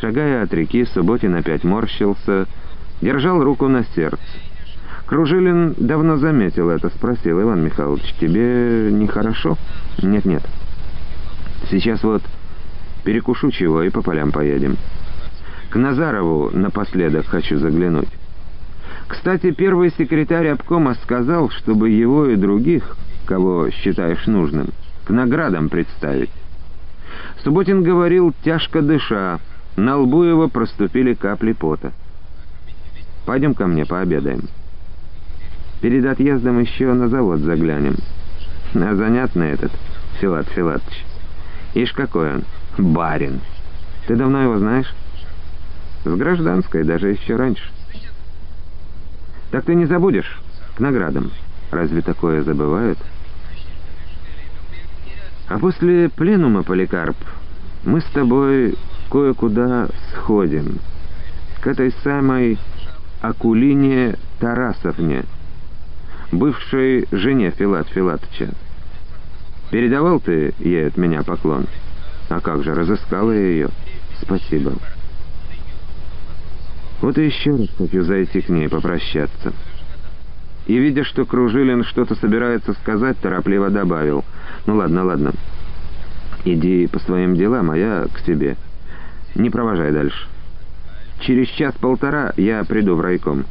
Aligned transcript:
Шагая 0.00 0.44
от 0.44 0.54
реки, 0.54 0.84
Субботин 0.84 1.34
опять 1.34 1.64
морщился, 1.64 2.46
держал 3.00 3.42
руку 3.42 3.66
на 3.66 3.84
сердце. 3.94 4.22
Кружилин 5.06 5.74
давно 5.76 6.18
заметил 6.18 6.70
это, 6.70 6.88
спросил, 6.90 7.40
«Иван 7.40 7.64
Михайлович, 7.64 8.14
тебе 8.20 8.90
нехорошо?» 8.92 9.56
«Нет-нет. 10.02 10.42
Сейчас 11.70 12.02
вот 12.04 12.22
перекушу 13.04 13.50
чего 13.50 13.82
и 13.82 13.90
по 13.90 14.02
полям 14.02 14.30
поедем. 14.30 14.76
К 15.70 15.76
Назарову 15.76 16.50
напоследок 16.52 17.26
хочу 17.26 17.58
заглянуть. 17.58 18.08
Кстати, 19.08 19.50
первый 19.50 19.90
секретарь 19.96 20.48
обкома 20.48 20.94
сказал, 21.02 21.50
чтобы 21.50 21.90
его 21.90 22.26
и 22.26 22.36
других, 22.36 22.96
кого 23.26 23.70
считаешь 23.70 24.26
нужным, 24.26 24.68
к 25.04 25.10
наградам 25.10 25.68
представить. 25.68 26.30
Субботин 27.42 27.82
говорил, 27.82 28.34
тяжко 28.44 28.82
дыша, 28.82 29.40
на 29.78 29.96
лбу 29.96 30.24
его 30.24 30.48
проступили 30.48 31.14
капли 31.14 31.52
пота. 31.52 31.92
«Пойдем 33.24 33.54
ко 33.54 33.66
мне, 33.66 33.86
пообедаем. 33.86 34.48
Перед 35.80 36.04
отъездом 36.04 36.58
еще 36.60 36.92
на 36.94 37.08
завод 37.08 37.40
заглянем. 37.40 37.96
А 38.74 38.94
занятный 38.96 39.50
этот, 39.50 39.70
Филат 40.20 40.48
Филатович. 40.48 41.04
Ишь, 41.74 41.92
какой 41.92 42.34
он, 42.34 42.44
барин. 42.76 43.40
Ты 44.08 44.16
давно 44.16 44.42
его 44.42 44.58
знаешь?» 44.58 44.92
«С 46.04 46.12
гражданской, 46.12 46.82
даже 46.82 47.10
еще 47.10 47.36
раньше». 47.36 47.70
«Так 49.52 49.64
ты 49.64 49.76
не 49.76 49.86
забудешь? 49.86 50.40
К 50.76 50.80
наградам. 50.80 51.30
Разве 51.70 52.02
такое 52.02 52.42
забывают?» 52.42 52.98
«А 55.48 55.58
после 55.58 56.08
пленума, 56.08 56.64
Поликарп, 56.64 57.16
мы 57.84 58.00
с 58.00 58.06
тобой 58.06 58.76
кое-куда 59.10 59.88
сходим. 60.12 60.78
К 61.60 61.68
этой 61.68 61.92
самой 62.04 62.58
Акулине 63.20 64.16
Тарасовне, 64.38 65.24
бывшей 66.30 67.06
жене 67.10 67.50
Филат 67.50 67.88
Филатовича. 67.88 68.50
Передавал 69.70 70.20
ты 70.20 70.54
ей 70.60 70.86
от 70.86 70.96
меня 70.96 71.22
поклон? 71.22 71.66
А 72.28 72.40
как 72.40 72.62
же, 72.62 72.74
разыскала 72.74 73.32
я 73.32 73.48
ее. 73.48 73.68
Спасибо. 74.22 74.74
Вот 77.00 77.16
и 77.18 77.26
еще 77.26 77.52
раз 77.52 77.68
хочу 77.76 78.02
зайти 78.02 78.40
к 78.40 78.48
ней 78.48 78.68
попрощаться. 78.68 79.52
И, 80.66 80.76
видя, 80.76 81.04
что 81.04 81.24
Кружилин 81.24 81.84
что-то 81.84 82.14
собирается 82.14 82.74
сказать, 82.74 83.18
торопливо 83.18 83.70
добавил. 83.70 84.24
«Ну 84.66 84.76
ладно, 84.76 85.04
ладно. 85.04 85.32
Иди 86.44 86.86
по 86.86 86.98
своим 86.98 87.34
делам, 87.34 87.70
а 87.70 87.76
я 87.76 88.06
к 88.12 88.20
себе. 88.20 88.56
Не 89.34 89.50
провожай 89.50 89.92
дальше. 89.92 90.26
Через 91.20 91.48
час-полтора 91.48 92.32
я 92.36 92.64
приду 92.64 92.94
в 92.94 93.00
райком». 93.00 93.44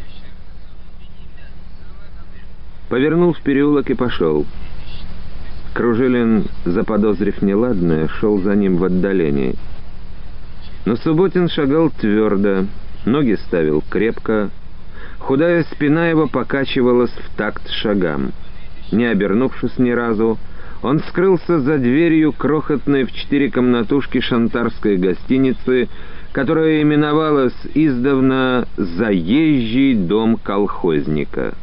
Повернул 2.90 3.34
в 3.34 3.42
переулок 3.42 3.90
и 3.90 3.96
пошел. 3.96 4.46
Кружилин, 5.74 6.46
заподозрив 6.66 7.42
неладное, 7.42 8.08
шел 8.08 8.40
за 8.40 8.56
ним 8.56 8.78
в 8.78 8.86
отдалении. 8.86 9.56
Но 10.86 10.96
Субботин 10.96 11.50
шагал 11.50 11.92
твердо, 11.92 12.66
ноги 13.06 13.36
ставил 13.46 13.84
крепко, 13.90 14.50
худая 15.20 15.64
спина 15.66 16.08
его 16.08 16.28
покачивалась 16.28 17.12
в 17.12 17.36
такт 17.36 17.70
шагам. 17.70 18.32
Не 18.92 19.06
обернувшись 19.06 19.78
ни 19.78 19.92
разу, 19.92 20.38
он 20.82 21.00
скрылся 21.00 21.60
за 21.60 21.78
дверью 21.78 22.34
крохотной 22.34 23.06
в 23.06 23.12
четыре 23.12 23.50
комнатушки 23.50 24.20
шантарской 24.20 24.98
гостиницы, 24.98 25.90
которая 26.32 26.82
именовалась 26.82 27.56
издавна 27.74 28.68
«Заезжий 28.78 29.96
дом 29.96 30.38
колхозника». 30.38 31.56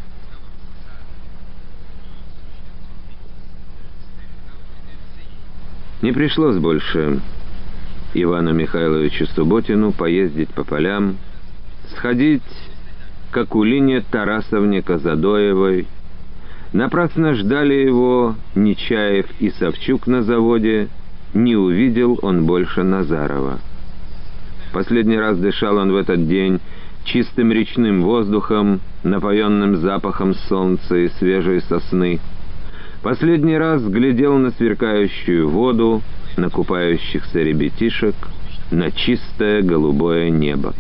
Не 6.03 6.13
пришлось 6.13 6.59
больше 6.59 7.21
Ивану 8.13 8.53
Михайловичу 8.53 9.27
Субботину 9.27 9.91
поездить 9.93 10.51
по 10.51 10.63
полям, 10.63 11.17
сходить 11.97 12.43
к 13.31 13.37
Акулине 13.39 14.03
Тарасовне 14.03 14.83
Казадоевой, 14.83 15.87
Напрасно 16.75 17.35
ждали 17.35 17.75
его 17.75 18.35
Нечаев 18.57 19.27
и 19.39 19.51
Савчук 19.51 20.09
на 20.09 20.25
заводе, 20.25 20.89
не 21.33 21.55
увидел 21.55 22.19
он 22.21 22.47
больше 22.47 22.83
Назарова. 22.83 23.61
Последний 24.73 25.17
раз 25.17 25.39
дышал 25.39 25.77
он 25.77 25.93
в 25.93 25.97
этот 25.97 26.27
день 26.27 26.59
чистым 27.05 27.53
речным 27.53 28.03
воздухом, 28.03 28.81
напоенным 29.05 29.77
запахом 29.77 30.35
солнца 30.35 30.97
и 30.97 31.11
свежей 31.11 31.61
сосны. 31.61 32.19
Последний 33.05 33.57
раз 33.57 33.81
глядел 33.85 34.37
на 34.39 34.51
сверкающую 34.51 35.49
воду, 35.49 36.03
на 36.37 36.51
купающихся 36.51 37.39
ребятишек, 37.39 38.17
на 38.73 38.91
чистое 38.91 39.63
голубое 39.63 40.29
небо. 40.31 40.75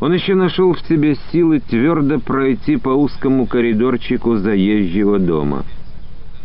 Он 0.00 0.14
еще 0.14 0.34
нашел 0.34 0.72
в 0.72 0.80
себе 0.88 1.16
силы 1.30 1.60
твердо 1.60 2.18
пройти 2.18 2.76
по 2.76 2.88
узкому 2.88 3.46
коридорчику 3.46 4.36
заезжего 4.36 5.18
дома. 5.18 5.64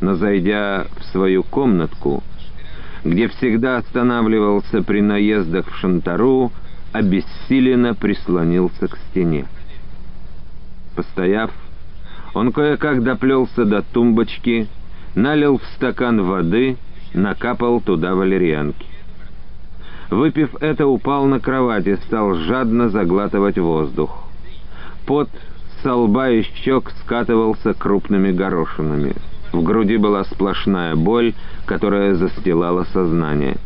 Но 0.02 0.16
зайдя 0.16 0.88
в 1.00 1.06
свою 1.06 1.42
комнатку, 1.44 2.22
где 3.06 3.30
всегда 3.30 3.78
останавливался 3.78 4.84
при 4.84 5.00
наездах 5.02 5.72
в 5.72 5.76
Шантару, 5.78 6.52
обессиленно 6.92 7.94
прислонился 7.94 8.90
к 8.90 8.98
стене. 9.10 9.46
Постояв, 10.96 11.52
он 12.34 12.52
кое-как 12.52 13.04
доплелся 13.04 13.64
до 13.64 13.82
тумбочки, 13.82 14.68
налил 15.16 15.60
в 15.60 15.64
стакан 15.76 16.22
воды, 16.22 16.76
накапал 17.14 17.80
туда 17.80 18.16
валерьянки. 18.16 18.95
Выпив 20.10 20.56
это, 20.62 20.86
упал 20.88 21.26
на 21.26 21.40
кровать 21.40 21.88
и 21.88 21.96
стал 21.96 22.36
жадно 22.36 22.90
заглатывать 22.90 23.58
воздух. 23.58 24.24
Пот 25.06 25.30
со 25.82 25.96
лба 25.96 26.30
и 26.30 26.44
щек 26.44 26.92
скатывался 27.02 27.74
крупными 27.74 28.32
горошинами. 28.32 29.16
В 29.52 29.64
груди 29.64 29.98
была 29.98 30.24
сплошная 30.26 30.96
боль, 30.96 31.34
которая 31.66 32.16
застилала 32.16 32.86
сознание. 32.92 33.58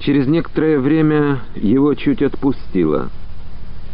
Через 0.00 0.26
некоторое 0.26 0.78
время 0.78 1.40
его 1.56 1.94
чуть 1.94 2.22
отпустило. 2.22 3.08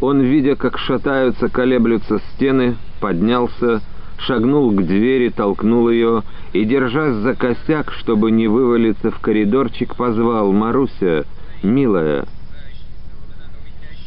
Он, 0.01 0.21
видя, 0.21 0.55
как 0.55 0.79
шатаются, 0.79 1.49
колеблются 1.49 2.21
стены, 2.33 2.77
поднялся, 3.01 3.81
шагнул 4.19 4.71
к 4.71 4.83
двери, 4.85 5.29
толкнул 5.29 5.89
ее 5.89 6.23
и, 6.53 6.65
держась 6.65 7.17
за 7.17 7.35
косяк, 7.35 7.93
чтобы 7.93 8.31
не 8.31 8.49
вывалиться 8.49 9.11
в 9.11 9.19
коридорчик, 9.21 9.97
позвал 9.97 10.53
«Маруся, 10.53 11.25
милая». 11.63 12.27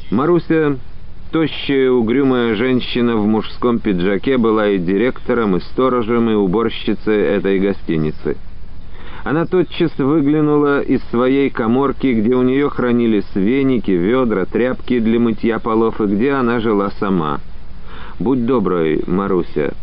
Маруся, 0.10 0.78
тощая 1.32 1.92
угрюмая 1.92 2.56
женщина 2.56 3.18
в 3.18 3.28
мужском 3.28 3.80
пиджаке, 3.80 4.38
была 4.38 4.70
и 4.70 4.78
директором, 4.78 5.58
и 5.58 5.60
сторожем, 5.60 6.30
и 6.30 6.34
уборщицей 6.34 7.22
этой 7.24 7.60
гостиницы. 7.60 8.38
Она 9.26 9.46
тотчас 9.46 9.92
выглянула 9.98 10.80
из 10.80 11.02
своей 11.10 11.50
коморки, 11.50 12.08
где 12.08 12.34
у 12.34 12.44
нее 12.44 12.70
хранились 12.70 13.28
веники, 13.36 13.92
ведра, 13.92 14.46
тряпки 14.46 15.00
для 15.00 15.20
мытья 15.20 15.60
полов, 15.60 16.00
и 16.00 16.06
где 16.06 16.32
она 16.32 16.62
жила 16.62 16.92
сама. 17.00 17.42
«Будь 18.20 18.46
доброй, 18.46 19.04
Маруся», 19.06 19.74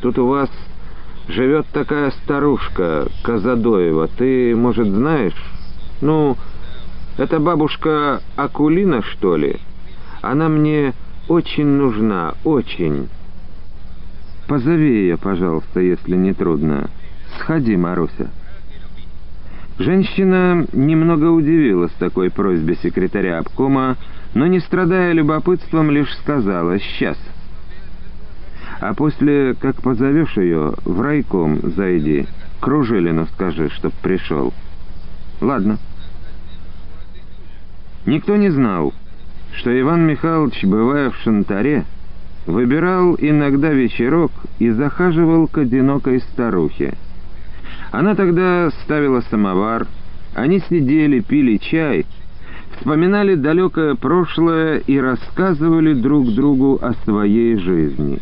Тут 0.00 0.18
у 0.18 0.26
вас 0.26 0.50
живет 1.28 1.66
такая 1.72 2.10
старушка 2.22 3.06
Казадоева. 3.22 4.08
Ты, 4.08 4.56
может, 4.56 4.88
знаешь? 4.88 5.36
Ну, 6.00 6.36
это 7.18 7.38
бабушка 7.38 8.22
Акулина, 8.36 9.02
что 9.02 9.36
ли? 9.36 9.56
Она 10.22 10.48
мне 10.48 10.94
очень 11.28 11.66
нужна, 11.66 12.34
очень. 12.44 13.08
Позови 14.48 15.02
ее, 15.02 15.16
пожалуйста, 15.18 15.80
если 15.80 16.16
не 16.16 16.32
трудно. 16.32 16.88
Сходи, 17.38 17.76
Маруся. 17.76 18.30
Женщина 19.78 20.66
немного 20.72 21.26
удивилась 21.26 21.92
такой 21.92 22.30
просьбе 22.30 22.76
секретаря 22.82 23.38
обкома, 23.38 23.96
но, 24.34 24.46
не 24.46 24.60
страдая 24.60 25.12
любопытством, 25.12 25.90
лишь 25.90 26.14
сказала 26.18 26.78
«сейчас». 26.78 27.16
А 28.80 28.94
после, 28.94 29.54
как 29.54 29.82
позовешь 29.82 30.36
ее, 30.38 30.72
в 30.84 31.00
райком 31.02 31.60
зайди. 31.76 32.26
Кружилину 32.60 33.26
скажи, 33.34 33.68
чтоб 33.70 33.92
пришел. 33.94 34.54
Ладно. 35.40 35.78
Никто 38.06 38.36
не 38.36 38.48
знал, 38.48 38.94
что 39.52 39.78
Иван 39.78 40.06
Михайлович, 40.06 40.64
бывая 40.64 41.10
в 41.10 41.16
Шантаре, 41.16 41.84
выбирал 42.46 43.16
иногда 43.18 43.70
вечерок 43.70 44.32
и 44.58 44.70
захаживал 44.70 45.46
к 45.46 45.58
одинокой 45.58 46.20
старухе. 46.20 46.94
Она 47.92 48.14
тогда 48.14 48.70
ставила 48.82 49.20
самовар, 49.30 49.86
Они 50.34 50.60
сидели, 50.70 51.20
пили 51.20 51.58
чай, 51.58 52.06
вспоминали 52.78 53.34
далекое 53.34 53.94
прошлое 53.94 54.78
и 54.78 54.96
рассказывали 54.98 55.92
друг 55.92 56.32
другу 56.32 56.78
о 56.80 56.94
своей 57.04 57.56
жизни. 57.56 58.20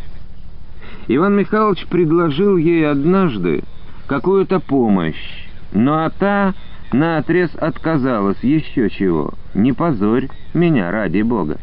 Иван 1.09 1.37
Михайлович 1.37 1.87
предложил 1.87 2.59
ей 2.59 2.87
однажды 2.87 3.65
какую-то 4.07 4.61
помощь, 4.61 5.47
но 5.73 6.05
а 6.05 6.11
та 6.11 6.55
наотрез 6.93 7.51
отказалась 7.57 8.43
еще 8.43 8.91
чего. 8.91 9.33
«Не 9.55 9.73
позорь 9.73 10.29
меня, 10.53 10.91
ради 10.91 11.23
бога. 11.23 11.59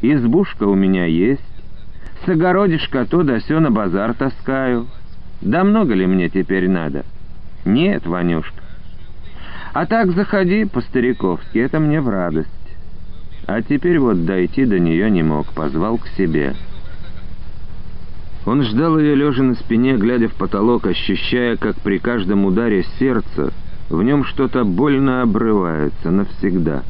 Избушка 0.00 0.64
у 0.64 0.74
меня 0.74 1.04
есть, 1.04 1.42
с 2.24 2.28
огородишка 2.28 3.04
то 3.04 3.22
да 3.22 3.38
сё 3.40 3.60
на 3.60 3.70
базар 3.70 4.14
таскаю. 4.14 4.86
Да 5.42 5.62
много 5.62 5.92
ли 5.94 6.06
мне 6.06 6.30
теперь 6.30 6.68
надо?» 6.68 7.04
«Нет, 7.66 8.06
Ванюшка, 8.06 8.62
а 9.74 9.84
так 9.84 10.12
заходи 10.12 10.64
по-стариковски, 10.64 11.58
это 11.58 11.80
мне 11.80 12.00
в 12.00 12.08
радость. 12.08 12.48
А 13.46 13.60
теперь 13.60 13.98
вот 13.98 14.24
дойти 14.24 14.64
до 14.64 14.78
нее 14.78 15.10
не 15.10 15.22
мог, 15.22 15.52
позвал 15.52 15.98
к 15.98 16.08
себе. 16.16 16.54
Он 18.46 18.62
ждал 18.62 18.96
ее 18.96 19.16
лежа 19.16 19.42
на 19.42 19.54
спине, 19.54 19.96
глядя 19.96 20.28
в 20.28 20.34
потолок, 20.34 20.86
ощущая, 20.86 21.56
как 21.56 21.76
при 21.80 21.98
каждом 21.98 22.44
ударе 22.44 22.84
сердца 22.98 23.52
в 23.90 24.02
нем 24.02 24.24
что-то 24.24 24.64
больно 24.64 25.22
обрывается 25.22 26.10
навсегда. 26.10 26.82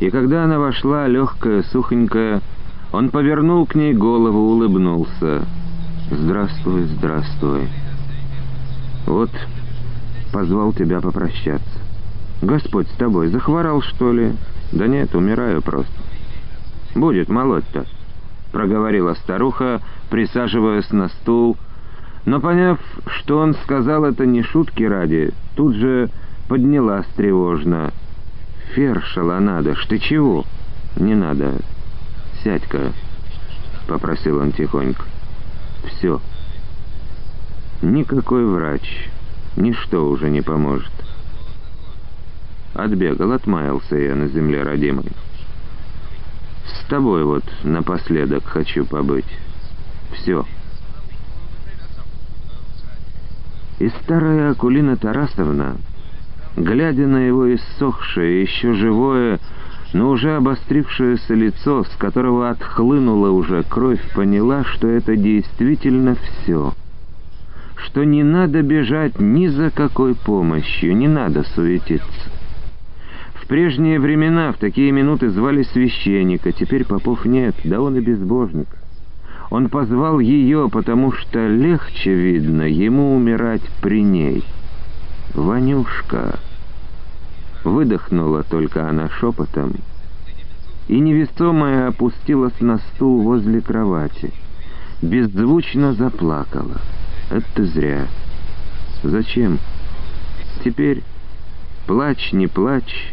И 0.00 0.10
когда 0.10 0.44
она 0.44 0.58
вошла, 0.58 1.06
легкая, 1.06 1.62
сухонькая, 1.62 2.42
он 2.92 3.10
повернул 3.10 3.66
к 3.66 3.76
ней 3.76 3.94
голову, 3.94 4.50
улыбнулся. 4.50 5.46
«Здравствуй, 6.10 6.82
здравствуй. 6.84 7.68
Вот, 9.06 9.30
позвал 10.32 10.72
тебя 10.72 11.00
попрощаться». 11.00 11.80
«Господь 12.42 12.88
с 12.88 12.96
тобой, 12.96 13.28
захворал, 13.28 13.80
что 13.80 14.12
ли?» 14.12 14.32
«Да 14.72 14.86
нет, 14.88 15.14
умираю 15.14 15.62
просто». 15.62 15.94
«Будет 16.94 17.28
молоть-то»,— 17.28 17.86
проговорила 18.54 19.14
старуха, 19.14 19.82
присаживаясь 20.10 20.90
на 20.92 21.08
стул, 21.08 21.56
но, 22.24 22.40
поняв, 22.40 22.78
что 23.06 23.38
он 23.38 23.54
сказал 23.54 24.04
это 24.04 24.24
не 24.24 24.42
шутки 24.42 24.84
ради, 24.84 25.34
тут 25.56 25.74
же 25.74 26.08
поднялась 26.48 27.06
тревожно. 27.16 27.92
«Фершала 28.74 29.40
надо, 29.40 29.74
ты 29.88 29.98
чего?» 29.98 30.44
«Не 30.96 31.16
надо. 31.16 31.56
Сядь-ка»,— 32.44 32.92
попросил 33.88 34.38
он 34.38 34.52
тихонько. 34.52 35.02
«Все. 35.86 36.20
Никакой 37.82 38.46
врач, 38.46 39.08
ничто 39.56 40.08
уже 40.08 40.30
не 40.30 40.42
поможет». 40.42 40.92
Отбегал, 42.72 43.32
отмаялся 43.32 43.96
я 43.96 44.14
на 44.14 44.28
земле 44.28 44.62
родимой. 44.62 45.06
С 46.66 46.86
тобой 46.88 47.24
вот 47.24 47.44
напоследок 47.62 48.44
хочу 48.44 48.84
побыть. 48.84 49.26
Все. 50.12 50.44
И 53.80 53.88
старая 54.02 54.52
Акулина 54.52 54.96
Тарасовна, 54.96 55.76
глядя 56.56 57.06
на 57.06 57.26
его 57.26 57.54
иссохшее, 57.54 58.42
еще 58.42 58.74
живое, 58.74 59.40
но 59.92 60.10
уже 60.10 60.36
обострившееся 60.36 61.34
лицо, 61.34 61.84
с 61.84 61.96
которого 61.96 62.50
отхлынула 62.50 63.30
уже 63.30 63.62
кровь, 63.62 64.00
поняла, 64.14 64.64
что 64.64 64.88
это 64.88 65.16
действительно 65.16 66.16
все. 66.16 66.72
Что 67.76 68.04
не 68.04 68.22
надо 68.22 68.62
бежать 68.62 69.20
ни 69.20 69.48
за 69.48 69.70
какой 69.70 70.14
помощью, 70.14 70.96
не 70.96 71.08
надо 71.08 71.42
суетиться. 71.54 72.30
В 73.44 73.46
прежние 73.46 74.00
времена 74.00 74.52
в 74.52 74.56
такие 74.56 74.90
минуты 74.90 75.28
звали 75.28 75.64
священника, 75.64 76.50
теперь 76.50 76.86
попов 76.86 77.26
нет, 77.26 77.54
да 77.62 77.78
он 77.82 77.94
и 77.94 78.00
безбожник. 78.00 78.68
Он 79.50 79.68
позвал 79.68 80.18
ее, 80.18 80.70
потому 80.72 81.12
что 81.12 81.46
легче, 81.46 82.14
видно, 82.14 82.62
ему 82.62 83.14
умирать 83.14 83.60
при 83.82 84.02
ней. 84.02 84.44
«Ванюшка!» 85.34 86.38
Выдохнула 87.64 88.44
только 88.44 88.88
она 88.88 89.10
шепотом 89.10 89.74
и 90.88 90.98
невесомая 90.98 91.88
опустилась 91.88 92.58
на 92.60 92.78
стул 92.78 93.24
возле 93.24 93.60
кровати. 93.60 94.32
Беззвучно 95.02 95.92
заплакала. 95.92 96.80
Это 97.30 97.66
зря. 97.66 98.06
Зачем? 99.02 99.58
Теперь 100.64 101.02
плачь, 101.86 102.32
не 102.32 102.46
плачь, 102.46 103.12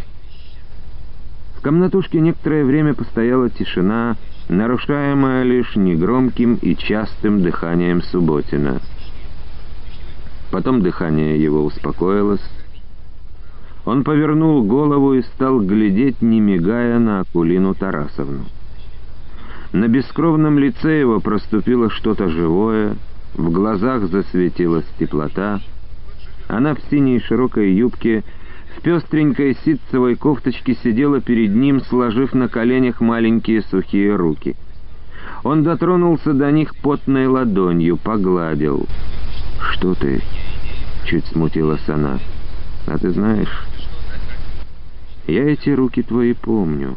в 1.62 1.63
комнатушке 1.63 2.19
некоторое 2.19 2.66
время 2.66 2.96
постояла 2.96 3.48
тишина, 3.48 4.18
нарушаемая 4.50 5.44
лишь 5.44 5.75
негромким 5.75 6.56
и 6.56 6.75
частым 6.75 7.44
дыханием 7.44 8.02
Субботина. 8.02 8.81
Потом 10.50 10.81
дыхание 10.81 11.40
его 11.40 11.63
успокоилось. 11.63 12.42
Он 13.86 14.04
повернул 14.04 14.63
голову 14.63 15.13
и 15.13 15.22
стал 15.22 15.62
глядеть, 15.62 16.24
не 16.24 16.40
мигая 16.40 16.98
на 16.98 17.19
Акулину 17.19 17.75
Тарасовну. 17.75 18.46
На 19.72 19.88
бескровном 19.88 20.58
лице 20.58 21.00
его 21.00 21.19
проступило 21.19 21.92
что-то 21.92 22.28
живое, 22.28 22.96
в 23.36 23.52
глазах 23.52 24.08
засветилась 24.08 24.86
теплота. 24.98 25.62
Она 26.48 26.74
в 26.74 26.80
синей 26.90 27.19
широкой 27.19 27.72
юбке 27.72 28.24
в 28.78 28.82
пестренькой 28.82 29.58
ситцевой 29.66 30.16
кофточке 30.16 30.76
сидела 30.76 31.22
перед 31.22 31.54
ним, 31.54 31.82
сложив 31.82 32.34
на 32.34 32.48
коленях 32.48 33.02
маленькие 33.02 33.62
сухие 33.64 34.16
руки. 34.16 34.56
Он 35.44 35.64
дотронулся 35.64 36.34
до 36.34 36.52
них 36.52 36.76
потной 36.78 37.28
ладонью, 37.28 37.98
погладил. 37.98 38.88
«Что 39.72 39.94
ты?»— 39.96 40.22
чуть 41.06 41.26
смутилась 41.28 41.88
она. 41.90 42.20
«А 42.88 42.98
ты 42.98 43.12
знаешь, 43.12 43.66
я 45.28 45.44
эти 45.44 45.70
руки 45.70 46.02
твои 46.02 46.34
помню. 46.34 46.96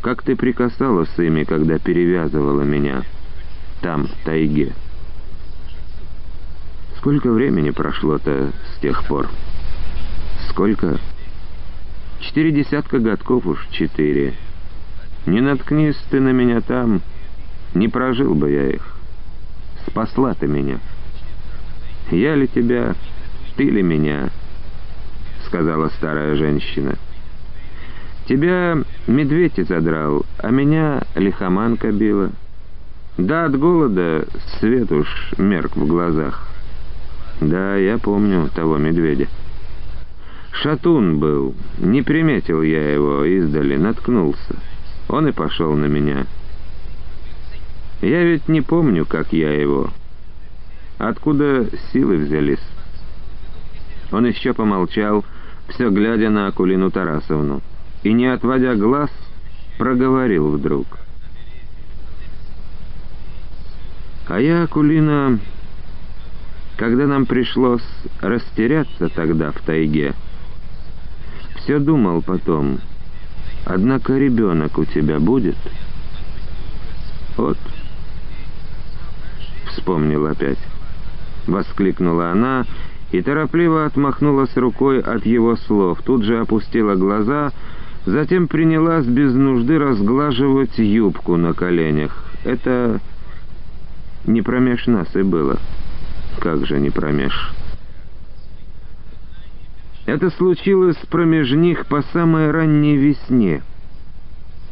Как 0.00 0.22
ты 0.22 0.34
прикасалась 0.34 1.16
ими, 1.18 1.44
когда 1.44 1.78
перевязывала 1.78 2.62
меня 2.62 3.02
там, 3.82 4.06
в 4.06 4.24
тайге?» 4.24 4.72
Сколько 6.98 7.30
времени 7.30 7.70
прошло-то 7.70 8.50
с 8.74 8.80
тех 8.80 9.06
пор?» 9.06 9.28
Сколько? 10.50 10.98
Четыре 12.18 12.50
десятка 12.50 12.98
годков 12.98 13.46
уж, 13.46 13.66
четыре. 13.70 14.34
Не 15.26 15.40
наткнись 15.40 15.96
ты 16.10 16.20
на 16.20 16.30
меня 16.30 16.60
там, 16.60 17.02
не 17.72 17.86
прожил 17.86 18.34
бы 18.34 18.50
я 18.50 18.68
их. 18.68 18.96
Спасла 19.86 20.34
ты 20.34 20.48
меня. 20.48 20.80
Я 22.10 22.34
ли 22.34 22.48
тебя, 22.48 22.96
ты 23.56 23.70
ли 23.70 23.80
меня, 23.80 24.30
сказала 25.46 25.88
старая 25.90 26.34
женщина. 26.34 26.96
Тебя 28.26 28.76
медведь 29.06 29.64
задрал, 29.68 30.26
а 30.38 30.50
меня 30.50 31.02
лихоманка 31.14 31.92
била. 31.92 32.30
Да 33.16 33.44
от 33.44 33.56
голода 33.56 34.26
свет 34.58 34.90
уж 34.90 35.32
мерк 35.38 35.76
в 35.76 35.86
глазах. 35.86 36.48
Да, 37.40 37.76
я 37.76 37.98
помню 37.98 38.50
того 38.54 38.78
медведя. 38.78 39.28
Шатун 40.52 41.18
был, 41.18 41.54
не 41.78 42.02
приметил 42.02 42.62
я 42.62 42.92
его 42.92 43.24
издали, 43.24 43.76
наткнулся. 43.76 44.56
Он 45.08 45.28
и 45.28 45.32
пошел 45.32 45.72
на 45.74 45.86
меня. 45.86 46.26
Я 48.02 48.24
ведь 48.24 48.48
не 48.48 48.60
помню, 48.60 49.04
как 49.06 49.32
я 49.32 49.52
его. 49.52 49.90
Откуда 50.98 51.66
силы 51.92 52.16
взялись? 52.16 52.64
Он 54.12 54.26
еще 54.26 54.54
помолчал, 54.54 55.24
все 55.68 55.90
глядя 55.90 56.30
на 56.30 56.48
Акулину 56.48 56.90
Тарасовну, 56.90 57.62
и, 58.02 58.12
не 58.12 58.26
отводя 58.26 58.74
глаз, 58.74 59.10
проговорил 59.78 60.50
вдруг. 60.50 60.86
А 64.28 64.40
я, 64.40 64.64
Акулина, 64.64 65.38
когда 66.76 67.06
нам 67.06 67.26
пришлось 67.26 67.84
растеряться 68.20 69.08
тогда 69.08 69.52
в 69.52 69.60
тайге, 69.60 70.14
все 71.62 71.78
думал 71.78 72.22
потом, 72.22 72.78
однако 73.64 74.16
ребенок 74.16 74.78
у 74.78 74.84
тебя 74.84 75.18
будет? 75.18 75.56
Вот. 77.36 77.58
Вспомнил 79.68 80.26
опять. 80.26 80.58
Воскликнула 81.46 82.30
она 82.30 82.64
и 83.12 83.22
торопливо 83.22 83.86
отмахнулась 83.86 84.56
рукой 84.56 85.00
от 85.00 85.26
его 85.26 85.56
слов, 85.56 86.00
тут 86.04 86.24
же 86.24 86.38
опустила 86.38 86.94
глаза, 86.94 87.52
затем 88.06 88.46
принялась 88.46 89.06
без 89.06 89.34
нужды 89.34 89.78
разглаживать 89.78 90.78
юбку 90.78 91.36
на 91.36 91.52
коленях. 91.52 92.24
Это 92.44 93.00
не 94.24 94.42
промеж 94.42 94.86
нас 94.86 95.14
и 95.16 95.22
было. 95.22 95.58
Как 96.40 96.66
же 96.66 96.78
не 96.78 96.90
промеж? 96.90 97.52
Это 100.10 100.28
случилось 100.30 100.96
промеж 101.08 101.52
них 101.52 101.86
по 101.86 102.02
самой 102.02 102.50
ранней 102.50 102.96
весне, 102.96 103.62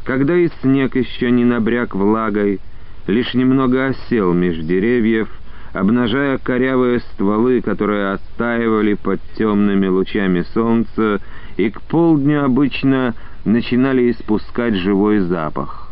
когда 0.03 0.35
и 0.35 0.49
снег 0.61 0.97
еще 0.97 1.31
не 1.31 1.45
набряк 1.45 1.95
влагой, 1.95 2.59
лишь 3.07 3.33
немного 3.33 3.85
осел 3.85 4.33
меж 4.33 4.57
деревьев, 4.57 5.29
обнажая 5.71 6.39
корявые 6.39 6.99
стволы, 6.99 7.61
которые 7.61 8.15
оттаивали 8.15 8.95
под 8.95 9.21
темными 9.37 9.87
лучами 9.87 10.41
солнца 10.53 11.21
и 11.55 11.69
к 11.69 11.83
полдню 11.83 12.43
обычно 12.43 13.15
начинали 13.45 14.11
испускать 14.11 14.75
живой 14.75 15.19
запах. 15.19 15.87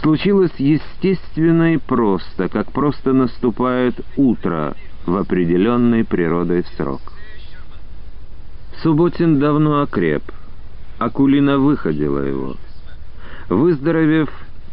Случилось 0.00 0.54
естественно 0.56 1.74
и 1.74 1.76
просто, 1.76 2.48
как 2.48 2.72
просто 2.72 3.12
наступает 3.12 4.00
утро 4.16 4.74
в 5.04 5.14
определенный 5.18 6.02
природой 6.02 6.64
срок. 6.78 7.02
Субботин 8.82 9.38
давно 9.38 9.80
окреп, 9.80 10.22
Акулина 10.98 11.58
выходила 11.58 12.18
его. 12.18 12.56
Выздоровев, 13.48 14.28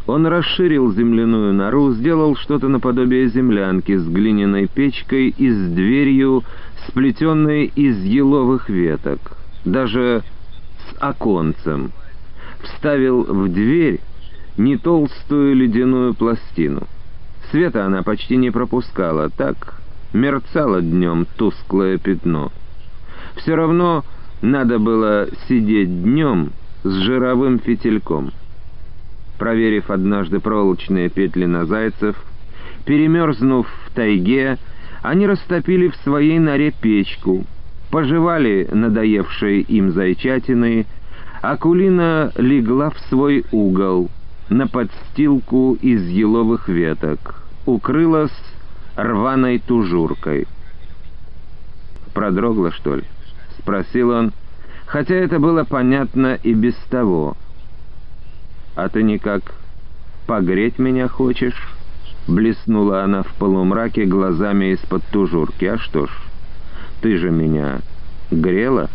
он 0.08 0.28
расширил 0.28 0.92
земляную 0.92 1.54
нору, 1.54 1.92
сделал 1.94 2.36
что-то 2.36 2.68
наподобие 2.68 3.28
землянки 3.28 3.96
с 3.96 4.06
глиняной 4.06 4.68
печкой 4.68 5.30
и 5.30 5.50
с 5.50 5.70
дверью, 5.70 6.44
сплетенной 6.88 7.66
из 7.76 8.04
еловых 8.04 8.70
веток, 8.70 9.20
даже 9.64 10.24
с 10.80 11.02
оконцем. 11.02 11.92
Вставил 12.62 13.24
в 13.24 13.48
дверь 13.54 14.02
не 14.58 14.78
толстую 14.78 15.56
ледяную 15.56 16.14
пластину. 16.14 16.88
Света 17.52 17.86
она 17.86 18.04
почти 18.04 18.36
не 18.36 18.52
пропускала, 18.52 19.30
так 19.30 19.82
мерцало 20.14 20.82
днем 20.82 21.26
тусклое 21.38 21.98
пятно. 21.98 22.52
Все 23.36 23.56
равно 23.56 24.04
надо 24.42 24.80
было 24.80 25.28
сидеть 25.48 26.04
днем 26.04 26.52
с 26.84 26.92
жировым 26.92 27.60
фитильком. 27.60 28.32
Проверив 29.38 29.90
однажды 29.90 30.40
проволочные 30.40 31.10
петли 31.10 31.46
на 31.46 31.66
зайцев, 31.66 32.16
перемерзнув 32.86 33.68
в 33.68 33.94
тайге, 33.94 34.58
они 35.02 35.28
растопили 35.28 35.90
в 35.90 35.96
своей 35.98 36.40
норе 36.40 36.72
печку, 36.72 37.46
пожевали 37.90 38.68
надоевшие 38.72 39.62
им 39.62 39.92
зайчатины, 39.92 40.86
Акулина 41.42 42.32
легла 42.38 42.90
в 42.90 43.00
свой 43.10 43.44
угол, 43.52 44.10
на 44.50 44.68
подстилку 44.68 45.78
из 45.82 46.08
еловых 46.08 46.70
веток, 46.70 47.44
укрылась 47.66 48.32
рваной 48.96 49.60
тужуркой. 49.60 50.48
«Продрогла, 52.14 52.72
что 52.72 52.96
ли?»— 52.96 53.04
спросил 53.64 54.10
он, 54.10 54.34
хотя 54.86 55.16
это 55.16 55.40
было 55.40 55.64
понятно 55.64 56.38
и 56.44 56.54
без 56.54 56.76
того. 56.90 57.36
«А 58.76 58.90
ты 58.90 59.04
никак 59.04 59.56
погреть 60.28 60.80
меня 60.80 61.08
хочешь?» 61.08 61.70
Блеснула 62.28 63.04
она 63.04 63.24
в 63.24 63.34
полумраке 63.34 64.06
глазами 64.06 64.74
из-под 64.74 65.04
тужурки. 65.06 65.66
«А 65.66 65.78
что 65.78 66.08
ж, 66.08 66.10
ты 67.02 67.18
же 67.18 67.32
меня 67.32 67.80
грела?» 68.32 68.90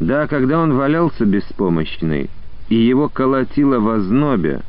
Да, 0.00 0.26
когда 0.26 0.58
он 0.58 0.74
валялся 0.74 1.24
беспомощный, 1.24 2.28
и 2.68 2.74
его 2.74 3.08
колотило 3.08 3.78
в 3.78 3.88
ознобе, 3.88 4.62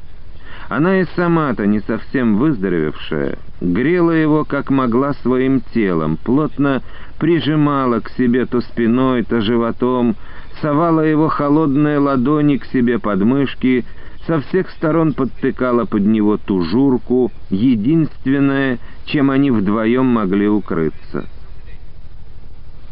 она 0.75 1.01
и 1.01 1.05
сама-то, 1.15 1.67
не 1.67 1.81
совсем 1.81 2.37
выздоровевшая, 2.37 3.37
грела 3.61 4.09
его 4.09 4.43
как 4.43 4.71
могла 4.71 5.13
своим 5.13 5.61
телом, 5.71 6.17
плотно 6.17 6.81
прижимала 7.19 7.99
к 7.99 8.09
себе 8.09 8.47
то 8.47 8.59
спиной, 8.61 9.23
то 9.23 9.39
животом, 9.41 10.15
совала 10.61 11.01
его 11.01 11.27
холодные 11.27 11.99
ладони 11.99 12.57
к 12.57 12.65
себе 12.65 12.97
под 12.97 13.21
мышки, 13.21 13.85
со 14.25 14.41
всех 14.41 14.71
сторон 14.71 15.13
подтыкала 15.13 15.85
под 15.85 16.07
него 16.07 16.37
тужурку, 16.37 17.31
единственное, 17.51 18.79
чем 19.05 19.29
они 19.29 19.51
вдвоем 19.51 20.07
могли 20.07 20.47
укрыться. 20.47 21.27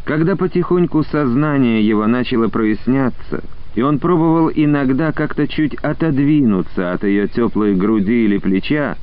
Когда 0.05 0.35
потихоньку 0.35 1.03
сознание 1.03 1.87
его 1.87 2.05
начало 2.05 2.47
проясняться— 2.47 3.43
и 3.75 3.81
он 3.81 3.99
пробовал 3.99 4.51
иногда 4.53 5.11
как-то 5.11 5.47
чуть 5.47 5.75
отодвинуться 5.75 6.91
от 6.91 7.03
ее 7.03 7.27
теплой 7.27 7.75
груди 7.75 8.25
или 8.25 8.37
плеча, 8.37 8.97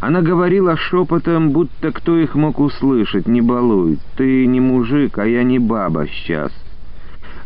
она 0.00 0.20
говорила 0.20 0.76
шепотом, 0.76 1.50
будто 1.50 1.92
кто 1.92 2.18
их 2.18 2.34
мог 2.34 2.60
услышать, 2.60 3.26
не 3.26 3.40
балуй. 3.40 3.98
Ты 4.16 4.46
не 4.46 4.60
мужик, 4.60 5.18
а 5.18 5.26
я 5.26 5.42
не 5.42 5.58
баба 5.58 6.06
сейчас. 6.06 6.52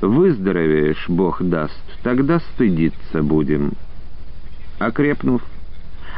Выздоровеешь, 0.01 1.05
Бог 1.09 1.43
даст, 1.43 1.81
тогда 2.03 2.41
стыдиться 2.41 3.23
будем. 3.23 3.73
Окрепнув, 4.79 5.43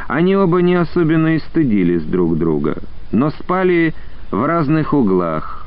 они 0.09 0.37
оба 0.37 0.63
не 0.63 0.75
особенно 0.75 1.37
и 1.37 1.41
стыдились 1.41 2.05
друг 2.05 2.39
друга, 2.39 2.77
но 3.11 3.31
спали 3.31 3.95
в 4.31 4.47
разных 4.47 4.95
углах, 4.95 5.62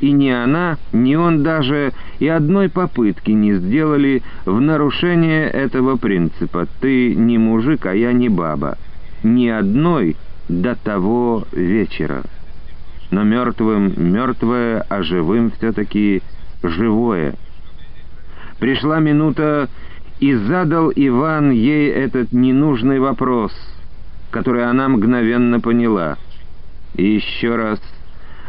и 0.00 0.12
ни 0.12 0.28
она, 0.28 0.78
ни 0.92 1.14
он 1.16 1.42
даже 1.42 1.92
и 2.18 2.28
одной 2.28 2.68
попытки 2.68 3.32
не 3.32 3.54
сделали 3.54 4.22
в 4.44 4.60
нарушение 4.60 5.48
этого 5.48 5.96
принципа 5.96 6.66
«ты 6.80 7.14
не 7.14 7.38
мужик, 7.38 7.86
а 7.86 7.94
я 7.94 8.12
не 8.12 8.28
баба». 8.28 8.78
Ни 9.24 9.48
одной 9.48 10.16
до 10.48 10.76
того 10.76 11.44
вечера. 11.50 12.22
Но 13.10 13.24
мертвым 13.24 13.92
мертвое, 13.96 14.84
а 14.88 15.02
живым 15.02 15.50
все-таки 15.50 16.22
живое. 16.62 17.34
Пришла 18.60 19.00
минута, 19.00 19.68
и 20.20 20.34
задал 20.34 20.92
Иван 20.94 21.50
ей 21.50 21.90
этот 21.90 22.32
ненужный 22.32 22.98
вопрос, 22.98 23.52
который 24.30 24.68
она 24.68 24.88
мгновенно 24.88 25.60
поняла. 25.60 26.16
И 26.94 27.04
еще 27.04 27.56
раз, 27.56 27.80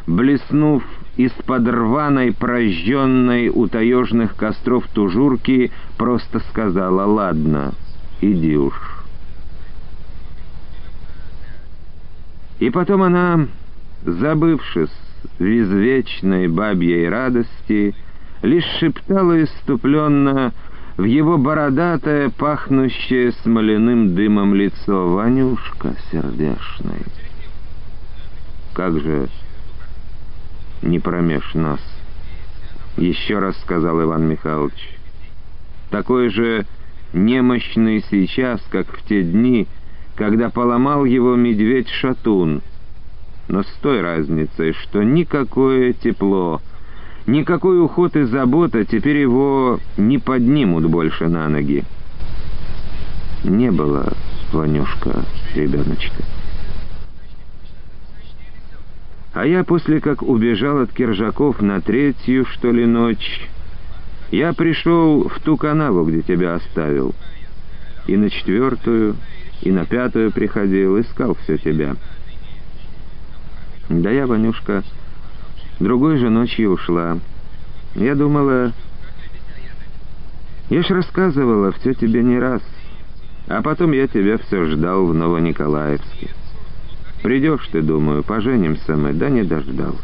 блеснув 0.08 0.84
из-под 1.20 1.68
рваной, 1.68 2.32
прожженной 2.32 3.50
у 3.50 3.68
таежных 3.68 4.38
костров 4.38 4.88
тужурки 4.94 5.70
просто 5.98 6.40
сказала 6.50 7.04
«Ладно, 7.04 7.74
иди 8.22 8.56
уж». 8.56 8.74
И 12.60 12.70
потом 12.70 13.02
она, 13.02 13.48
забывшись 14.06 14.96
в 15.40 15.44
извечной 15.44 16.48
бабьей 16.48 17.10
радости, 17.10 17.94
лишь 18.42 18.78
шептала 18.80 19.44
иступленно 19.44 20.54
в 20.96 21.04
его 21.04 21.38
бородатое, 21.38 22.30
пахнущее 22.30 23.34
смоляным 23.44 24.16
дымом 24.16 24.56
лицо 24.56 25.10
«Ванюшка 25.10 25.96
сердешный». 26.14 27.04
Как 28.74 28.98
же 29.02 29.28
не 30.82 31.00
промеж 31.00 31.54
нас. 31.54 31.80
Еще 32.98 33.40
раз 33.40 33.60
сказал 33.62 34.02
Иван 34.02 34.28
Михайлович. 34.28 34.98
Такой 35.90 36.30
же 36.30 36.66
немощный 37.14 38.04
сейчас, 38.10 38.62
как 38.70 38.88
в 38.88 39.04
те 39.08 39.24
дни, 39.24 39.68
когда 40.16 40.50
поломал 40.50 41.06
его 41.06 41.36
медведь-шатун, 41.36 42.62
но 43.48 43.64
с 43.64 43.80
той 43.82 44.02
разницей, 44.02 44.74
что 44.74 45.02
никакое 45.02 45.94
тепло, 45.94 46.62
никакой 47.26 47.82
уход 47.82 48.16
и 48.16 48.24
забота 48.24 48.86
теперь 48.86 49.18
его 49.18 49.80
не 49.98 50.18
поднимут 50.18 50.86
больше 50.86 51.28
на 51.28 51.48
ноги. 51.48 51.84
Не 53.44 53.72
было, 53.72 54.14
Ванюшка, 54.52 55.24
ребеночка. 55.56 56.24
А 59.34 59.46
я 59.46 59.64
после 59.64 60.02
как 60.02 60.24
убежал 60.24 60.80
от 60.80 60.92
Киржаков 60.92 61.62
на 61.62 61.82
третью, 61.82 62.46
что 62.46 62.72
ли, 62.72 62.86
ночь, 62.86 63.48
я 64.32 64.54
пришел 64.54 65.28
в 65.28 65.40
ту 65.40 65.56
канаву, 65.56 66.04
где 66.06 66.22
тебя 66.22 66.56
оставил. 66.56 67.14
И 68.08 68.18
на 68.18 68.30
четвертую, 68.30 69.16
и 69.62 69.72
на 69.72 69.86
пятую 69.86 70.32
приходил, 70.32 71.00
искал 71.00 71.36
все 71.36 71.58
тебя. 71.58 71.96
Да 73.90 74.10
я, 74.10 74.26
Ванюшка, 74.26 74.84
другой 75.80 76.18
же 76.18 76.30
ночью 76.30 76.72
ушла. 76.72 77.20
Я 77.96 78.16
думала... 78.16 78.74
Я 80.70 80.84
ж 80.84 80.90
рассказывала 80.90 81.72
все 81.72 81.96
тебе 81.96 82.22
не 82.22 82.38
раз, 82.38 82.62
а 83.48 83.64
потом 83.64 83.92
я 83.92 84.08
тебя 84.08 84.38
все 84.38 84.66
ждал 84.66 85.08
в 85.08 85.16
Новониколаевске. 85.16 86.30
Придешь 87.22 87.68
ты, 87.72 87.82
думаю, 87.82 88.24
поженимся 88.24 88.96
мы, 88.96 89.14
да 89.14 89.30
не 89.30 89.44
дождался. 89.44 89.98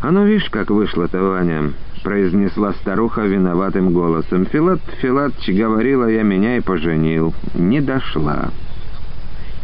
«А 0.00 0.10
ну, 0.10 0.24
видишь, 0.24 0.50
как 0.50 0.70
вышло-то, 0.70 1.20
Ваня»,— 1.20 1.72
произнесла 2.04 2.74
старуха 2.74 3.22
виноватым 3.22 3.92
голосом. 3.92 4.46
«Филат 4.46 4.80
Филатч 5.00 5.48
говорила, 5.48 6.06
я 6.06 6.22
меня 6.22 6.58
и 6.58 6.60
поженил. 6.60 7.34
Не 7.54 7.80
дошла». 7.80 8.50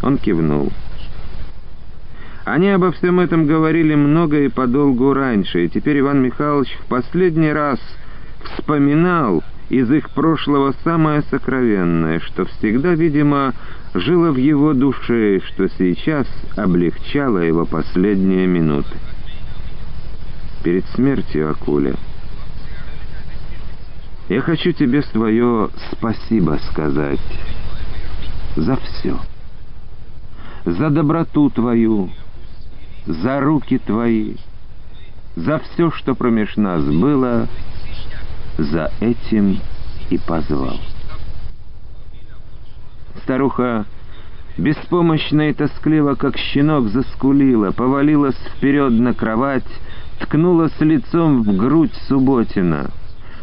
Он 0.02 0.19
кивнул. 0.19 0.73
Они 2.45 2.71
обо 2.71 2.90
всем 2.90 3.21
этом 3.21 3.47
говорили 3.47 3.95
много 3.95 4.40
и 4.40 4.49
подолгу 4.49 5.14
раньше, 5.14 5.64
и 5.64 5.69
теперь 5.69 6.00
Иван 6.00 6.23
Михайлович 6.23 6.76
в 6.81 6.87
последний 6.87 7.52
раз 7.52 7.78
вспоминал 8.42 9.45
из 9.69 9.90
их 9.92 10.11
прошлого 10.11 10.75
самое 10.83 11.23
сокровенное, 11.31 12.19
что 12.19 12.47
всегда, 12.47 12.95
видимо, 12.95 13.54
жило 13.94 14.30
в 14.30 14.37
его 14.37 14.72
душе, 14.72 15.40
что 15.46 15.68
сейчас 15.68 16.26
облегчало 16.56 17.38
его 17.38 17.66
последние 17.66 18.46
минуты. 18.46 18.96
Перед 20.62 20.87
смертью, 20.94 21.50
Акуля, 21.50 21.94
я 24.28 24.40
хочу 24.40 24.72
тебе 24.72 25.02
свое 25.02 25.68
спасибо 25.92 26.58
сказать 26.70 27.20
за 28.56 28.76
все. 28.76 29.18
За 30.64 30.90
доброту 30.90 31.50
твою, 31.50 32.11
за 33.06 33.40
руки 33.40 33.78
твои, 33.78 34.37
за 35.34 35.58
все, 35.58 35.90
что 35.90 36.14
промеж 36.14 36.56
нас 36.56 36.84
было, 36.84 37.49
за 38.58 38.92
этим 39.00 39.58
и 40.11 40.18
позвал. 40.18 40.78
Старуха 43.23 43.87
беспомощно 44.59 45.50
и 45.50 45.52
тоскливо, 45.52 46.14
как 46.14 46.37
щенок, 46.37 46.88
заскулила, 46.88 47.71
повалилась 47.73 48.38
вперед 48.57 48.92
на 48.92 49.14
кровать, 49.14 49.66
ткнулась 50.21 50.78
лицом 50.81 51.42
в 51.42 51.57
грудь 51.57 51.95
Субботина. 52.09 52.90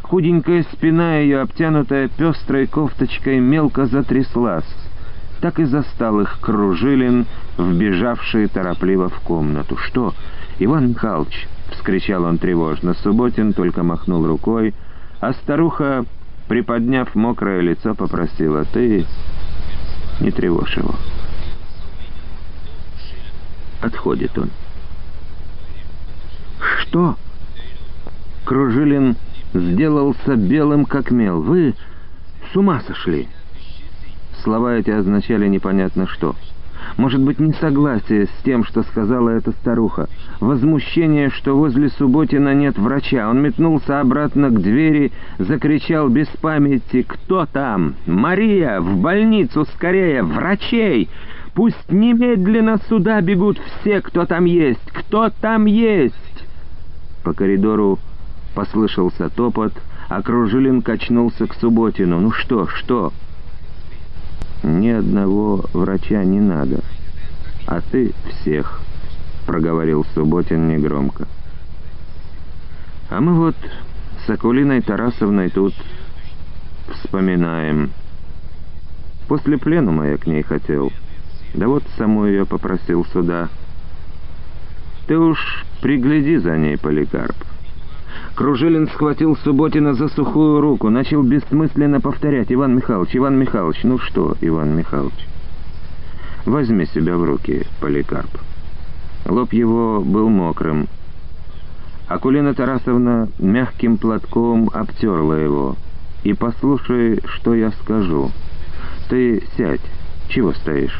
Худенькая 0.03 0.65
спина 0.73 1.17
ее, 1.17 1.41
обтянутая 1.41 2.07
пестрой 2.07 2.67
кофточкой, 2.67 3.39
мелко 3.39 3.85
затряслась. 3.85 4.65
Так 5.39 5.59
и 5.59 5.65
застал 5.65 6.19
их 6.19 6.39
Кружилин, 6.41 7.25
вбежавший 7.57 8.47
торопливо 8.47 9.09
в 9.09 9.19
комнату. 9.21 9.77
«Что, 9.77 10.13
Иван 10.57 10.89
Михайлович?»— 10.89 11.47
вскричал 11.71 12.23
он 12.25 12.39
тревожно. 12.39 12.93
Субботин 12.95 13.53
только 13.53 13.83
махнул 13.83 14.25
рукой, 14.27 14.73
а 15.21 15.33
старуха, 15.33 16.05
приподняв 16.47 17.13
мокрое 17.15 17.61
лицо, 17.61 17.93
попросила, 17.93 18.65
«Ты 18.65 19.05
не 20.19 20.31
тревожь 20.31 20.77
его». 20.77 20.95
Отходит 23.81 24.37
он. 24.37 24.49
«Что?» 26.59 27.15
Кружилин 28.45 29.15
сделался 29.53 30.35
белым 30.35 30.85
как 30.85 31.11
мел. 31.11 31.41
«Вы 31.41 31.75
с 32.51 32.55
ума 32.55 32.81
сошли!» 32.87 33.29
Слова 34.43 34.75
эти 34.75 34.89
означали 34.89 35.47
непонятно 35.47 36.07
что. 36.07 36.35
Может 36.97 37.21
быть, 37.21 37.39
несогласие 37.39 38.25
с 38.25 38.43
тем, 38.43 38.63
что 38.63 38.83
сказала 38.83 39.29
эта 39.29 39.51
старуха. 39.51 40.07
Возмущение, 40.39 41.29
что 41.29 41.55
возле 41.55 41.89
Субботина 41.89 42.53
нет 42.53 42.77
врача. 42.77 43.29
Он 43.29 43.41
метнулся 43.41 43.99
обратно 43.99 44.49
к 44.49 44.61
двери, 44.61 45.11
закричал 45.37 46.09
без 46.09 46.27
памяти 46.27 47.03
«Кто 47.03 47.45
там? 47.45 47.95
Мария! 48.05 48.79
В 48.81 48.97
больницу 48.97 49.65
скорее! 49.65 50.23
Врачей! 50.23 51.09
Пусть 51.53 51.91
немедленно 51.91 52.77
сюда 52.89 53.21
бегут 53.21 53.59
все, 53.59 54.01
кто 54.01 54.25
там 54.25 54.45
есть! 54.45 54.91
Кто 54.91 55.29
там 55.29 55.65
есть!» 55.65 56.15
По 57.23 57.33
коридору 57.33 57.99
послышался 58.55 59.29
топот, 59.29 59.73
а 60.09 60.21
Кружилин 60.21 60.81
качнулся 60.81 61.47
к 61.47 61.53
Субботину. 61.55 62.19
«Ну 62.19 62.31
что, 62.31 62.67
что?» 62.67 63.13
«Ни 64.63 64.89
одного 64.89 65.65
врача 65.71 66.23
не 66.25 66.41
надо, 66.41 66.81
а 67.65 67.79
ты 67.79 68.13
всех»,— 68.29 68.81
проговорил 69.45 70.05
Субботин 70.13 70.67
негромко. 70.67 71.27
«А 73.09 73.21
мы 73.21 73.35
вот 73.35 73.55
с 74.25 74.29
Акулиной 74.29 74.81
Тарасовной 74.81 75.49
тут 75.49 75.73
вспоминаем. 76.91 77.91
После 79.29 79.57
пленума 79.57 80.07
я 80.09 80.17
к 80.17 80.27
ней 80.27 80.43
хотел, 80.43 80.91
да 81.53 81.67
вот 81.69 81.83
саму 81.97 82.25
ее 82.25 82.45
попросил 82.45 83.05
сюда. 83.05 83.47
Ты 85.07 85.17
уж 85.17 85.65
пригляди 85.81 86.37
за 86.37 86.57
ней, 86.57 86.77
Поликарп». 86.77 87.37
Кружилин 88.35 88.87
схватил 88.87 89.35
Субботина 89.37 89.93
за 89.93 90.07
сухую 90.09 90.61
руку, 90.61 90.89
начал 90.89 91.23
бессмысленно 91.23 91.99
повторять 91.99 92.51
«Иван 92.51 92.75
Михайлович, 92.75 93.15
Иван 93.15 93.37
Михайлович, 93.37 93.79
ну 93.83 93.99
что, 93.99 94.35
Иван 94.41 94.75
Михайлович?» 94.75 95.27
«Возьми 96.45 96.85
себя 96.85 97.17
в 97.17 97.23
руки, 97.23 97.65
Поликарп». 97.81 98.29
Лоб 99.25 99.53
его 99.53 100.01
был 100.01 100.29
мокрым. 100.29 100.87
Акулина 102.07 102.53
Тарасовна 102.53 103.27
мягким 103.37 103.97
платком 103.97 104.69
обтерла 104.73 105.37
его. 105.37 105.75
«И 106.23 106.33
послушай, 106.33 107.21
что 107.25 107.53
я 107.53 107.71
скажу. 107.71 108.31
Ты 109.09 109.43
сядь. 109.55 109.81
Чего 110.29 110.53
стоишь?» 110.53 110.99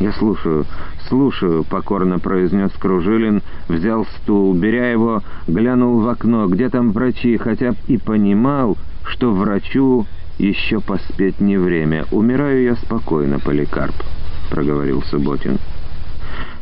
«Я 0.00 0.12
слушаю, 0.12 0.66
слушаю»,— 1.08 1.64
покорно 1.70 2.18
произнес 2.18 2.72
Кружилин, 2.78 3.42
взял 3.68 4.06
стул, 4.06 4.54
беря 4.54 4.90
его, 4.90 5.22
глянул 5.46 6.00
в 6.00 6.08
окно, 6.08 6.46
где 6.48 6.68
там 6.70 6.92
врачи, 6.92 7.36
хотя 7.36 7.74
и 7.86 7.98
понимал, 7.98 8.76
что 9.04 9.32
врачу 9.32 10.06
еще 10.38 10.80
поспеть 10.80 11.40
не 11.40 11.56
время. 11.56 12.06
«Умираю 12.10 12.62
я 12.62 12.76
спокойно, 12.76 13.38
Поликарп»,— 13.38 13.94
проговорил 14.50 15.02
Субботин. 15.02 15.58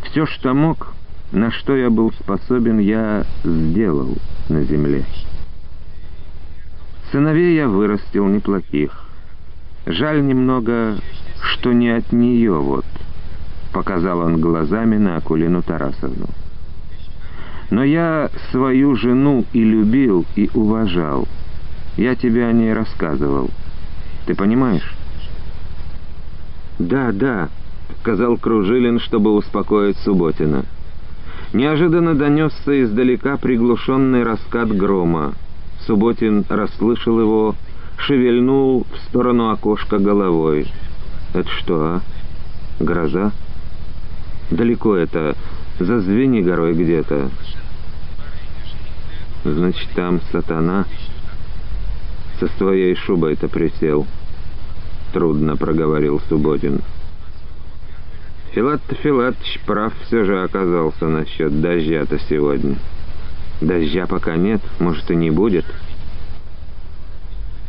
«Все, 0.02 0.26
что 0.26 0.52
мог, 0.52 0.92
на 1.32 1.50
что 1.50 1.76
я 1.76 1.88
был 1.88 2.12
способен, 2.12 2.78
я 2.78 3.24
сделал 3.44 4.16
на 4.48 4.64
земле. 4.64 5.04
Сыновей 7.12 7.54
я 7.56 7.68
вырастил 7.68 8.26
неплохих. 8.26 9.06
Жаль 9.86 10.26
немного, 10.26 10.96
что 11.42 11.72
не 11.72 11.90
от 11.90 12.12
нее 12.12 12.54
вот».— 12.54 12.84
показал 13.72 14.20
он 14.20 14.40
глазами 14.40 14.96
на 14.96 15.16
Акулину 15.16 15.62
Тарасовну. 15.62 16.26
«Но 17.70 17.85
я 17.85 18.30
свою 18.50 18.96
жену 18.96 19.44
и 19.52 19.62
любил, 19.62 20.26
и 20.35 20.50
уважал. 20.54 21.28
Я 21.96 22.16
тебе 22.16 22.46
о 22.46 22.52
ней 22.52 22.72
рассказывал. 22.72 23.50
Ты 24.26 24.35
понимаешь?» 24.35 24.94
«Да, 26.78 27.12
да»,— 27.12 27.48
сказал 28.00 28.37
Кружилин, 28.38 28.98
чтобы 28.98 29.33
успокоить 29.35 29.98
Субботина. 29.98 30.64
Неожиданно 31.52 32.14
донесся 32.14 32.83
издалека 32.83 33.37
приглушенный 33.37 34.22
раскат 34.22 34.74
грома. 34.74 35.35
Субботин 35.87 36.44
расслышал 36.48 37.20
его, 37.20 37.54
шевельнул 37.98 38.87
в 38.92 39.09
сторону 39.09 39.50
окошка 39.50 39.98
головой. 39.98 40.66
«Это 41.35 41.48
что, 41.50 41.83
а? 41.83 42.00
Гроза?» 42.80 43.33
Далеко 44.50 44.96
это, 44.96 45.36
за 45.78 46.00
Звенигорой 46.00 46.74
где-то. 46.74 47.30
Значит, 49.44 49.88
там 49.94 50.20
сатана 50.32 50.86
со 52.38 52.48
своей 52.58 52.94
шубой-то 52.96 53.48
присел. 53.48 54.06
Трудно 55.12 55.56
проговорил 55.56 56.20
Субботин. 56.28 56.82
Филат 58.52 58.80
Филатович 59.02 59.60
прав 59.64 59.92
все 60.06 60.24
же 60.24 60.42
оказался 60.42 61.06
насчет 61.06 61.60
дождя-то 61.60 62.18
сегодня. 62.28 62.76
Дождя 63.60 64.06
пока 64.06 64.36
нет, 64.36 64.60
может 64.80 65.08
и 65.10 65.14
не 65.14 65.30
будет. 65.30 65.64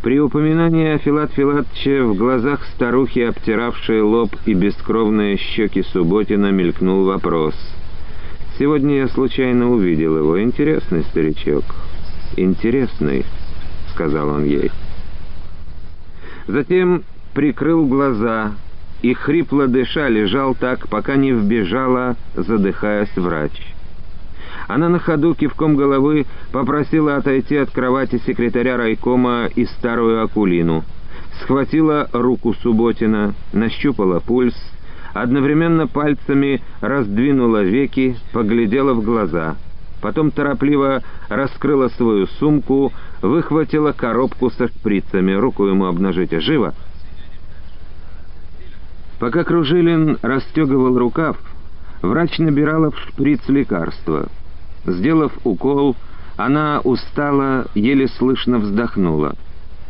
При 0.02 0.20
упоминании 0.20 0.96
о 0.96 0.98
Филат 0.98 1.32
Филатче 1.34 2.02
в 2.02 2.16
глазах 2.16 2.66
старухи, 2.74 3.20
обтиравшей 3.20 4.02
лоб 4.02 4.36
и 4.48 4.56
бескровные 4.56 5.38
щеки 5.38 5.84
Субботина, 5.84 6.52
мелькнул 6.52 7.06
вопрос. 7.06 7.54
«Сегодня 8.58 8.98
я 8.98 9.08
случайно 9.10 9.70
увидел 9.70 10.18
его. 10.18 10.42
Интересный 10.42 11.04
старичок». 11.04 11.66
«Интересный»,— 12.36 13.26
сказал 13.94 14.30
он 14.30 14.44
ей. 14.44 14.72
Затем 16.48 17.04
прикрыл 17.36 17.86
глаза 17.86 18.54
и, 19.04 19.14
хрипло 19.14 19.68
дыша, 19.68 20.10
лежал 20.10 20.56
так, 20.56 20.88
пока 20.90 21.16
не 21.16 21.32
вбежала, 21.32 22.16
задыхаясь, 22.36 23.16
врач. 23.16 23.71
Она 24.74 24.88
на 24.88 25.00
ходу 25.00 25.36
кивком 25.36 25.76
головы 25.76 26.26
попросила 26.54 27.18
отойти 27.18 27.58
от 27.58 27.72
кровати 27.72 28.22
секретаря 28.26 28.78
райкома 28.78 29.50
и 29.54 29.66
старую 29.66 30.24
Акулину. 30.24 30.86
Схватила 31.42 32.08
руку 32.14 32.54
Субботина, 32.54 33.34
нащупала 33.52 34.22
пульс, 34.22 34.56
одновременно 35.14 35.88
пальцами 35.88 36.62
раздвинула 36.80 37.64
веки, 37.64 38.16
поглядела 38.32 38.94
в 38.94 39.04
глаза. 39.04 39.58
Потом 40.02 40.32
торопливо 40.32 41.04
раскрыла 41.28 41.90
свою 41.90 42.28
сумку, 42.40 42.94
выхватила 43.22 43.92
коробку 43.92 44.52
со 44.52 44.70
шприцами. 44.70 45.34
Руку 45.34 45.66
ему 45.66 45.86
обнажите. 45.86 46.40
«Живо!» 46.40 46.74
Пока 49.20 49.44
Кружилин 49.44 50.18
расстегивал 50.22 50.98
рукав, 50.98 51.38
Врач 52.02 52.40
набирала 52.40 52.90
в 52.90 52.98
шприц 52.98 53.42
лекарства. 53.48 54.30
Сделав 54.86 55.32
укол, 55.44 55.96
она 56.38 56.82
устала, 56.84 57.68
еле 57.76 58.08
слышно 58.08 58.58
вздохнула. 58.58 59.36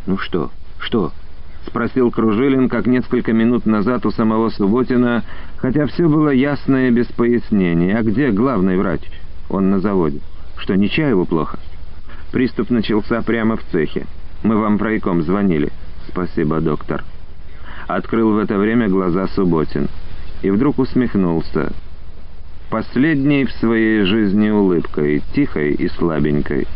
«Ну 0.06 0.18
что? 0.18 0.52
Что?»— 0.80 1.12
спросил 1.68 2.12
Кружилин, 2.12 2.68
как 2.68 2.88
несколько 2.88 3.32
минут 3.32 3.66
назад 3.66 4.06
у 4.06 4.12
самого 4.12 4.50
Субботина, 4.50 5.24
хотя 5.58 5.86
все 5.86 6.10
было 6.10 6.30
ясно 6.30 6.88
и 6.88 6.92
без 6.92 7.06
пояснений. 7.08 7.94
«А 7.94 8.02
где 8.02 8.32
главный 8.32 8.78
врач?» 8.78 9.02
«Он 9.50 9.70
на 9.70 9.80
заводе». 9.80 10.20
«Что, 10.58 10.76
Нечаеву 10.76 11.26
плохо?» 11.26 11.60
Приступ 12.32 12.70
начался 12.70 13.22
прямо 13.22 13.58
в 13.58 13.64
цехе. 13.72 14.06
«Мы 14.44 14.58
вам 14.58 14.78
про 14.78 14.96
иком 14.98 15.22
звонили». 15.22 15.72
«Спасибо, 16.10 16.60
доктор». 16.60 17.04
Открыл 17.88 18.34
в 18.34 18.38
это 18.40 18.58
время 18.58 18.90
глаза 18.90 19.28
Субботин. 19.28 19.88
И 20.42 20.50
вдруг 20.50 20.80
усмехнулся 20.80 21.72
последней 22.72 23.46
в 23.46 23.52
своей 23.52 24.06
жизни 24.06 24.50
улыбкой, 24.50 25.22
тихой 25.36 25.74
и 25.74 25.90
слабенькой. 25.90 26.68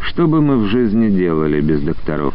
Что 0.00 0.28
бы 0.28 0.42
мы 0.42 0.58
в 0.58 0.66
жизни 0.66 1.08
делали 1.08 1.60
без 1.60 1.80
докторов? 1.80 2.34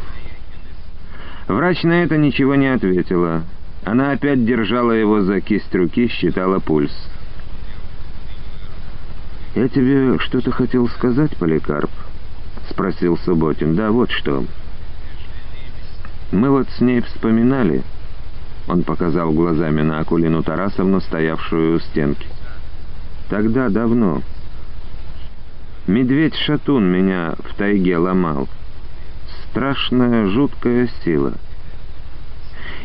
Врач 1.47 1.83
на 1.83 2.03
это 2.03 2.17
ничего 2.17 2.55
не 2.55 2.67
ответила. 2.67 3.43
Она 3.85 4.11
опять 4.11 4.43
держала 4.43 4.91
его 4.91 5.21
за 5.21 5.39
кисть 5.39 5.73
руки, 5.73 6.07
считала 6.07 6.59
пульс. 6.59 6.91
«Я 9.55 9.67
тебе 9.67 10.17
что-то 10.19 10.51
хотел 10.51 10.87
сказать, 10.89 11.37
Поликарп?»— 11.37 11.91
спросил 12.69 13.17
Субботин. 13.19 13.75
«Да, 13.75 13.91
вот 13.91 14.09
что. 14.11 14.45
Мы 16.31 16.49
вот 16.49 16.67
с 16.69 16.81
ней 16.81 17.01
вспоминали...» 17.01 17.83
Он 18.67 18.83
показал 18.83 19.31
глазами 19.31 19.81
на 19.81 19.99
Акулину 19.99 20.43
Тарасовну, 20.43 21.01
стоявшую 21.01 21.77
у 21.77 21.79
стенки. 21.79 22.27
«Тогда 23.29 23.69
давно. 23.69 24.21
Медведь-шатун 25.87 26.85
меня 26.85 27.33
в 27.39 27.55
тайге 27.55 27.97
ломал. 27.97 28.47
Страшная, 29.49 30.27
жуткая 30.27 30.89
сила. 31.03 31.33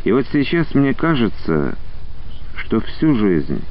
И 0.05 0.13
вот 0.13 0.27
сейчас 0.33 0.75
мне 0.75 0.95
кажется, 0.95 1.77
что 2.57 2.81
всю 2.81 3.15
жизнь, 3.17 3.63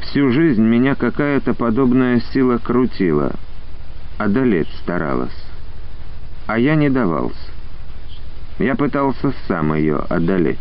всю 0.00 0.30
жизнь 0.30 0.62
меня 0.62 0.94
какая-то 0.94 1.54
подобная 1.54 2.20
сила 2.32 2.58
крутила, 2.58 3.32
одолеть 4.18 4.68
старалась. 4.82 5.36
А 6.46 6.58
я 6.58 6.74
не 6.74 6.88
давался. 6.88 7.51
Я 8.58 8.74
пытался 8.74 9.32
сам 9.48 9.74
ее 9.74 9.96
одолеть. 10.08 10.58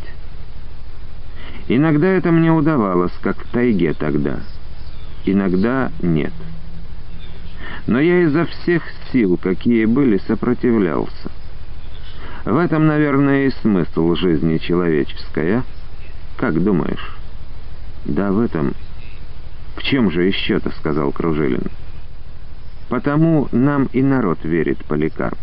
Иногда 1.67 2.07
это 2.07 2.31
мне 2.31 2.51
удавалось, 2.51 3.13
как 3.21 3.37
в 3.37 3.51
тайге 3.51 3.93
тогда. 3.93 4.39
Иногда 5.25 5.91
нет. 6.01 6.33
Но 7.87 7.99
я 7.99 8.21
изо 8.23 8.45
всех 8.45 8.83
сил, 9.11 9.37
какие 9.37 9.85
были, 9.85 10.17
сопротивлялся. 10.27 11.31
В 12.45 12.57
этом, 12.57 12.87
наверное, 12.87 13.45
и 13.45 13.51
смысл 13.61 14.15
жизни 14.15 14.57
человеческой, 14.57 15.57
а? 15.57 15.63
Как 16.37 16.61
думаешь? 16.61 17.15
Да, 18.05 18.31
в 18.31 18.39
этом. 18.39 18.73
В 19.75 19.83
чем 19.83 20.11
же 20.11 20.23
еще-то, 20.23 20.71
сказал 20.71 21.11
Кружилин. 21.11 21.63
Потому 22.89 23.47
нам 23.51 23.87
и 23.93 24.01
народ 24.01 24.39
верит, 24.43 24.83
Поликарп. 24.85 25.37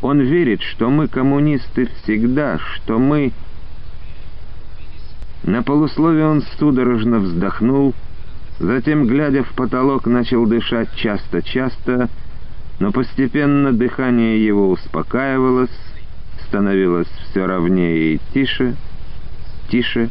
Он 0.00 0.20
верит, 0.20 0.62
что 0.62 0.90
мы 0.90 1.08
коммунисты 1.08 1.88
всегда, 2.02 2.58
что 2.58 2.98
мы... 2.98 3.32
На 5.42 5.62
полусловие 5.62 6.26
он 6.26 6.42
судорожно 6.58 7.18
вздохнул, 7.20 7.94
затем, 8.58 9.06
глядя 9.06 9.44
в 9.44 9.52
потолок, 9.54 10.06
начал 10.06 10.46
дышать 10.46 10.94
часто-часто, 10.96 12.08
но 12.80 12.92
постепенно 12.92 13.72
дыхание 13.72 14.44
его 14.44 14.70
успокаивалось, 14.70 15.70
становилось 16.46 17.08
все 17.30 17.46
ровнее 17.46 18.14
и 18.14 18.20
тише, 18.32 18.76
тише, 19.68 20.10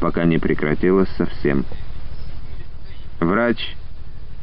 пока 0.00 0.24
не 0.24 0.38
прекратилось 0.38 1.10
совсем. 1.16 1.64
Врач, 3.20 3.76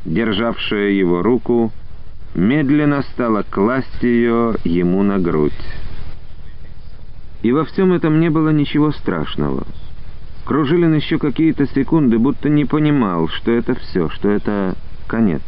державшая 0.05 0.89
его 0.91 1.21
руку, 1.21 1.71
медленно 2.35 3.01
стала 3.13 3.43
класть 3.43 4.03
ее 4.03 4.55
ему 4.65 5.03
на 5.03 5.17
грудь. 5.17 5.53
И 7.41 7.51
во 7.51 7.63
всем 7.63 7.93
этом 7.93 8.19
не 8.19 8.29
было 8.29 8.49
ничего 8.49 8.91
страшного. 8.91 9.65
Кружилин 10.45 10.93
еще 10.93 11.17
какие-то 11.17 11.65
секунды 11.67 12.19
будто 12.19 12.49
не 12.49 12.65
понимал, 12.65 13.29
что 13.29 13.51
это 13.51 13.73
все, 13.75 14.09
что 14.09 14.29
это 14.29 14.75
конец. 15.07 15.41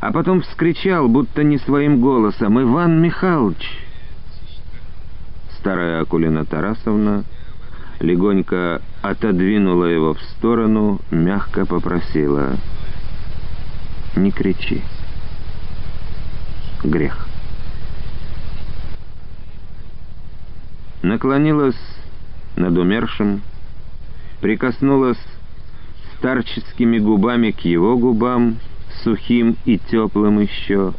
А 0.00 0.12
потом 0.12 0.42
вскричал, 0.42 1.08
будто 1.08 1.42
не 1.42 1.58
своим 1.58 2.00
голосом, 2.00 2.60
«Иван 2.62 3.02
Михайлович!» 3.02 3.84
Старая 5.58 6.00
Акулина 6.00 6.44
Тарасовна 6.44 7.24
легонько 7.98 8.80
отодвинула 9.02 9.86
его 9.86 10.14
в 10.14 10.22
сторону, 10.22 11.00
мягко 11.10 11.66
попросила, 11.66 12.52
«Не 14.14 14.30
кричи» 14.30 14.82
грех. 16.84 17.26
Наклонилась 21.02 21.80
над 22.56 22.76
умершим, 22.76 23.42
прикоснулась 24.40 25.18
старческими 26.16 26.98
губами 26.98 27.52
к 27.52 27.60
его 27.60 27.96
губам, 27.96 28.56
сухим 29.04 29.56
и 29.64 29.78
теплым 29.78 30.40
еще, 30.40 30.92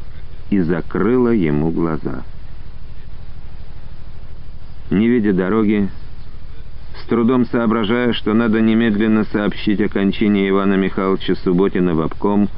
и 0.49 0.59
закрыла 0.59 1.29
ему 1.29 1.71
глаза. 1.71 2.23
Не 4.89 5.07
видя 5.07 5.33
дороги, 5.33 5.89
с 7.03 7.07
трудом 7.07 7.45
соображая, 7.45 8.13
что 8.13 8.33
надо 8.33 8.61
немедленно 8.61 9.25
сообщить 9.25 9.81
о 9.81 9.89
кончине 9.89 10.49
Ивана 10.49 10.75
Михайловича 10.75 11.35
Субботина 11.35 11.93
в 11.93 12.01
обком, 12.01 12.49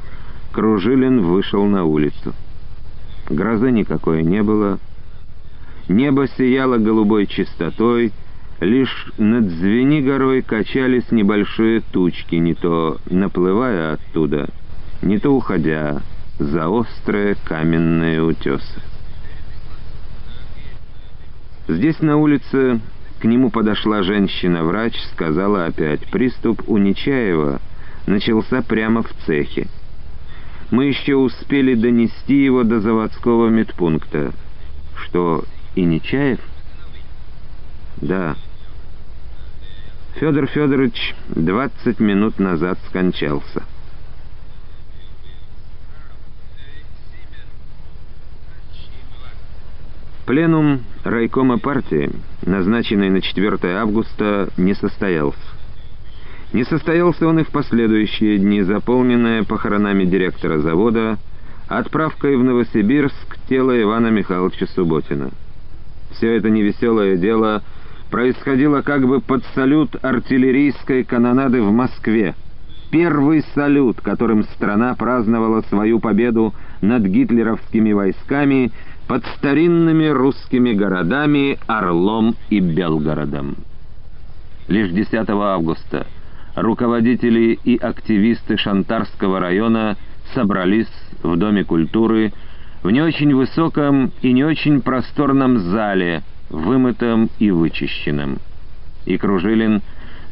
Кружилин 0.52 1.22
вышел 1.22 1.66
на 1.66 1.84
улицу. 1.84 2.34
Грозы 3.32 3.70
никакой 3.70 4.22
не 4.22 4.42
было. 4.42 4.78
Небо 5.88 6.28
сияло 6.28 6.76
голубой 6.76 7.26
чистотой, 7.26 8.12
лишь 8.60 9.10
над 9.16 9.48
Звени 9.48 10.02
горой 10.02 10.42
качались 10.42 11.10
небольшие 11.10 11.80
тучки, 11.80 12.34
не 12.36 12.54
то 12.54 12.98
наплывая 13.06 13.94
оттуда, 13.94 14.50
не 15.00 15.18
то 15.18 15.30
уходя 15.30 16.02
за 16.38 16.68
острые 16.68 17.36
каменные 17.44 18.22
утесы. 18.22 18.82
Здесь 21.68 22.00
на 22.00 22.18
улице 22.18 22.80
к 23.18 23.24
нему 23.24 23.50
подошла 23.50 24.02
женщина-врач, 24.02 24.94
сказала 25.12 25.64
опять, 25.64 26.06
приступ 26.10 26.62
у 26.66 26.76
Нечаева 26.76 27.60
начался 28.06 28.60
прямо 28.62 29.02
в 29.02 29.10
цехе 29.24 29.68
мы 30.72 30.86
еще 30.86 31.16
успели 31.16 31.74
донести 31.74 32.44
его 32.44 32.64
до 32.64 32.80
заводского 32.80 33.48
медпункта. 33.50 34.32
Что, 34.96 35.44
и 35.74 35.84
Нечаев? 35.84 36.40
Да. 37.98 38.36
Федор 40.14 40.46
Федорович 40.46 41.14
двадцать 41.28 42.00
минут 42.00 42.38
назад 42.38 42.78
скончался. 42.88 43.64
Пленум 50.24 50.80
райкома 51.04 51.58
партии, 51.58 52.10
назначенный 52.46 53.10
на 53.10 53.20
4 53.20 53.58
августа, 53.76 54.48
не 54.56 54.72
состоялся. 54.72 55.38
Не 56.52 56.64
состоялся 56.64 57.26
он 57.26 57.38
и 57.38 57.44
в 57.44 57.50
последующие 57.50 58.38
дни, 58.38 58.60
заполненные 58.62 59.42
похоронами 59.42 60.04
директора 60.04 60.58
завода, 60.58 61.18
отправкой 61.66 62.36
в 62.36 62.44
Новосибирск 62.44 63.38
тела 63.48 63.80
Ивана 63.80 64.08
Михайловича 64.08 64.66
Субботина. 64.66 65.30
Все 66.10 66.36
это 66.36 66.50
невеселое 66.50 67.16
дело 67.16 67.62
происходило 68.10 68.82
как 68.82 69.06
бы 69.06 69.20
под 69.20 69.42
салют 69.54 69.96
артиллерийской 70.04 71.04
канонады 71.04 71.62
в 71.62 71.72
Москве. 71.72 72.34
Первый 72.90 73.42
салют, 73.54 74.02
которым 74.02 74.44
страна 74.44 74.94
праздновала 74.94 75.62
свою 75.62 76.00
победу 76.00 76.52
над 76.82 77.04
гитлеровскими 77.04 77.92
войсками 77.92 78.70
под 79.08 79.24
старинными 79.38 80.08
русскими 80.08 80.74
городами 80.74 81.58
Орлом 81.66 82.36
и 82.50 82.60
Белгородом. 82.60 83.56
Лишь 84.68 84.90
10 84.90 85.30
августа 85.30 86.06
руководители 86.54 87.58
и 87.64 87.76
активисты 87.76 88.56
Шантарского 88.56 89.40
района 89.40 89.96
собрались 90.34 90.92
в 91.22 91.36
Доме 91.36 91.64
культуры 91.64 92.32
в 92.82 92.90
не 92.90 93.00
очень 93.00 93.34
высоком 93.34 94.12
и 94.22 94.32
не 94.32 94.44
очень 94.44 94.82
просторном 94.82 95.58
зале, 95.58 96.22
вымытом 96.50 97.30
и 97.38 97.50
вычищенном. 97.50 98.38
И 99.06 99.16
Кружилин 99.18 99.82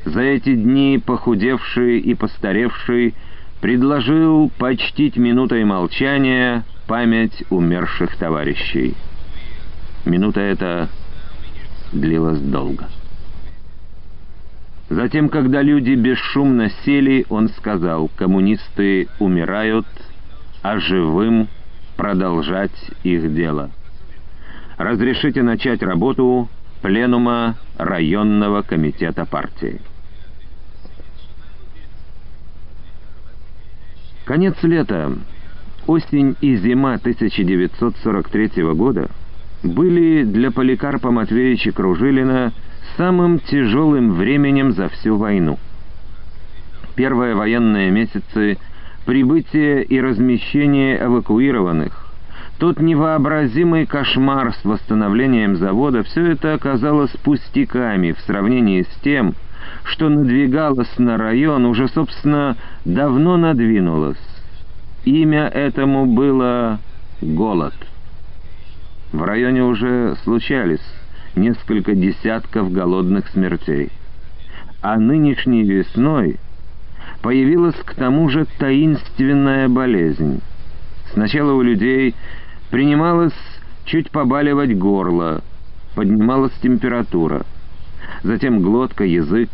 за 0.05 0.23
эти 0.23 0.55
дни 0.55 1.01
похудевший 1.05 1.99
и 1.99 2.15
постаревший, 2.15 3.15
предложил 3.61 4.51
почтить 4.59 5.17
минутой 5.17 5.65
молчания 5.65 6.65
память 6.87 7.45
умерших 7.51 8.17
товарищей. 8.17 8.95
Минута 10.07 10.41
эта 10.41 10.89
длилась 11.93 12.41
долго. 12.41 12.89
Затем, 14.91 15.29
когда 15.29 15.63
люди 15.63 15.95
бесшумно 15.95 16.69
сели, 16.85 17.25
он 17.29 17.49
сказал, 17.51 18.11
коммунисты 18.17 19.07
умирают, 19.21 19.87
а 20.63 20.81
живым 20.81 21.47
продолжать 21.97 22.75
их 23.05 23.33
дело. 23.33 23.71
Разрешите 24.79 25.45
начать 25.45 25.81
работу 25.85 26.49
пленума 26.83 27.57
районного 27.79 28.63
комитета 28.63 29.25
партии. 29.27 29.81
Конец 34.25 34.61
лета, 34.63 35.17
осень 35.87 36.35
и 36.41 36.57
зима 36.57 36.95
1943 36.95 38.63
года 38.75 39.09
были 39.63 40.25
для 40.25 40.51
Поликарпа 40.51 41.13
Матвеевича 41.13 41.71
Кружилина 41.71 42.53
самым 42.97 43.39
тяжелым 43.39 44.13
временем 44.15 44.73
за 44.73 44.89
всю 44.89 45.17
войну. 45.17 45.59
Первые 46.95 47.35
военные 47.35 47.91
месяцы 47.91 48.59
прибытие 49.07 49.83
и 49.85 50.01
размещение 50.01 51.03
эвакуированных, 51.03 52.07
тот 52.59 52.79
невообразимый 52.79 53.87
кошмар 53.87 54.53
с 54.53 54.65
восстановлением 54.65 55.57
завода, 55.57 56.03
все 56.03 56.33
это 56.33 56.55
оказалось 56.55 57.11
пустяками 57.25 58.13
в 58.13 58.21
сравнении 58.21 58.83
с 58.83 59.01
тем, 59.03 59.35
что 59.85 60.09
надвигалось 60.09 60.99
на 60.99 61.17
район, 61.17 61.65
уже, 61.65 61.89
собственно, 61.89 62.57
давно 62.85 63.37
надвинулось. 63.37 64.19
Имя 65.05 65.49
этому 65.49 66.05
было 66.05 66.79
«голод». 67.23 67.75
В 69.13 69.23
районе 69.25 69.65
уже 69.65 70.17
случались 70.23 70.85
несколько 71.35 71.95
десятков 71.95 72.73
голодных 72.73 73.29
смертей. 73.29 73.91
А 74.83 74.97
нынешней 74.97 75.63
весной 75.63 76.37
появилась 77.23 77.77
к 77.77 77.95
тому 77.95 78.29
же 78.29 78.47
таинственная 78.59 79.69
болезнь. 79.69 80.41
Сначала 81.13 81.53
у 81.53 81.63
людей 81.63 82.15
принималось 82.71 83.35
чуть 83.85 84.11
побаливать 84.11 84.77
горло, 84.77 85.43
поднималась 85.95 86.53
температура. 86.63 87.45
Затем 88.23 88.63
глотка, 88.63 89.05
язык, 89.05 89.51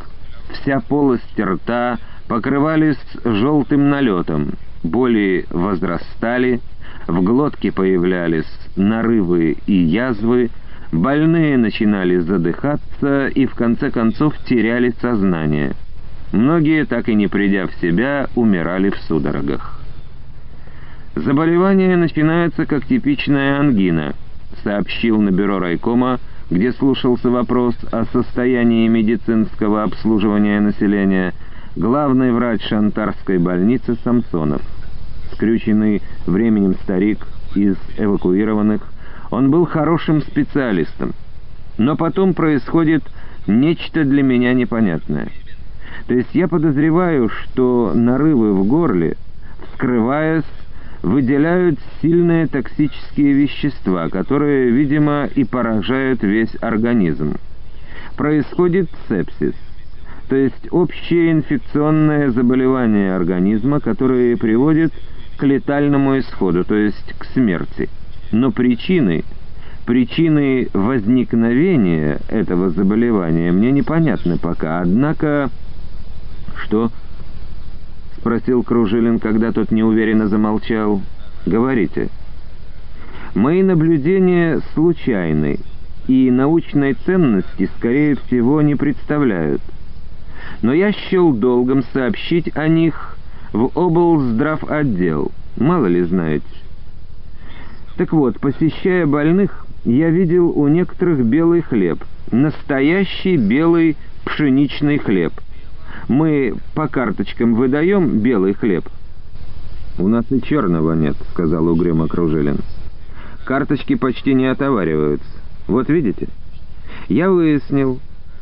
вся 0.52 0.80
полость 0.80 1.40
рта 1.40 1.98
покрывались 2.28 2.98
желтым 3.24 3.88
налетом, 3.90 4.52
боли 4.82 5.46
возрастали, 5.50 6.60
в 7.06 7.22
глотке 7.22 7.72
появлялись 7.72 8.46
нарывы 8.76 9.56
и 9.66 9.72
язвы, 9.72 10.50
больные 10.92 11.56
начинали 11.56 12.18
задыхаться 12.18 13.28
и 13.28 13.46
в 13.46 13.54
конце 13.54 13.90
концов 13.90 14.34
теряли 14.46 14.94
сознание. 15.00 15.74
Многие, 16.32 16.84
так 16.84 17.08
и 17.08 17.14
не 17.14 17.28
придя 17.28 17.66
в 17.66 17.74
себя, 17.80 18.28
умирали 18.34 18.90
в 18.90 18.96
судорогах. 18.98 19.80
Заболевание 21.14 21.96
начинается 21.96 22.66
как 22.66 22.84
типичная 22.86 23.58
ангина, 23.58 24.14
сообщил 24.62 25.20
на 25.20 25.30
бюро 25.30 25.58
райкома 25.58 26.18
где 26.50 26.72
слушался 26.72 27.28
вопрос 27.30 27.74
о 27.90 28.04
состоянии 28.04 28.86
медицинского 28.86 29.82
обслуживания 29.82 30.60
населения, 30.60 31.34
главный 31.74 32.32
врач 32.32 32.62
Шантарской 32.68 33.38
больницы 33.38 33.96
Самсонов. 34.04 34.62
Скрюченный 35.32 36.02
временем 36.26 36.74
старик 36.82 37.26
из 37.54 37.76
эвакуированных, 37.98 38.80
он 39.36 39.50
был 39.50 39.66
хорошим 39.66 40.22
специалистом. 40.22 41.12
Но 41.76 41.94
потом 41.94 42.32
происходит 42.32 43.02
нечто 43.46 44.02
для 44.02 44.22
меня 44.22 44.54
непонятное. 44.54 45.28
То 46.06 46.14
есть 46.14 46.30
я 46.34 46.48
подозреваю, 46.48 47.28
что 47.28 47.92
нарывы 47.94 48.54
в 48.54 48.66
горле, 48.66 49.18
вскрываясь, 49.60 50.46
выделяют 51.02 51.78
сильные 52.00 52.46
токсические 52.46 53.34
вещества, 53.34 54.08
которые, 54.08 54.70
видимо, 54.70 55.28
и 55.34 55.44
поражают 55.44 56.22
весь 56.22 56.56
организм. 56.62 57.36
Происходит 58.16 58.88
сепсис, 59.06 59.54
то 60.30 60.36
есть 60.36 60.68
общее 60.70 61.32
инфекционное 61.32 62.30
заболевание 62.30 63.14
организма, 63.14 63.80
которое 63.80 64.38
приводит 64.38 64.94
к 65.36 65.42
летальному 65.42 66.18
исходу, 66.20 66.64
то 66.64 66.74
есть 66.74 67.14
к 67.18 67.26
смерти. 67.26 67.90
Но 68.32 68.50
причины, 68.50 69.24
причины 69.84 70.68
возникновения 70.72 72.18
этого 72.28 72.70
заболевания 72.70 73.52
мне 73.52 73.70
непонятны 73.72 74.38
пока. 74.38 74.80
Однако, 74.80 75.50
что 76.64 76.90
спросил 78.26 78.64
Кружилин, 78.64 79.20
когда 79.20 79.52
тот 79.52 79.70
неуверенно 79.70 80.26
замолчал. 80.26 81.00
«Говорите». 81.46 82.08
«Мои 83.36 83.62
наблюдения 83.62 84.60
случайны 84.74 85.60
и 86.08 86.30
научной 86.32 86.94
ценности, 86.94 87.70
скорее 87.76 88.16
всего, 88.16 88.62
не 88.62 88.74
представляют. 88.74 89.62
Но 90.62 90.72
я 90.72 90.90
счел 90.90 91.32
долгом 91.32 91.84
сообщить 91.92 92.50
о 92.56 92.66
них 92.66 93.16
в 93.52 93.70
облздравотдел, 93.78 95.30
мало 95.56 95.86
ли 95.86 96.02
знаете. 96.02 96.46
Так 97.96 98.12
вот, 98.12 98.38
посещая 98.40 99.06
больных, 99.06 99.66
я 99.84 100.10
видел 100.10 100.50
у 100.50 100.68
некоторых 100.68 101.24
белый 101.24 101.62
хлеб, 101.62 102.04
настоящий 102.30 103.36
белый 103.36 103.96
пшеничный 104.24 104.98
хлеб— 104.98 105.32
мы 106.08 106.54
по 106.74 106.88
карточкам 106.88 107.54
выдаем 107.54 108.20
белый 108.20 108.54
хлеб?» 108.54 108.84
«У 109.98 110.08
нас 110.08 110.24
и 110.30 110.40
черного 110.42 110.92
нет»,— 110.92 111.16
сказал 111.32 111.66
угрюмо 111.68 112.06
Кружилин. 112.06 112.58
«Карточки 113.44 113.94
почти 113.94 114.34
не 114.34 114.46
отовариваются. 114.46 115.28
Вот 115.66 115.88
видите? 115.88 116.28
Я 117.08 117.30
выяснил, 117.30 117.98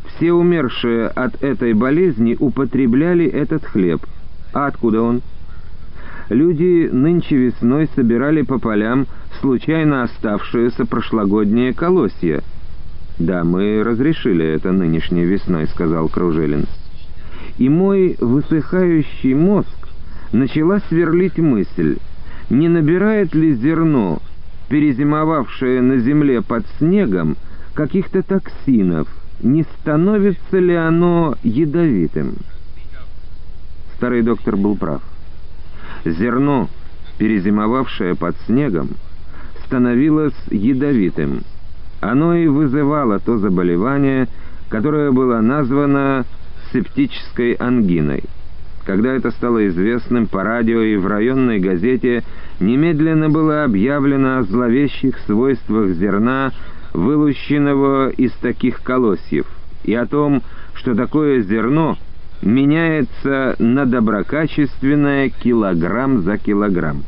все 0.09 0.33
умершие 0.33 1.09
от 1.09 1.43
этой 1.43 1.75
болезни 1.75 2.37
употребляли 2.39 3.27
этот 3.27 3.65
хлеб. 3.65 4.03
А 4.53 4.67
откуда 4.67 5.03
он?» 5.03 5.23
Люди 6.29 6.89
нынче 6.91 7.37
весной 7.37 7.89
собирали 7.95 8.43
по 8.43 8.59
полям 8.59 9.07
случайно 9.41 10.05
оставшиеся 10.05 10.87
прошлогодние 10.87 11.73
колосья. 11.75 12.43
«Да, 13.19 13.45
мы 13.45 13.83
разрешили 13.85 14.45
это 14.45 14.73
нынешней 14.73 15.25
весной»,— 15.25 15.67
сказал 15.69 16.09
Кружилин 16.09 16.67
и 17.59 17.69
мой 17.69 18.17
высыхающий 18.21 19.35
мозг 19.35 19.69
начала 20.33 20.81
сверлить 20.89 21.39
мысль, 21.39 21.99
не 22.51 22.69
набирает 22.69 23.35
ли 23.35 23.55
зерно, 23.55 24.21
перезимовавшее 24.69 25.81
на 25.81 25.99
земле 25.99 26.43
под 26.43 26.65
снегом, 26.79 27.37
каких-то 27.75 28.23
токсинов, 28.23 29.09
не 29.43 29.65
становится 29.65 30.59
ли 30.59 30.75
оно 30.75 31.37
ядовитым? 31.43 32.37
Старый 33.97 34.23
доктор 34.23 34.57
был 34.57 34.77
прав. 34.77 35.03
Зерно, 36.05 36.69
перезимовавшее 37.19 38.15
под 38.15 38.37
снегом, 38.47 38.91
становилось 39.65 40.35
ядовитым. 40.51 41.43
Оно 42.01 42.35
и 42.35 42.47
вызывало 42.47 43.19
то 43.19 43.39
заболевание, 43.39 44.29
которое 44.69 45.11
было 45.11 45.41
названо 45.41 46.25
септической 46.73 47.53
ангиной. 47.53 48.25
Когда 48.85 49.15
это 49.15 49.31
стало 49.31 49.67
известным 49.69 50.27
по 50.27 50.43
радио 50.43 50.83
и 50.83 50.97
в 50.97 51.07
районной 51.07 51.59
газете, 51.59 52.23
немедленно 52.61 53.31
было 53.31 53.65
объявлено 53.65 54.39
о 54.39 54.43
зловещих 54.43 55.19
свойствах 55.21 55.93
зерна, 55.93 56.53
вылущенного 56.93 58.11
из 58.11 58.33
таких 58.33 58.83
колосьев, 58.83 59.47
и 59.85 59.95
о 59.95 60.07
том, 60.07 60.43
что 60.75 60.95
такое 60.95 61.41
зерно 61.41 61.97
меняется 62.45 63.57
на 63.59 63.87
доброкачественное 63.87 65.31
килограмм 65.31 66.23
за 66.23 66.39
килограмм. 66.39 67.03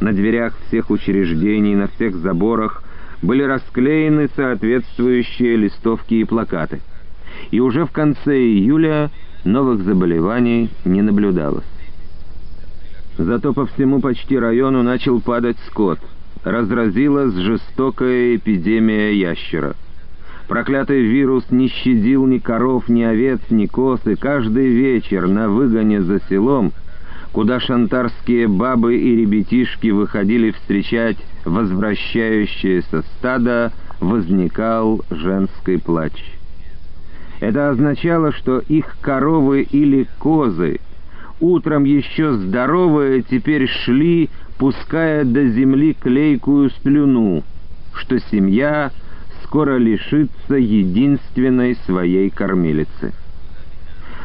На 0.00 0.12
дверях 0.12 0.54
всех 0.68 0.90
учреждений, 0.90 1.74
на 1.74 1.88
всех 1.88 2.14
заборах 2.16 2.84
были 3.22 3.42
расклеены 3.42 4.28
соответствующие 4.36 5.56
листовки 5.56 6.14
и 6.14 6.24
плакаты 6.24 6.80
и 7.50 7.60
уже 7.60 7.84
в 7.84 7.90
конце 7.90 8.36
июля 8.36 9.10
новых 9.44 9.82
заболеваний 9.82 10.70
не 10.84 11.02
наблюдалось. 11.02 11.64
Зато 13.18 13.52
по 13.52 13.66
всему 13.66 14.00
почти 14.00 14.38
району 14.38 14.82
начал 14.82 15.20
падать 15.20 15.58
скот. 15.68 15.98
Разразилась 16.44 17.34
жестокая 17.34 18.36
эпидемия 18.36 19.12
ящера. 19.12 19.74
Проклятый 20.50 21.02
вирус 21.02 21.44
не 21.52 21.68
щадил 21.68 22.26
ни 22.26 22.38
коров, 22.38 22.88
ни 22.88 23.04
овец, 23.04 23.38
ни 23.50 23.66
коз, 23.66 24.04
и 24.04 24.16
каждый 24.16 24.66
вечер 24.66 25.28
на 25.28 25.48
выгоне 25.48 26.02
за 26.02 26.18
селом, 26.28 26.72
куда 27.30 27.60
шантарские 27.60 28.48
бабы 28.48 28.96
и 28.96 29.14
ребятишки 29.14 29.90
выходили 29.90 30.50
встречать 30.50 31.18
возвращающееся 31.44 33.02
стадо, 33.02 33.72
возникал 34.00 35.04
женский 35.10 35.76
плач. 35.76 36.20
Это 37.38 37.70
означало, 37.70 38.32
что 38.32 38.58
их 38.58 38.96
коровы 39.00 39.62
или 39.62 40.08
козы, 40.18 40.80
утром 41.38 41.84
еще 41.84 42.32
здоровые, 42.32 43.22
теперь 43.22 43.68
шли, 43.68 44.28
пуская 44.58 45.24
до 45.24 45.46
земли 45.46 45.94
клейкую 45.94 46.70
слюну, 46.82 47.44
что 47.94 48.18
семья 48.18 48.90
скоро 49.44 49.76
лишится 49.76 50.54
единственной 50.54 51.76
своей 51.86 52.30
кормилицы. 52.30 53.12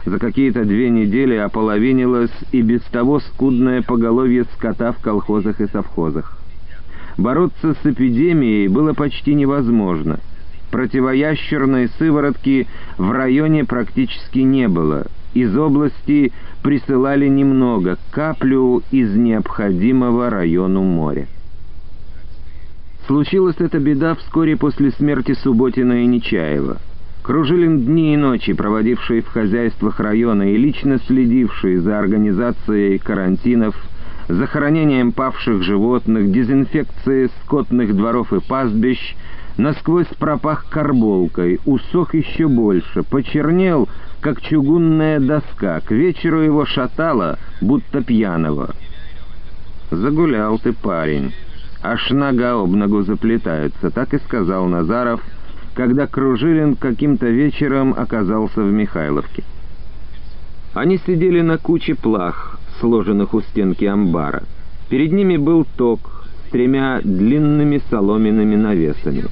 За 0.06 0.20
какие-то 0.20 0.66
две 0.66 0.90
недели 0.90 1.36
ополовинилось 1.36 2.32
и 2.52 2.62
без 2.62 2.82
того 2.84 3.20
скудное 3.20 3.82
поголовье 3.82 4.46
скота 4.54 4.92
в 4.92 5.00
колхозах 5.00 5.62
и 5.62 5.68
совхозах. 5.68 6.38
Бороться 7.18 7.76
с 7.82 7.86
эпидемией 7.86 8.68
было 8.68 8.94
почти 8.94 9.34
невозможно. 9.34 10.20
Противоящерной 10.72 11.90
сыворотки 11.98 12.68
в 12.98 13.12
районе 13.12 13.66
практически 13.66 14.40
не 14.40 14.68
было. 14.68 15.08
Из 15.34 15.56
области 15.58 16.32
присылали 16.62 17.28
немного, 17.28 17.98
каплю 18.12 18.84
из 18.92 19.16
необходимого 19.16 20.30
району 20.30 20.84
моря. 20.84 21.28
Случилась 23.08 23.58
эта 23.60 23.78
беда 23.78 24.16
вскоре 24.16 24.58
после 24.58 24.90
смерти 24.92 25.36
Субботина 25.44 26.04
и 26.04 26.08
Нечаева. 26.08 26.78
Кружилин 27.22 27.82
дни 27.82 28.16
и 28.16 28.18
ночи, 28.18 28.54
проводивший 28.54 29.22
в 29.22 29.28
хозяйствах 29.28 30.00
района 30.00 30.52
и 30.54 30.58
лично 30.58 30.98
следивший 31.06 31.78
за 31.78 32.00
организацией 32.00 32.98
карантинов, 32.98 33.76
захоронением 34.28 35.12
павших 35.12 35.62
животных, 35.62 36.32
дезинфекцией 36.32 37.30
скотных 37.44 37.96
дворов 37.96 38.34
и 38.34 38.40
пастбищ, 38.40 39.16
насквозь 39.58 40.08
пропах 40.20 40.66
карболкой, 40.68 41.60
усох 41.66 42.16
еще 42.16 42.48
больше, 42.48 43.04
почернел, 43.04 43.88
как 44.20 44.42
чугунная 44.42 45.20
доска, 45.20 45.80
к 45.82 45.92
вечеру 45.92 46.42
его 46.42 46.66
шатало, 46.66 47.38
будто 47.62 48.02
пьяного. 48.02 48.74
«Загулял 49.92 50.58
ты, 50.58 50.74
парень, 50.74 51.32
аж 51.92 52.10
нога 52.10 52.54
об 52.54 52.72
ногу 52.72 53.04
заплетается»,— 53.04 53.90
так 53.92 54.14
и 54.14 54.20
сказал 54.20 54.66
Назаров, 54.68 55.22
когда 55.74 56.08
Кружилин 56.08 56.76
каким-то 56.76 57.28
вечером 57.28 57.94
оказался 57.96 58.62
в 58.62 58.72
Михайловке. 58.72 59.44
Они 60.74 60.98
сидели 61.06 61.42
на 61.42 61.58
куче 61.58 61.96
плах, 61.96 62.60
сложенных 62.80 63.34
у 63.34 63.42
стенки 63.42 63.86
амбара. 63.86 64.44
Перед 64.90 65.12
ними 65.12 65.38
был 65.38 65.66
ток 65.78 66.26
с 66.48 66.52
тремя 66.52 67.02
длинными 67.04 67.82
соломенными 67.90 68.56
навесами. 68.56 69.26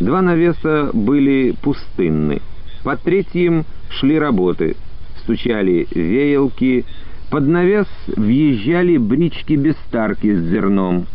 Два 0.00 0.22
навеса 0.22 0.90
были 0.92 1.54
пустынны. 1.62 2.40
Под 2.84 3.00
третьим 3.02 3.64
шли 3.90 4.18
работы. 4.18 4.76
Стучали 5.22 5.88
веялки. 5.90 6.84
Под 7.30 7.46
навес 7.46 7.88
въезжали 8.16 8.96
брички-бестарки 8.98 10.34
с 10.34 10.40
зерном. 10.50 11.06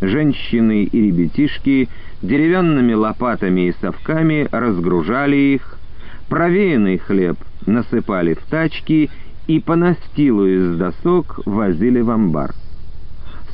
Женщины 0.00 0.84
и 0.84 1.00
ребятишки 1.00 1.88
деревянными 2.22 2.92
лопатами 2.92 3.68
и 3.68 3.74
совками 3.80 4.48
разгружали 4.50 5.36
их. 5.36 5.78
Провеянный 6.28 6.98
хлеб 6.98 7.36
насыпали 7.66 8.34
в 8.34 8.42
тачки 8.48 9.10
и 9.48 9.60
по 9.60 9.74
настилу 9.76 10.46
из 10.46 10.76
досок 10.76 11.40
возили 11.46 12.00
в 12.00 12.10
амбар. 12.10 12.54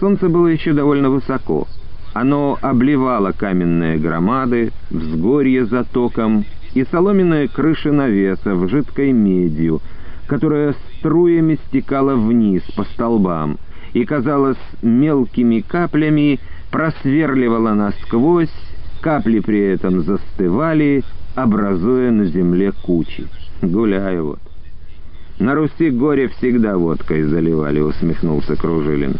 Солнце 0.01 0.29
было 0.29 0.49
еще 0.49 0.73
довольно 0.73 1.09
высоко. 1.09 1.67
Оно 2.13 2.59
обливало 2.61 3.33
каменные 3.33 3.97
громады, 3.97 4.73
взгорье 4.91 5.65
затоком 5.65 6.45
и 6.75 6.85
соломенные 6.85 7.49
крыши 7.49 7.91
навесов 7.91 8.69
жидкой 8.71 9.13
медью, 9.13 9.81
которая 10.27 10.75
струями 10.99 11.59
стекала 11.69 12.15
вниз 12.15 12.63
по 12.77 12.85
столбам 12.85 13.59
и, 13.95 14.05
казалось, 14.05 14.59
мелкими 14.83 15.61
каплями 15.61 16.41
просверливала 16.71 17.75
насквозь, 17.75 18.53
капли 19.01 19.39
при 19.39 19.61
этом 19.61 20.03
застывали, 20.03 21.05
образуя 21.37 22.11
на 22.11 22.27
земле 22.27 22.73
кучи. 22.73 23.27
Гуляю 23.63 24.27
вот. 24.27 24.41
На 25.39 25.55
Руси 25.55 25.91
горе 25.91 26.29
всегда 26.29 26.77
водкой 26.77 27.23
заливали, 27.23 27.81
усмехнулся 27.81 28.57
Кружилин. 28.57 29.17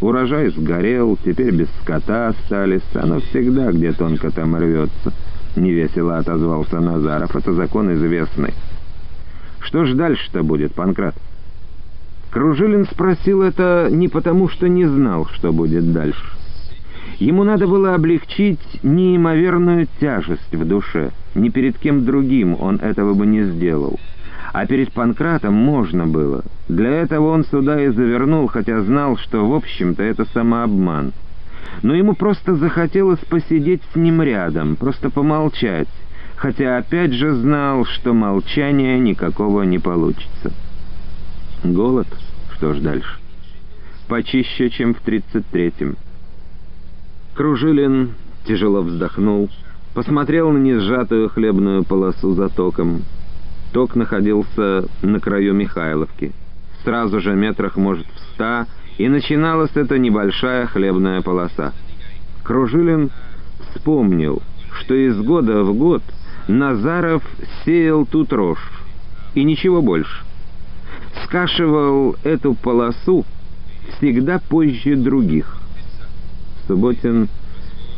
Урожай 0.00 0.50
сгорел, 0.50 1.18
теперь 1.24 1.54
без 1.54 1.68
скота 1.82 2.28
остались, 2.28 2.82
оно 2.94 3.20
всегда 3.20 3.72
где 3.72 3.92
тонко 3.92 4.30
там 4.30 4.56
рвется. 4.56 5.12
Невесело 5.56 6.18
отозвался 6.18 6.80
Назаров, 6.80 7.34
это 7.34 7.52
закон 7.54 7.92
известный. 7.94 8.54
Что 9.60 9.86
ж 9.86 9.94
дальше-то 9.94 10.42
будет, 10.42 10.74
Панкрат? 10.74 11.14
Кружилин 12.38 12.86
спросил 12.86 13.42
это 13.42 13.88
не 13.90 14.06
потому, 14.06 14.48
что 14.48 14.68
не 14.68 14.86
знал, 14.86 15.26
что 15.26 15.52
будет 15.52 15.92
дальше. 15.92 16.24
Ему 17.18 17.42
надо 17.42 17.66
было 17.66 17.96
облегчить 17.96 18.60
неимоверную 18.84 19.88
тяжесть 19.98 20.54
в 20.54 20.64
душе. 20.64 21.10
Ни 21.34 21.48
перед 21.48 21.78
кем 21.78 22.04
другим 22.04 22.56
он 22.60 22.76
этого 22.76 23.14
бы 23.14 23.26
не 23.26 23.42
сделал. 23.42 23.98
А 24.52 24.66
перед 24.66 24.92
Панкратом 24.92 25.52
можно 25.54 26.06
было. 26.06 26.44
Для 26.68 26.90
этого 26.90 27.30
он 27.30 27.44
сюда 27.44 27.82
и 27.82 27.88
завернул, 27.88 28.46
хотя 28.46 28.82
знал, 28.82 29.16
что, 29.16 29.44
в 29.44 29.52
общем-то, 29.52 30.04
это 30.04 30.24
самообман. 30.32 31.14
Но 31.82 31.92
ему 31.92 32.14
просто 32.14 32.54
захотелось 32.54 33.18
посидеть 33.28 33.82
с 33.92 33.96
ним 33.96 34.22
рядом, 34.22 34.76
просто 34.76 35.10
помолчать, 35.10 35.88
хотя 36.36 36.78
опять 36.78 37.14
же 37.14 37.34
знал, 37.34 37.84
что 37.84 38.14
молчания 38.14 38.96
никакого 39.00 39.64
не 39.64 39.80
получится. 39.80 40.52
Голод? 41.64 42.06
Что 42.58 42.74
ж 42.74 42.80
дальше? 42.80 43.08
Почище, 44.08 44.68
чем 44.70 44.92
в 44.94 44.98
тридцать 44.98 45.46
третьем. 45.46 45.96
Кружилин 47.34 48.14
тяжело 48.46 48.82
вздохнул, 48.82 49.48
посмотрел 49.94 50.50
на 50.50 50.58
несжатую 50.58 51.28
хлебную 51.28 51.84
полосу 51.84 52.34
за 52.34 52.48
током, 52.48 53.04
Ток 53.72 53.94
находился 53.94 54.86
на 55.02 55.20
краю 55.20 55.54
Михайловки. 55.54 56.32
Сразу 56.82 57.20
же 57.20 57.34
метрах, 57.34 57.76
может, 57.76 58.06
в 58.06 58.18
ста, 58.32 58.66
и 58.96 59.08
начиналась 59.08 59.76
эта 59.76 59.96
небольшая 59.96 60.66
хлебная 60.66 61.20
полоса. 61.20 61.72
Кружилин 62.42 63.10
вспомнил, 63.70 64.42
что 64.80 64.94
из 64.94 65.16
года 65.20 65.62
в 65.62 65.74
год 65.74 66.02
Назаров 66.48 67.22
сеял 67.64 68.04
тут 68.04 68.32
рожь, 68.32 68.72
и 69.34 69.44
ничего 69.44 69.80
больше. 69.80 70.27
Скашивал 71.24 72.16
эту 72.24 72.54
полосу 72.54 73.24
всегда 73.96 74.38
позже 74.38 74.96
других. 74.96 75.56
Субботин 76.66 77.28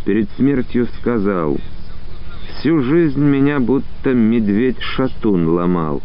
перед 0.04 0.28
смертью 0.36 0.88
сказал— 1.00 1.58
Всю 2.60 2.82
жизнь 2.82 3.22
меня 3.22 3.58
будто 3.58 4.12
медведь-шатун 4.12 5.48
ломал. 5.48 6.02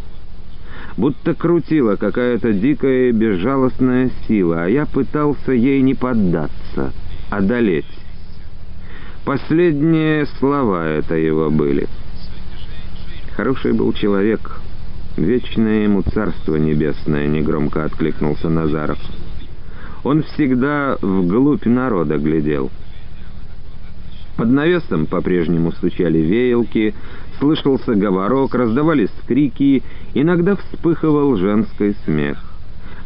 Будто 0.95 1.33
крутила 1.33 1.97
какая-то 1.97 2.53
дикая 2.53 3.09
и 3.09 3.11
безжалостная 3.11 4.09
сила, 4.25 4.63
а 4.63 4.69
я 4.69 4.85
пытался 4.85 5.51
ей 5.51 5.81
не 5.81 5.95
поддаться, 5.95 6.93
одолеть. 7.29 7.85
Последние 9.25 10.27
слова 10.39 10.87
это 10.87 11.15
его 11.15 11.49
были. 11.49 11.89
Хороший 13.35 13.73
был 13.73 13.91
человек. 13.91 14.61
Вечное 15.17 15.83
ему 15.83 16.01
царство 16.01 16.57
небесное, 16.57 17.27
негромко 17.27 17.85
откликнулся 17.85 18.49
Назаров. 18.49 18.99
Он 20.03 20.23
всегда 20.23 20.97
вглубь 21.01 21.65
народа 21.65 22.17
глядел. 22.17 22.69
Под 24.35 24.49
навесом 24.49 25.05
по-прежнему 25.05 25.71
стучали 25.71 26.19
веялки, 26.19 26.93
слышался 27.39 27.95
говорок, 27.95 28.53
раздавались 28.53 29.09
крики, 29.25 29.83
иногда 30.13 30.57
вспыхивал 30.57 31.37
женский 31.37 31.95
смех. 32.03 32.43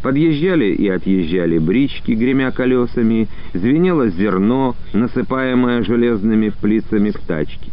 Подъезжали 0.01 0.74
и 0.74 0.88
отъезжали 0.88 1.60
брички, 1.60 2.14
гремя 2.14 2.51
колесами, 2.51 3.28
звенело 3.53 4.07
зерно, 4.07 4.76
насыпаемое 4.93 5.84
железными 5.84 6.49
плицами 6.49 7.12
в 7.12 7.20
тачки. 7.20 7.72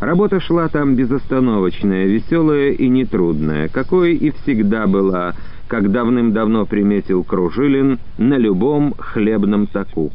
Работа 0.00 0.40
шла 0.40 0.68
там 0.68 0.96
безостановочная, 0.96 2.06
веселая 2.06 2.70
и 2.70 2.88
нетрудная, 2.88 3.68
какой 3.68 4.14
и 4.14 4.30
всегда 4.30 4.86
была, 4.86 5.34
как 5.68 5.90
давным-давно 5.90 6.66
приметил 6.66 7.24
Кружилин 7.24 7.98
на 8.18 8.36
любом 8.36 8.94
хлебном 8.98 9.66
таку. 9.66 10.10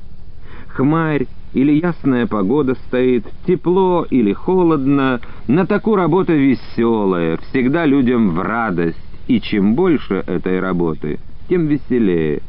Хмарь 0.67 1.27
или 1.53 1.71
ясная 1.71 2.27
погода 2.27 2.75
стоит, 2.87 3.25
тепло 3.47 4.05
или 4.09 4.33
холодно, 4.33 5.19
на 5.47 5.65
такую 5.65 5.95
работа 5.95 6.33
веселая, 6.33 7.37
всегда 7.37 7.85
людям 7.85 8.31
в 8.31 8.41
радость, 8.41 8.99
и 9.27 9.41
чем 9.41 9.75
больше 9.75 10.23
этой 10.27 10.59
работы, 10.59 11.19
тем 11.47 11.67
веселее, 11.67 12.41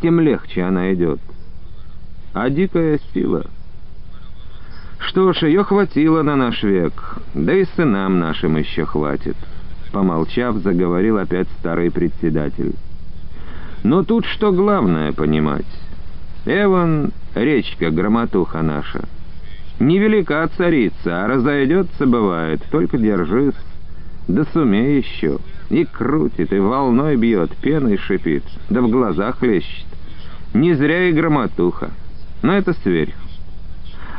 тем 0.00 0.20
легче 0.20 0.62
она 0.62 0.92
идет. 0.92 1.20
А 2.34 2.48
дикая 2.50 2.98
сила... 3.12 3.46
Что 5.08 5.32
ж, 5.32 5.42
ее 5.42 5.64
хватило 5.64 6.22
на 6.22 6.36
наш 6.36 6.62
век, 6.62 6.92
да 7.34 7.52
и 7.54 7.64
сынам 7.76 8.20
нашим 8.20 8.56
еще 8.56 8.84
хватит. 8.86 9.36
Помолчав, 9.90 10.56
заговорил 10.56 11.18
опять 11.18 11.48
старый 11.58 11.90
председатель. 11.90 12.74
Но 13.82 14.04
тут 14.04 14.26
что 14.26 14.52
главное 14.52 15.12
понимать? 15.12 15.66
Эван, 16.46 17.10
речка, 17.34 17.90
громотуха 17.90 18.62
наша. 18.62 19.04
Невелика 19.80 20.48
царица, 20.56 21.24
а 21.24 21.26
разойдется 21.26 22.06
бывает, 22.06 22.62
только 22.70 22.96
держись. 22.96 23.54
Да 24.28 24.44
сумей 24.52 24.98
еще. 24.98 25.38
И 25.68 25.84
крутит, 25.84 26.52
и 26.52 26.58
волной 26.58 27.16
бьет, 27.16 27.50
пеной 27.56 27.96
шипит, 27.96 28.44
да 28.70 28.80
в 28.80 28.88
глазах 28.88 29.42
лещет. 29.42 29.86
Не 30.54 30.74
зря 30.74 31.08
и 31.08 31.12
громотуха. 31.12 31.90
Но 32.42 32.54
это 32.54 32.72
сверх. 32.72 33.14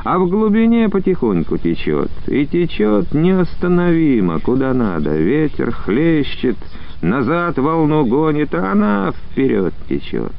А 0.03 0.19
в 0.19 0.27
глубине 0.27 0.89
потихоньку 0.89 1.57
течет, 1.57 2.11
и 2.27 2.45
течет 2.45 3.13
неостановимо, 3.13 4.39
куда 4.39 4.73
надо. 4.73 5.15
Ветер 5.15 5.71
хлещет, 5.71 6.57
назад 7.01 7.57
волну 7.57 8.05
гонит, 8.05 8.53
а 8.53 8.73
она 8.73 9.13
вперед 9.13 9.73
течет. 9.87 10.33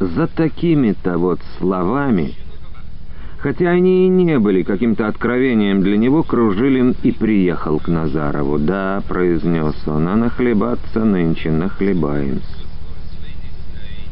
За 0.00 0.26
такими-то 0.26 1.18
вот 1.18 1.40
словами, 1.58 2.32
хотя 3.40 3.70
они 3.70 4.06
и 4.06 4.08
не 4.08 4.38
были 4.38 4.62
каким-то 4.62 5.06
откровением 5.06 5.82
для 5.82 5.98
него, 5.98 6.22
Кружилин 6.22 6.94
и 7.02 7.12
приехал 7.12 7.78
к 7.78 7.88
Назарову. 7.88 8.58
«Да»,— 8.58 9.02
произнес 9.08 9.74
он,— 9.86 10.08
«а 10.08 10.16
нахлебаться 10.16 11.04
нынче 11.04 11.50
нахлебаемся». 11.50 12.64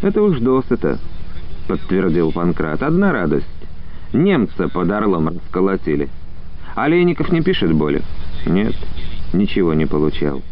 «Это 0.03 0.21
уж 0.21 0.39
досыта»,— 0.39 0.99
подтвердил 1.69 2.31
Панкрат. 2.33 2.83
«Одна 2.83 3.13
радость. 3.13 3.56
Немца 4.17 4.69
под 4.69 4.91
Орлом 4.91 5.29
расколотили. 5.29 6.09
Олейников 6.75 7.31
не 7.31 7.43
пишет 7.43 7.73
боли?» 7.73 8.03
«Нет, 8.47 8.75
ничего 9.33 9.75
не 9.75 9.87
получал». 9.87 10.43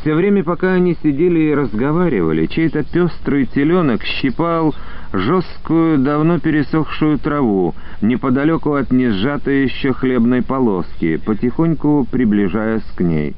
Все 0.00 0.14
время, 0.14 0.42
пока 0.42 0.72
они 0.72 0.96
сидели 1.02 1.40
и 1.40 1.54
разговаривали, 1.54 2.46
чей-то 2.46 2.84
пестрый 2.84 3.44
теленок 3.46 4.02
щипал 4.02 4.74
жесткую, 5.12 5.98
давно 5.98 6.38
пересохшую 6.38 7.18
траву, 7.18 7.74
неподалеку 8.00 8.74
от 8.74 8.92
несжатой 8.92 9.64
еще 9.64 9.92
хлебной 9.92 10.42
полоски, 10.42 11.16
потихоньку 11.16 12.06
приближаясь 12.10 12.84
к 12.96 13.00
ней. 13.02 13.34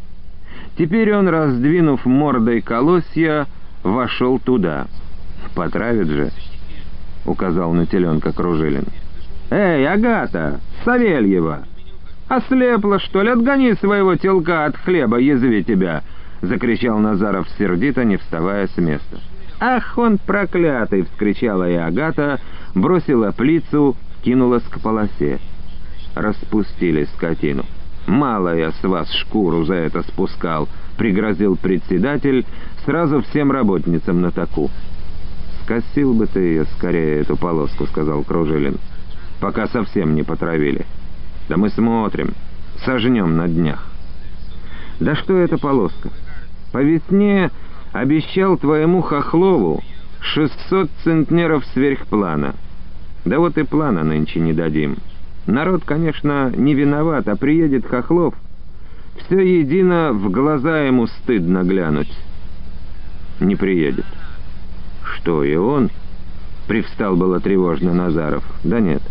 Теперь 0.79 1.15
он, 1.15 1.29
раздвинув 1.29 2.05
мордой 2.05 2.61
колосья, 2.61 3.47
вошел 3.83 4.39
туда. 4.39 4.87
«Потравит 5.57 6.09
же»,— 6.09 6.31
указал 7.25 7.73
на 7.73 7.87
теленка 7.87 8.33
Кружилин. 8.33 8.87
«Эй, 9.51 9.87
Агата! 9.87 10.61
Савельева! 10.85 11.65
Ослепла, 12.29 12.99
что 12.99 13.23
ли? 13.23 13.31
Отгони 13.31 13.75
своего 13.75 14.17
телка 14.17 14.65
от 14.65 14.77
хлеба, 14.77 15.19
язви 15.19 15.63
тебя!»— 15.63 16.03
закричал 16.43 16.99
Назаров 16.99 17.47
сердито, 17.59 18.05
не 18.05 18.17
вставая 18.17 18.67
с 18.67 18.77
места. 18.79 19.19
«Ах, 19.61 19.97
он 19.97 20.19
проклятый!»— 20.19 21.03
вскричала 21.13 21.71
и 21.71 21.75
Агата, 21.75 22.41
бросила 22.75 23.31
плицу, 23.33 23.97
кинулась 24.23 24.65
к 24.65 24.81
полосе. 24.81 25.39
Распустили 26.15 27.05
скотину. 27.15 27.65
«Мало 28.07 28.57
я 28.57 28.73
с 28.73 28.83
вас 28.83 29.11
шкуру 29.13 29.65
за 29.65 29.75
это 29.75 30.03
спускал»,— 30.03 30.69
пригрозил 30.97 31.57
председатель 31.57 32.45
сразу 32.85 33.23
всем 33.23 33.53
работницам 33.53 34.21
на 34.21 34.31
таку. 34.31 34.71
«Скосил 35.73 36.13
бы 36.13 36.27
ты 36.27 36.41
ее 36.41 36.67
скорее, 36.77 37.21
эту 37.21 37.35
полоску»,— 37.37 37.87
сказал 37.89 38.23
Кружилин,— 38.25 38.77
«пока 39.41 39.69
совсем 39.69 40.15
не 40.15 40.23
потравили. 40.23 40.85
Да 41.49 41.57
мы 41.57 41.71
смотрим, 41.71 42.35
сожнем 42.85 43.37
на 43.39 43.49
днях». 43.49 43.87
«Да 45.01 45.15
что 45.15 45.35
это 45.35 45.57
полоска?» 45.57 46.11
По 46.73 46.83
весне 46.83 47.51
обещал 47.93 48.59
твоему 48.59 49.01
Хохлову 49.01 49.83
600 50.21 50.91
центнеров 51.05 51.65
сверхплана. 51.73 52.55
Да 53.25 53.39
вот 53.39 53.57
и 53.57 53.63
плана 53.63 54.05
нынче 54.05 54.41
не 54.41 54.53
дадим. 54.53 54.99
Народ, 55.47 55.85
конечно, 55.85 56.53
не 56.55 56.75
виноват, 56.75 57.29
а 57.29 57.37
приедет 57.37 57.87
Хохлов. 57.87 58.35
Все 59.21 59.61
едино 59.61 60.13
в 60.13 60.31
глаза 60.31 60.81
ему 60.81 61.07
стыдно 61.07 61.63
глянуть. 61.63 62.13
Не 63.41 63.57
приедет. 63.57 64.07
Что, 65.05 65.45
и 65.45 65.55
он? 65.57 65.91
Привстал 66.67 67.17
было 67.17 67.41
тревожно 67.41 67.93
Назаров. 67.93 68.45
Да 68.65 68.81
нет. 68.81 69.03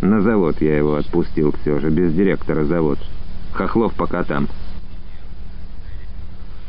На 0.00 0.20
завод 0.20 0.60
я 0.60 0.76
его 0.76 0.96
отпустил 0.96 1.54
все 1.60 1.78
же, 1.78 1.90
без 1.90 2.12
директора 2.12 2.64
завод. 2.64 2.98
Хохлов 3.52 3.94
пока 3.94 4.24
там. 4.24 4.48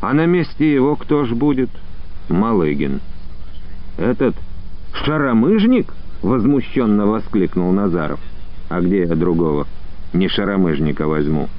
А 0.01 0.13
на 0.13 0.25
месте 0.25 0.71
его 0.71 0.95
кто 0.95 1.25
ж 1.25 1.31
будет? 1.31 1.69
Малыгин. 2.29 2.99
Этот 3.97 4.35
шаромыжник? 4.93 5.93
Возмущенно 6.21 7.05
воскликнул 7.05 7.71
Назаров. 7.71 8.19
А 8.69 8.81
где 8.81 9.01
я 9.01 9.15
другого? 9.15 9.67
Не 10.13 10.29
шаромыжника 10.29 11.07
возьму. 11.07 11.49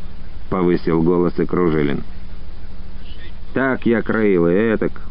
Повысил 0.51 1.03
голос 1.03 1.39
и 1.39 1.45
Кружилин. 1.45 2.03
Так 3.53 3.87
я 3.87 4.03
краил 4.03 4.47
и 4.47 4.53
этак. 4.53 5.03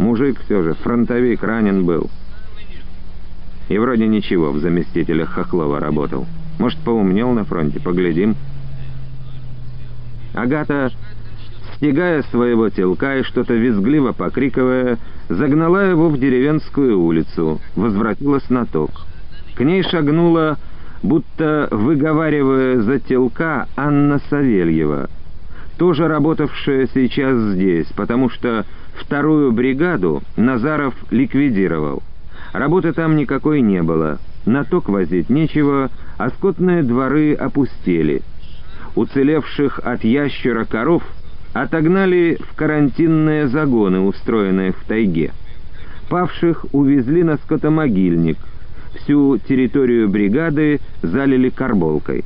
Мужик 0.00 0.40
все 0.40 0.62
же, 0.62 0.72
фронтовик 0.72 1.42
ранен 1.42 1.84
был. 1.84 2.08
И 3.68 3.76
вроде 3.76 4.06
ничего, 4.06 4.50
в 4.50 4.58
заместителях 4.58 5.28
Хохлова 5.28 5.78
работал. 5.78 6.26
Может, 6.58 6.78
поумнел 6.78 7.32
на 7.32 7.44
фронте, 7.44 7.80
поглядим. 7.80 8.34
Агата 10.32 10.90
стегая 11.76 12.22
своего 12.30 12.70
телка 12.70 13.18
и 13.18 13.22
что-то 13.24 13.52
визгливо 13.52 14.12
покрикивая, 14.12 14.96
загнала 15.28 15.90
его 15.90 16.08
в 16.08 16.18
деревенскую 16.18 16.98
улицу, 16.98 17.60
возвратилась 17.76 18.48
на 18.48 18.64
ток. 18.64 18.90
К 19.54 19.60
ней 19.60 19.82
шагнула, 19.82 20.56
будто 21.02 21.68
выговаривая 21.70 22.80
за 22.80 23.00
телка, 23.00 23.68
Анна 23.76 24.18
Савельева, 24.30 25.10
тоже 25.76 26.08
работавшая 26.08 26.88
сейчас 26.94 27.36
здесь, 27.52 27.88
потому 27.94 28.30
что 28.30 28.64
вторую 29.00 29.52
бригаду 29.52 30.22
Назаров 30.36 30.94
ликвидировал. 31.10 32.02
Работы 32.52 32.92
там 32.92 33.16
никакой 33.16 33.60
не 33.60 33.82
было, 33.82 34.18
на 34.46 34.64
ток 34.64 34.88
возить 34.88 35.30
нечего, 35.30 35.90
а 36.18 36.30
скотные 36.30 36.82
дворы 36.82 37.34
опустели. 37.34 38.22
Уцелевших 38.94 39.80
от 39.82 40.04
ящера 40.04 40.64
коров— 40.64 41.02
отогнали 41.52 42.38
в 42.40 42.54
карантинные 42.54 43.48
загоны, 43.48 44.00
устроенные 44.00 44.72
в 44.72 44.84
тайге. 44.86 45.32
Павших 46.08 46.66
увезли 46.72 47.22
на 47.22 47.36
скотомогильник. 47.36 48.38
Всю 48.94 49.38
территорию 49.38 50.08
бригады 50.08 50.80
залили 51.02 51.48
карболкой. 51.48 52.24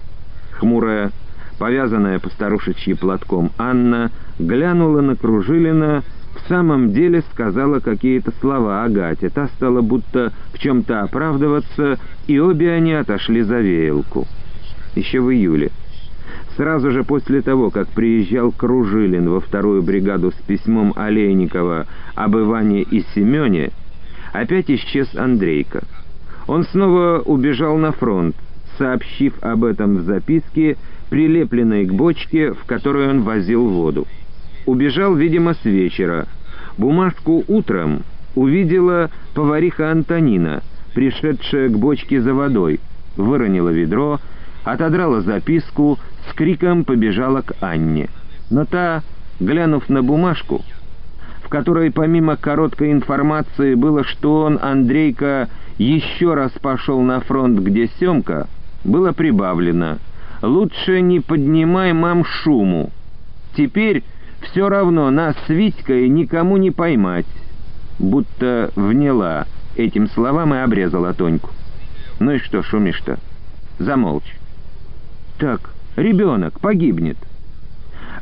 Хмурая, 0.53 1.11
повязанная 1.59 2.19
по 2.19 2.31
старушечьи 2.31 2.95
платком 2.95 3.51
Анна, 3.59 4.11
глянула 4.39 5.01
на 5.01 5.17
Кружилина, 5.17 6.03
в 6.45 6.49
самом 6.49 6.93
деле 6.93 7.23
сказала 7.33 7.81
какие-то 7.81 8.33
слова 8.41 8.85
Агате. 8.85 9.31
Та 9.31 9.49
стала 9.49 9.81
будто 9.81 10.33
в 10.53 10.59
чем-то 10.59 11.03
оправдываться, 11.03 11.99
и 12.27 12.39
обе 12.39 12.73
они 12.73 12.93
отошли 12.93 13.43
за 13.43 13.61
веялку. 13.61 14.27
Еще 14.95 15.21
в 15.21 15.33
июле. 15.33 15.71
Сразу 16.57 16.91
же 16.91 17.03
после 17.03 17.41
того, 17.41 17.71
как 17.71 17.89
приезжал 17.89 18.53
Кружилин 18.53 19.29
во 19.29 19.41
вторую 19.41 19.83
бригаду 19.83 20.31
с 20.33 20.43
письмом 20.47 20.93
Олейникова 20.97 21.87
об 22.15 22.37
Иване 22.37 22.83
и 22.83 23.05
Семене, 23.15 23.71
опять 24.33 24.71
исчез 24.71 25.15
Андрейка. 25.15 25.83
Он 26.47 26.65
снова 26.65 27.23
убежал 27.25 27.79
на 27.79 27.93
фронт, 27.93 28.37
сообщив 28.77 29.35
об 29.43 29.65
этом 29.65 29.97
в 29.97 30.01
записке, 30.03 30.77
прилепленной 31.09 31.87
к 31.87 31.93
бочке, 31.93 32.53
в 32.53 32.65
которую 32.67 33.11
он 33.11 33.23
возил 33.23 33.67
воду. 33.67 34.07
Убежал, 34.67 35.15
видимо, 35.15 35.55
с 35.55 35.65
вечера. 35.65 36.27
Бумажку 36.79 37.45
утром 37.49 38.03
увидела 38.35 39.11
повариха 39.35 39.91
Антонина, 39.91 40.63
пришедшая 40.95 41.69
к 41.69 41.79
бочке 41.79 42.21
за 42.21 42.35
водой, 42.35 42.81
выронила 43.17 43.69
ведро, 43.69 44.21
отодрала 44.65 45.21
записку, 45.21 45.99
с 46.29 46.33
криком 46.35 46.85
побежала 46.85 47.43
к 47.43 47.55
Анне. 47.61 48.09
Но 48.51 48.65
та, 48.65 49.03
глянув 49.39 49.89
на 49.89 50.03
бумажку, 50.03 50.63
в 51.45 51.49
которой 51.49 51.93
помимо 51.93 52.37
короткой 52.37 52.93
информации 52.93 53.75
было, 53.75 54.03
что 54.03 54.43
он, 54.43 54.59
Андрейка, 54.61 55.49
еще 55.77 56.35
раз 56.35 56.53
пошел 56.53 57.01
на 57.03 57.21
фронт, 57.21 57.61
где 57.61 57.89
Семка, 58.01 58.49
было 58.85 59.13
прибавлено 59.13 59.99
«Лучше 60.43 61.01
не 61.01 61.21
поднимай 61.21 61.93
мам 61.93 62.25
шуму. 62.25 62.91
Теперь 63.57 64.03
все 64.45 64.69
равно 64.69 65.11
нас 65.11 65.37
с 65.47 65.49
Витькой 65.49 66.09
никому 66.09 66.57
не 66.57 66.71
поймать». 66.71 67.27
Будто 67.99 68.71
вняла 68.75 69.47
этим 69.77 70.09
словам 70.09 70.55
и 70.55 70.59
обрезала 70.59 71.15
Тоньку. 71.15 71.51
«Ну 72.19 72.33
и 72.33 72.39
что 72.39 72.63
шумишь-то? 72.63 73.19
Замолчь». 73.79 74.37
«Так, 75.39 75.71
ребенок 75.97 76.61
погибнет». 76.61 77.17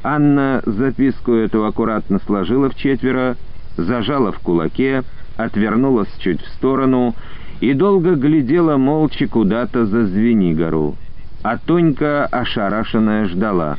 Анна 0.02 0.62
записку 0.66 1.32
эту 1.32 1.64
аккуратно 1.64 2.18
сложила 2.26 2.68
в 2.68 2.74
четверо, 2.74 3.36
зажала 3.76 4.32
в 4.32 4.40
кулаке, 4.40 5.04
отвернулась 5.36 6.12
чуть 6.18 6.42
в 6.42 6.48
сторону 6.54 7.14
и 7.60 7.72
долго 7.72 8.14
глядела 8.14 8.76
молча 8.76 9.28
куда-то 9.28 9.86
за 9.86 10.06
Звенигору. 10.06 10.96
А 11.42 11.56
Тонька, 11.58 12.26
ошарашенная, 12.26 13.26
ждала. 13.26 13.76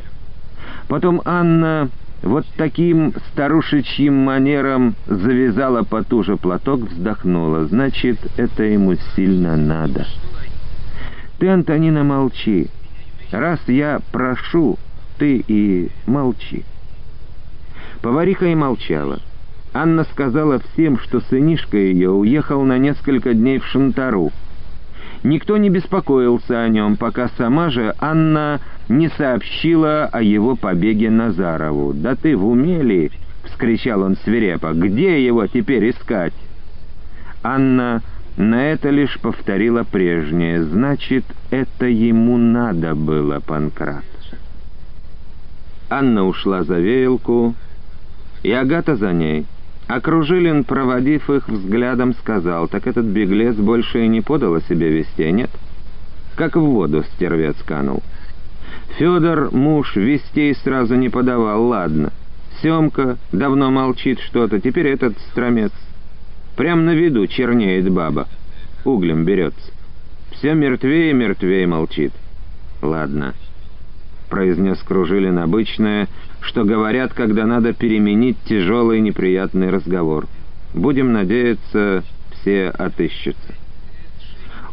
Потом 0.88 1.20
Анна 1.24 1.90
вот 2.24 2.46
таким 2.56 3.12
старушечьим 3.30 4.14
манером 4.14 4.96
завязала 5.06 5.82
потуже 5.82 6.38
платок, 6.38 6.80
вздохнула. 6.80 7.66
Значит, 7.66 8.18
это 8.38 8.62
ему 8.62 8.94
сильно 9.14 9.56
надо. 9.56 10.06
Ты, 11.38 11.48
Антонина, 11.48 12.02
молчи. 12.02 12.68
Раз 13.30 13.60
я 13.66 14.00
прошу, 14.10 14.78
ты 15.18 15.44
и 15.46 15.90
молчи. 16.06 16.64
Повариха 18.00 18.46
и 18.46 18.54
молчала. 18.54 19.20
Анна 19.74 20.04
сказала 20.04 20.60
всем, 20.60 20.98
что 20.98 21.20
сынишка 21.20 21.76
ее 21.76 22.10
уехал 22.10 22.62
на 22.62 22.78
несколько 22.78 23.34
дней 23.34 23.58
в 23.58 23.66
Шантару. 23.66 24.32
Никто 25.24 25.56
не 25.56 25.70
беспокоился 25.70 26.62
о 26.62 26.68
нем, 26.68 26.96
пока 26.96 27.28
сама 27.38 27.70
же 27.70 27.94
Анна 27.98 28.60
не 28.90 29.08
сообщила 29.08 30.04
о 30.04 30.20
его 30.20 30.54
побеге 30.54 31.10
Назарову. 31.10 31.94
«Да 31.94 32.14
ты 32.14 32.36
в 32.36 32.46
уме 32.46 32.82
ли?»— 32.82 33.10
вскричал 33.44 34.02
он 34.02 34.16
свирепо. 34.22 34.72
«Где 34.74 35.24
его 35.24 35.46
теперь 35.46 35.90
искать?» 35.90 36.34
Анна 37.42 38.02
на 38.36 38.66
это 38.66 38.90
лишь 38.90 39.18
повторила 39.18 39.82
прежнее. 39.84 40.62
«Значит, 40.62 41.24
это 41.50 41.86
ему 41.86 42.36
надо 42.36 42.94
было, 42.94 43.40
Панкрат». 43.40 44.04
Анна 45.88 46.26
ушла 46.26 46.64
за 46.64 46.78
веялку, 46.78 47.54
и 48.42 48.52
Агата 48.52 48.96
за 48.96 49.12
ней. 49.12 49.46
А 49.86 50.00
проводив 50.00 51.28
их 51.28 51.48
взглядом, 51.48 52.14
сказал, 52.14 52.68
«Так 52.68 52.86
этот 52.86 53.04
беглец 53.04 53.54
больше 53.56 54.04
и 54.04 54.08
не 54.08 54.20
подал 54.20 54.54
о 54.54 54.60
себе 54.62 54.90
вестей, 54.90 55.32
нет?» 55.32 55.50
Как 56.36 56.56
в 56.56 56.60
воду 56.60 57.04
стервец 57.14 57.56
канул. 57.64 58.02
Федор, 58.96 59.50
муж, 59.52 59.94
вестей 59.96 60.54
сразу 60.54 60.94
не 60.96 61.08
подавал, 61.10 61.66
ладно. 61.66 62.12
Семка 62.62 63.18
давно 63.30 63.70
молчит 63.70 64.18
что-то, 64.20 64.60
теперь 64.60 64.88
этот 64.88 65.18
стромец. 65.30 65.72
Прям 66.56 66.84
на 66.84 66.94
виду 66.94 67.26
чернеет 67.26 67.90
баба. 67.90 68.26
Углем 68.84 69.24
берется. 69.24 69.70
Все 70.32 70.54
мертвее 70.54 71.10
и 71.10 71.14
мертвее 71.14 71.66
молчит. 71.66 72.12
Ладно 72.82 73.34
произнес 74.34 74.78
Кружилин 74.82 75.38
обычное, 75.38 76.08
что 76.44 76.64
говорят, 76.64 77.14
когда 77.14 77.46
надо 77.46 77.72
переменить 77.72 78.36
тяжелый 78.44 79.00
неприятный 79.00 79.70
разговор. 79.70 80.26
Будем 80.74 81.12
надеяться, 81.12 82.04
все 82.32 82.68
отыщутся. 82.68 83.54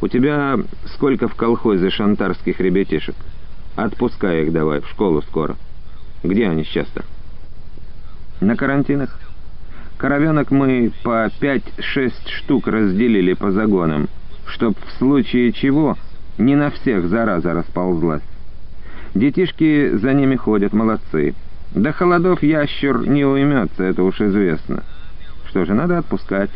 У 0.02 0.08
тебя 0.08 0.58
сколько 0.94 1.28
в 1.28 1.36
колхозе 1.36 1.90
шантарских 1.90 2.60
ребятишек? 2.60 3.16
Отпускай 3.76 4.44
их 4.44 4.52
давай, 4.52 4.82
в 4.82 4.90
школу 4.90 5.22
скоро. 5.22 5.56
Где 6.24 6.50
они 6.50 6.66
сейчас-то? 6.66 7.04
На 8.42 8.56
карантинах. 8.56 9.18
Коровенок 9.98 10.52
мы 10.52 10.92
по 11.04 11.30
пять-шесть 11.40 12.28
штук 12.30 12.68
разделили 12.68 13.34
по 13.34 13.52
загонам, 13.52 14.10
чтоб 14.48 14.76
в 14.86 14.92
случае 14.98 15.54
чего 15.54 15.98
не 16.38 16.56
на 16.56 16.72
всех 16.72 17.08
зараза 17.08 17.54
расползлась. 17.54 18.24
Детишки 19.14 19.96
за 19.96 20.14
ними 20.14 20.36
ходят, 20.36 20.74
молодцы. 20.74 21.36
До 21.76 21.94
холодов 21.94 22.44
ящер 22.44 23.08
не 23.08 23.24
уймется, 23.24 23.84
это 23.84 24.04
уж 24.04 24.20
известно. 24.20 24.84
Что 25.48 25.66
же, 25.66 25.74
надо 25.74 25.98
отпускать. 25.98 26.52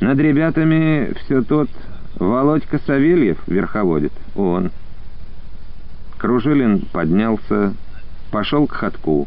Над 0.00 0.18
ребятами 0.18 1.14
все 1.20 1.42
тот 1.42 1.70
Володька 2.18 2.78
Савельев 2.86 3.38
верховодит. 3.46 4.12
Он. 4.36 4.70
Кружилин 6.18 6.82
поднялся, 6.92 7.74
пошел 8.30 8.66
к 8.66 8.74
ходку. 8.74 9.26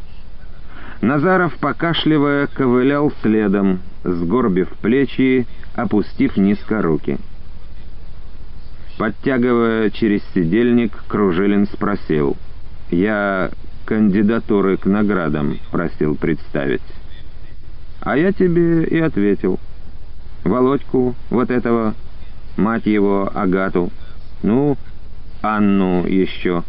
Назаров, 1.01 1.55
покашливая, 1.57 2.45
ковылял 2.45 3.11
следом, 3.23 3.79
сгорбив 4.03 4.69
плечи, 4.81 5.47
опустив 5.73 6.37
низко 6.37 6.81
руки. 6.83 7.17
Подтягивая 8.99 9.89
через 9.89 10.21
сидельник, 10.35 10.91
Кружилин 11.07 11.65
спросил. 11.65 12.37
«Я 12.91 13.49
кандидатуры 13.85 14.77
к 14.77 14.85
наградам 14.85 15.59
просил 15.71 16.15
представить». 16.15 16.81
А 18.01 18.17
я 18.17 18.31
тебе 18.31 18.83
и 18.83 18.99
ответил. 18.99 19.59
Володьку, 20.43 21.15
вот 21.29 21.51
этого, 21.51 21.93
мать 22.57 22.87
его, 22.87 23.31
Агату, 23.33 23.91
ну, 24.41 24.75
Анну 25.43 26.07
еще. 26.07 26.63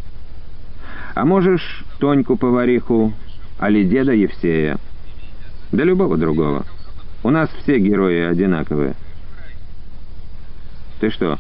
А 1.15 1.25
можешь 1.25 1.85
Тоньку-повариху, 1.99 3.15
али 3.59 3.85
деда 3.85 4.13
Евсея. 4.13 4.79
Да 5.73 5.85
любого 5.85 6.19
другого. 6.19 6.67
У 7.23 7.31
нас 7.31 7.49
все 7.63 7.79
герои 7.79 8.25
одинаковые. 8.25 8.95
Ты 11.01 11.11
что, 11.11 11.39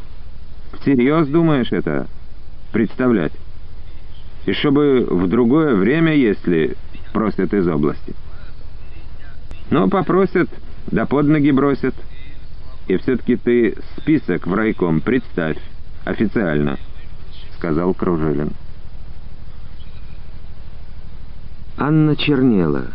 Всерьез 0.81 1.29
думаешь 1.29 1.71
это 1.71 2.07
представлять? 2.73 3.33
И 4.47 4.53
чтобы 4.53 5.07
в 5.09 5.29
другое 5.29 5.75
время, 5.75 6.15
если 6.15 6.77
просят 7.13 7.55
из 7.55 7.67
области. 7.69 8.15
Но 9.71 9.89
попросят, 9.89 10.49
да 10.91 11.07
под 11.07 11.27
ноги 11.27 11.51
бросят. 11.51 11.95
И 12.89 12.97
все-таки 12.97 13.37
ты 13.37 13.77
список 13.97 14.47
в 14.47 14.55
райком 14.55 15.01
представь, 15.01 15.59
официально, 16.05 16.79
сказал 17.57 17.95
Кружилин. 17.95 18.51
Анна 21.79 22.17
чернела. 22.17 22.89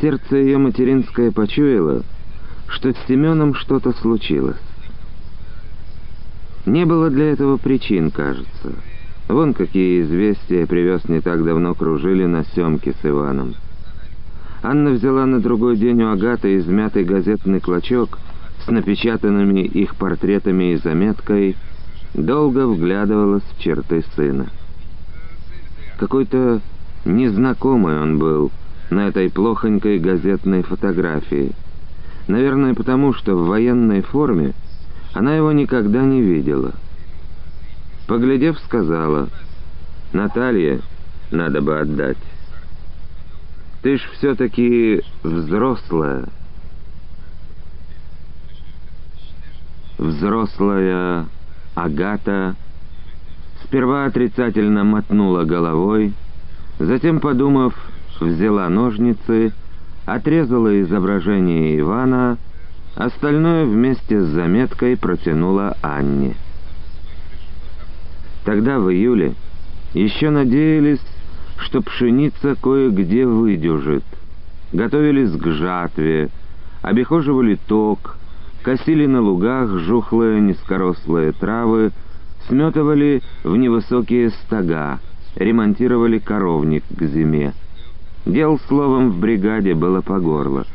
Сердце 0.00 0.36
ее 0.36 0.58
материнское 0.58 1.30
почуяло, 1.30 2.02
что 2.68 2.92
с 2.92 2.96
Семеном 3.06 3.54
что-то 3.54 3.92
случилось. 3.92 4.56
Не 6.66 6.84
было 6.86 7.10
для 7.10 7.30
этого 7.30 7.58
причин, 7.58 8.10
кажется. 8.10 8.72
Вон 9.28 9.54
какие 9.54 10.02
известия 10.02 10.66
привез 10.66 11.08
не 11.08 11.20
так 11.20 11.42
давно 11.44 11.74
кружили 11.74 12.26
на 12.26 12.44
съемке 12.44 12.92
с 12.92 13.06
Иваном. 13.06 13.54
Анна 14.62 14.90
взяла 14.90 15.24
на 15.26 15.40
другой 15.40 15.76
день 15.76 16.02
у 16.02 16.10
Агаты 16.10 16.56
измятый 16.58 17.04
газетный 17.04 17.60
клочок 17.60 18.18
с 18.64 18.70
напечатанными 18.70 19.60
их 19.60 19.96
портретами 19.96 20.72
и 20.72 20.76
заметкой, 20.76 21.56
долго 22.14 22.66
вглядывалась 22.66 23.42
в 23.42 23.60
черты 23.60 24.04
сына. 24.14 24.46
Какой-то 25.98 26.60
незнакомый 27.04 28.00
он 28.00 28.18
был 28.18 28.52
на 28.90 29.08
этой 29.08 29.30
плохонькой 29.30 29.98
газетной 29.98 30.62
фотографии. 30.62 31.52
Наверное, 32.28 32.74
потому 32.74 33.12
что 33.12 33.36
в 33.36 33.46
военной 33.46 34.02
форме 34.02 34.54
она 35.12 35.36
его 35.36 35.52
никогда 35.52 36.02
не 36.02 36.22
видела. 36.22 36.72
Поглядев, 38.06 38.58
сказала, 38.60 39.28
«Наталье 40.12 40.80
надо 41.30 41.60
бы 41.60 41.78
отдать. 41.78 42.18
Ты 43.82 43.98
ж 43.98 44.02
все-таки 44.14 45.02
взрослая». 45.22 46.24
Взрослая 49.96 51.26
Агата 51.74 52.56
сперва 53.64 54.06
отрицательно 54.06 54.84
мотнула 54.84 55.44
головой, 55.44 56.12
затем, 56.78 57.20
подумав, 57.20 57.74
взяла 58.20 58.68
ножницы, 58.68 59.52
отрезала 60.04 60.80
изображение 60.82 61.78
Ивана 61.78 62.38
Остальное 62.94 63.64
вместе 63.64 64.20
с 64.20 64.26
заметкой 64.26 64.96
протянула 64.96 65.76
Анне. 65.82 66.36
Тогда, 68.44 68.78
в 68.78 68.90
июле, 68.92 69.34
еще 69.94 70.30
надеялись, 70.30 71.00
что 71.58 71.80
пшеница 71.80 72.56
кое-где 72.60 73.26
выдюжит. 73.26 74.04
готовились 74.72 75.30
к 75.30 75.46
жатве, 75.52 76.30
обихоживали 76.82 77.58
ток, 77.68 78.16
косили 78.62 79.06
на 79.06 79.20
лугах 79.20 79.70
жухлые 79.78 80.40
низкорослые 80.40 81.32
травы, 81.32 81.92
сметывали 82.48 83.22
в 83.44 83.56
невысокие 83.56 84.30
стога, 84.30 84.98
ремонтировали 85.36 86.18
коровник 86.18 86.82
к 86.90 87.02
зиме. 87.04 87.52
Дел, 88.26 88.58
словом, 88.68 89.10
в 89.10 89.20
бригаде 89.20 89.74
было 89.74 90.00
по 90.00 90.18
горло. 90.18 90.66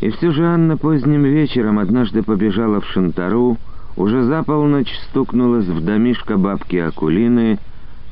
И 0.00 0.10
все 0.10 0.30
же 0.30 0.46
Анна 0.46 0.76
поздним 0.76 1.24
вечером 1.24 1.78
однажды 1.78 2.22
побежала 2.22 2.80
в 2.80 2.86
Шантару, 2.86 3.58
уже 3.96 4.24
за 4.24 4.42
полночь 4.42 4.92
стукнулась 5.08 5.66
в 5.66 5.84
домишко 5.84 6.36
бабки 6.36 6.76
Акулины, 6.76 7.58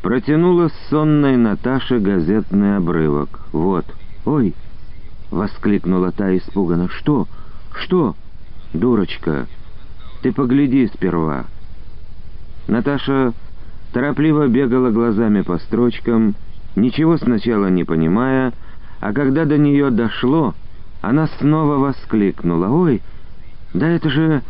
протянула 0.03 0.70
сонной 0.89 1.37
Наташе 1.37 1.99
газетный 1.99 2.76
обрывок. 2.76 3.41
«Вот, 3.53 3.85
ой!»— 4.24 4.55
воскликнула 5.30 6.11
та 6.12 6.37
испуганно. 6.37 6.89
«Что? 6.89 7.26
Что?» 7.72 8.14
«Дурочка, 8.72 9.47
ты 10.22 10.32
погляди 10.32 10.89
сперва». 10.89 11.45
Наташа 12.66 13.32
торопливо 13.93 14.49
бегала 14.49 14.91
глазами 14.91 15.43
по 15.43 15.59
строчкам, 15.59 16.35
ничего 16.74 17.16
сначала 17.18 17.68
не 17.68 17.85
понимая, 17.85 18.53
а 19.01 19.12
когда 19.12 19.45
до 19.45 19.59
нее 19.59 19.91
дошло, 19.91 20.55
она 21.03 21.28
снова 21.39 21.76
воскликнула. 21.76 22.68
«Ой, 22.68 23.03
да 23.74 23.89
это 23.89 24.09
же... 24.09 24.43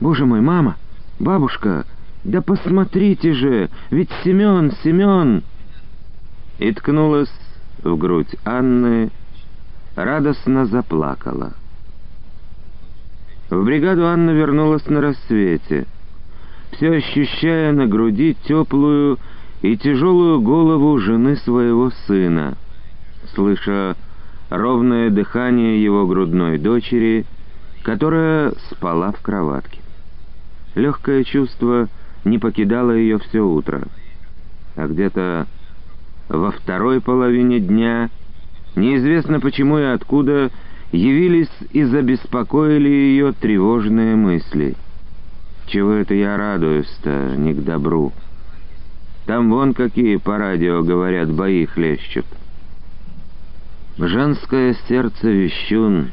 Боже 0.00 0.24
мой, 0.24 0.40
мама, 0.40 0.76
бабушка, 1.18 1.84
да 2.24 2.40
посмотрите 2.40 3.34
же, 3.34 3.70
ведь 3.90 4.10
Семен, 4.24 4.72
Семен!» 4.82 5.42
И 6.58 6.72
ткнулась 6.72 7.32
в 7.82 7.96
грудь 7.96 8.34
Анны, 8.44 9.10
радостно 9.96 10.66
заплакала. 10.66 11.52
В 13.50 13.64
бригаду 13.64 14.06
Анна 14.06 14.30
вернулась 14.30 14.86
на 14.86 15.00
рассвете, 15.00 15.86
все 16.72 16.92
ощущая 16.92 17.72
на 17.72 17.86
груди 17.86 18.36
теплую 18.44 19.18
и 19.60 19.76
тяжелую 19.76 20.40
голову 20.40 20.98
жены 20.98 21.36
своего 21.36 21.90
сына, 22.06 22.56
слыша 23.34 23.96
ровное 24.50 25.10
дыхание 25.10 25.82
его 25.82 26.06
грудной 26.06 26.58
дочери, 26.58 27.26
которая 27.82 28.52
спала 28.70 29.12
в 29.12 29.20
кроватке. 29.20 29.80
Легкое 30.74 31.24
чувство 31.24 31.88
не 32.24 32.38
покидало 32.38 32.92
ее 32.92 33.18
все 33.18 33.40
утро, 33.40 33.88
а 34.76 34.86
где-то 34.86 35.46
во 36.28 36.52
второй 36.52 37.00
половине 37.00 37.58
дня, 37.58 38.10
неизвестно 38.76 39.40
почему 39.40 39.78
и 39.78 39.82
откуда, 39.82 40.50
явились 40.92 41.50
и 41.72 41.82
забеспокоили 41.84 42.88
ее 42.88 43.32
тревожные 43.32 44.16
мысли. 44.16 44.76
Чего 45.66 45.92
это 45.92 46.14
я 46.14 46.36
радуюсь-то 46.36 47.34
не 47.36 47.52
к 47.54 47.64
добру? 47.64 48.12
Там 49.26 49.50
вон 49.50 49.74
какие 49.74 50.16
по 50.16 50.38
радио 50.38 50.82
говорят, 50.82 51.32
бои 51.32 51.66
хлещут. 51.66 52.26
Женское 53.98 54.74
сердце 54.88 55.28
вещун, 55.28 56.10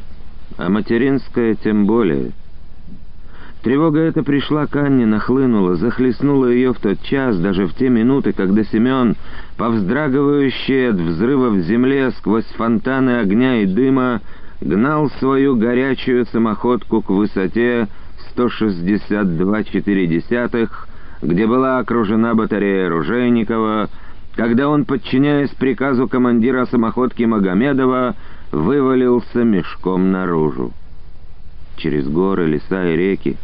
а 0.58 0.70
материнское 0.70 1.55
тем 1.55 1.86
более. 1.86 2.34
Тревога 3.64 4.01
эта 4.01 4.22
пришла 4.24 4.68
к 4.68 4.76
Анне, 4.76 5.05
нахлынула, 5.05 5.76
захлестнула 5.76 6.47
ее 6.47 6.74
в 6.74 6.80
тот 6.80 7.01
час, 7.01 7.39
даже 7.39 7.66
в 7.66 7.74
те 7.74 7.89
минуты, 7.89 8.32
когда 8.32 8.64
Семен, 8.64 9.16
повздрагивающий 9.58 10.89
от 10.89 10.97
взрыва 10.97 11.49
в 11.49 11.60
земле 11.62 12.12
сквозь 12.12 12.45
фонтаны 12.55 13.18
огня 13.20 13.62
и 13.62 13.66
дыма, 13.66 14.22
гнал 14.62 15.10
свою 15.20 15.55
горячую 15.55 16.28
самоходку 16.28 17.01
к 17.01 17.10
высоте 17.10 17.88
162,4 18.36 20.70
где 21.22 21.47
была 21.47 21.80
окружена 21.80 22.36
батарея 22.36 22.89
Ружейникова, 22.89 23.89
когда 24.36 24.70
он, 24.70 24.86
подчиняясь 24.86 25.49
приказу 25.51 26.08
командира 26.08 26.66
самоходки 26.66 27.24
Магомедова, 27.24 28.16
вывалился 28.51 29.43
мешком 29.43 30.12
наружу. 30.12 30.74
Через 31.78 32.08
горы, 32.08 32.45
леса 32.45 32.88
и 32.88 32.95
реки, 32.95 33.38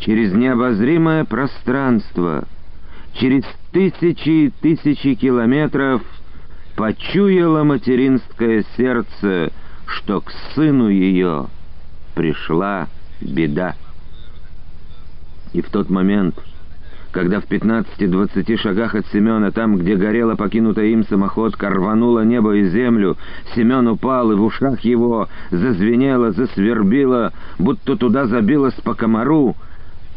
через 0.00 0.32
необозримое 0.32 1.24
пространство, 1.24 2.44
через 3.14 3.44
тысячи 3.72 4.46
и 4.46 4.50
тысячи 4.50 5.14
километров 5.14 6.02
почуяло 6.76 7.62
материнское 7.62 8.64
сердце, 8.76 9.52
что 9.86 10.20
к 10.20 10.30
сыну 10.54 10.88
ее 10.88 11.46
пришла 12.14 12.88
беда. 13.20 13.74
И 15.52 15.60
в 15.60 15.68
тот 15.68 15.90
момент 15.90 16.36
когда 17.12 17.40
в 17.40 17.46
15-20 17.46 18.56
шагах 18.56 18.94
от 18.94 19.04
Семена, 19.08 19.50
там, 19.50 19.76
где 19.76 19.96
горела 19.96 20.36
покинутая 20.36 20.86
им 20.86 21.04
самоходка, 21.04 21.68
рвануло 21.68 22.24
небо 22.24 22.54
и 22.54 22.68
землю, 22.68 23.16
Семен 23.54 23.88
упал, 23.88 24.30
и 24.30 24.36
в 24.36 24.44
ушах 24.44 24.80
его 24.82 25.28
зазвенело, 25.50 26.30
засвербило, 26.30 27.32
будто 27.58 27.96
туда 27.96 28.26
забилось 28.26 28.74
по 28.84 28.94
комару. 28.94 29.56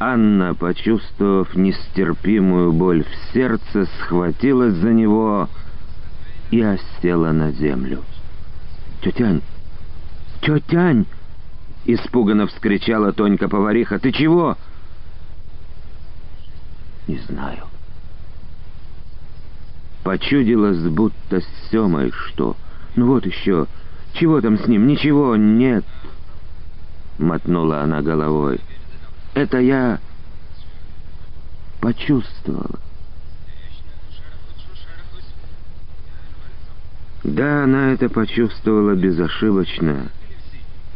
Анна, 0.05 0.53
почувствовав 0.53 1.55
нестерпимую 1.55 2.73
боль 2.73 3.05
в 3.05 3.33
сердце, 3.33 3.85
схватилась 3.85 4.73
за 4.73 4.91
него 4.91 5.47
и 6.51 6.61
осела 6.61 7.31
на 7.31 7.51
землю. 7.51 8.03
«Тетянь! 9.01 9.41
Тетянь!»— 10.41 11.05
испуганно 11.85 12.47
вскричала 12.47 13.13
Тонька-повариха. 13.13 13.97
«Ты 13.97 14.11
чего?» 14.11 14.57
Не 17.07 17.19
знаю. 17.19 17.63
Почудилось, 20.03 20.83
будто 20.89 21.39
с 21.39 21.47
Семой 21.71 22.11
что. 22.11 22.57
Ну 22.97 23.07
вот 23.07 23.25
еще. 23.25 23.67
Чего 24.13 24.41
там 24.41 24.59
с 24.59 24.67
ним? 24.67 24.85
Ничего, 24.85 25.37
нет. 25.37 25.85
Мотнула 27.17 27.81
она 27.81 28.01
головой. 28.01 28.59
Это 29.33 29.59
я 29.59 29.99
почувствовала. 31.81 32.79
Да, 37.23 37.63
она 37.63 37.93
это 37.93 38.09
почувствовала 38.09 38.95
безошибочно, 38.95 40.09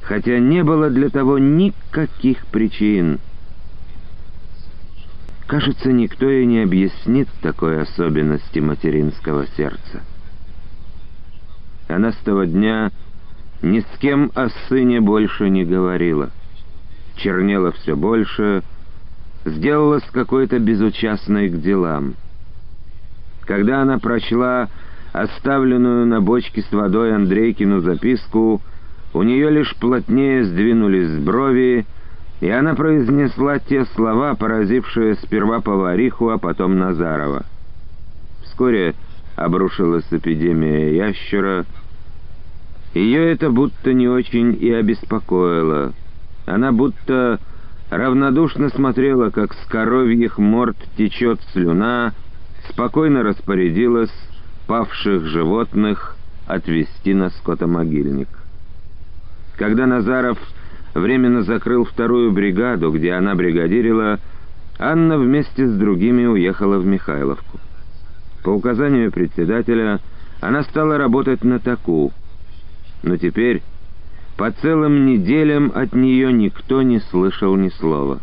хотя 0.02 0.40
не 0.40 0.64
было 0.64 0.90
для 0.90 1.10
того 1.10 1.40
никаких 1.40 2.46
причин. 2.48 3.20
Кажется, 5.48 5.94
никто 5.94 6.30
и 6.30 6.46
не 6.46 6.62
объяснит 6.62 7.30
такой 7.42 7.82
особенности 7.82 8.60
материнского 8.60 9.48
сердца. 9.56 10.02
Она 11.88 12.12
с 12.12 12.18
того 12.18 12.44
дня 12.44 12.92
ни 13.62 13.80
с 13.80 13.98
кем 14.00 14.32
о 14.36 14.50
сыне 14.68 15.00
больше 15.00 15.50
не 15.50 15.64
говорила. 15.64 16.32
Чернела 17.18 17.72
все 17.72 17.96
больше, 17.96 18.64
сделалась 19.46 20.04
какой-то 20.12 20.60
безучастной 20.60 21.50
к 21.50 21.62
делам. 21.62 22.16
Когда 23.46 23.82
она 23.82 23.98
прочла 23.98 24.70
оставленную 25.14 26.06
на 26.06 26.22
бочке 26.22 26.62
с 26.62 26.72
водой 26.72 27.16
Андрейкину 27.16 27.80
записку, 27.82 28.62
у 29.14 29.24
нее 29.24 29.50
лишь 29.50 29.76
плотнее 29.78 30.44
сдвинулись 30.44 31.18
брови, 31.20 31.86
и 32.40 32.50
она 32.50 32.76
произнесла 32.76 33.58
те 33.58 33.86
слова, 33.96 34.36
поразившие 34.36 35.16
сперва 35.16 35.60
повариху, 35.62 36.30
а 36.30 36.38
потом 36.38 36.78
Назарова. 36.78 37.46
Вскоре 38.44 38.94
обрушилась 39.36 40.06
эпидемия 40.12 40.96
ящера. 40.96 41.66
Ее 42.94 43.32
это 43.32 43.50
будто 43.50 43.94
не 43.94 44.08
очень 44.08 44.56
и 44.60 44.72
обеспокоило. 44.72 45.94
Она 46.48 46.72
будто 46.72 47.40
равнодушно 47.90 48.70
смотрела, 48.70 49.30
как 49.30 49.54
с 49.54 49.66
коровьих 49.68 50.38
морд 50.38 50.78
течет 50.98 51.42
слюна, 51.52 52.14
спокойно 52.70 53.22
распорядилась 53.22 54.14
павших 54.66 55.26
животных 55.26 56.16
отвезти 56.48 57.14
на 57.14 57.30
скотомогильник. 57.32 58.30
Когда 59.58 59.86
Назаров 59.86 60.40
временно 60.94 61.44
закрыл 61.44 61.84
вторую 61.84 62.32
бригаду, 62.32 62.92
где 62.92 63.12
она 63.12 63.36
бригадирила, 63.36 64.20
Анна 64.80 65.18
вместе 65.18 65.68
с 65.68 65.74
другими 65.78 66.26
уехала 66.26 66.80
в 66.80 66.86
Михайловку. 66.86 67.60
По 68.46 68.52
указанию 68.52 69.12
председателя 69.12 70.00
она 70.40 70.64
стала 70.64 70.98
работать 70.98 71.44
на 71.44 71.60
таку, 71.60 72.14
но 73.04 73.18
теперь 73.18 73.64
по 74.38 74.52
целым 74.52 75.08
неделям 75.08 75.72
от 75.74 75.94
нее 75.94 76.32
никто 76.32 76.84
не 76.84 77.00
слышал 77.00 77.56
ни 77.56 77.70
слова. 77.70 78.20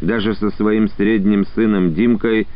Даже 0.00 0.34
со 0.34 0.50
своим 0.50 0.88
средним 0.88 1.44
сыном 1.54 1.92
Димкой, 1.92 2.48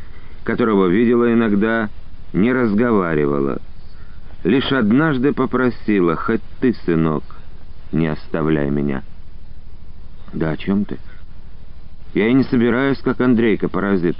которого 0.43 0.87
видела 0.87 1.33
иногда, 1.33 1.91
не 2.33 2.51
разговаривала. 2.53 3.61
лишь 4.43 4.73
однажды 4.73 5.33
попросила, 5.33 6.17
хоть 6.17 6.41
ты, 6.61 6.75
сынок, 6.87 7.23
не 7.93 8.09
оставляй 8.09 8.71
меня. 8.71 9.03
Да 10.33 10.51
о 10.53 10.57
чем 10.57 10.85
ты? 10.85 10.99
Я 12.15 12.29
и 12.29 12.33
не 12.33 12.43
собираюсь, 12.45 12.99
как 12.99 13.21
Андрейка, 13.21 13.69
паразит. 13.69 14.17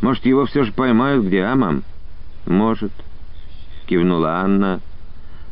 Может, 0.00 0.24
его 0.24 0.46
все 0.46 0.64
же 0.64 0.72
поймают 0.72 1.26
где, 1.26 1.42
а? 1.42 1.80
Может, 2.46 2.92
кивнула 3.86 4.36
Анна, 4.36 4.80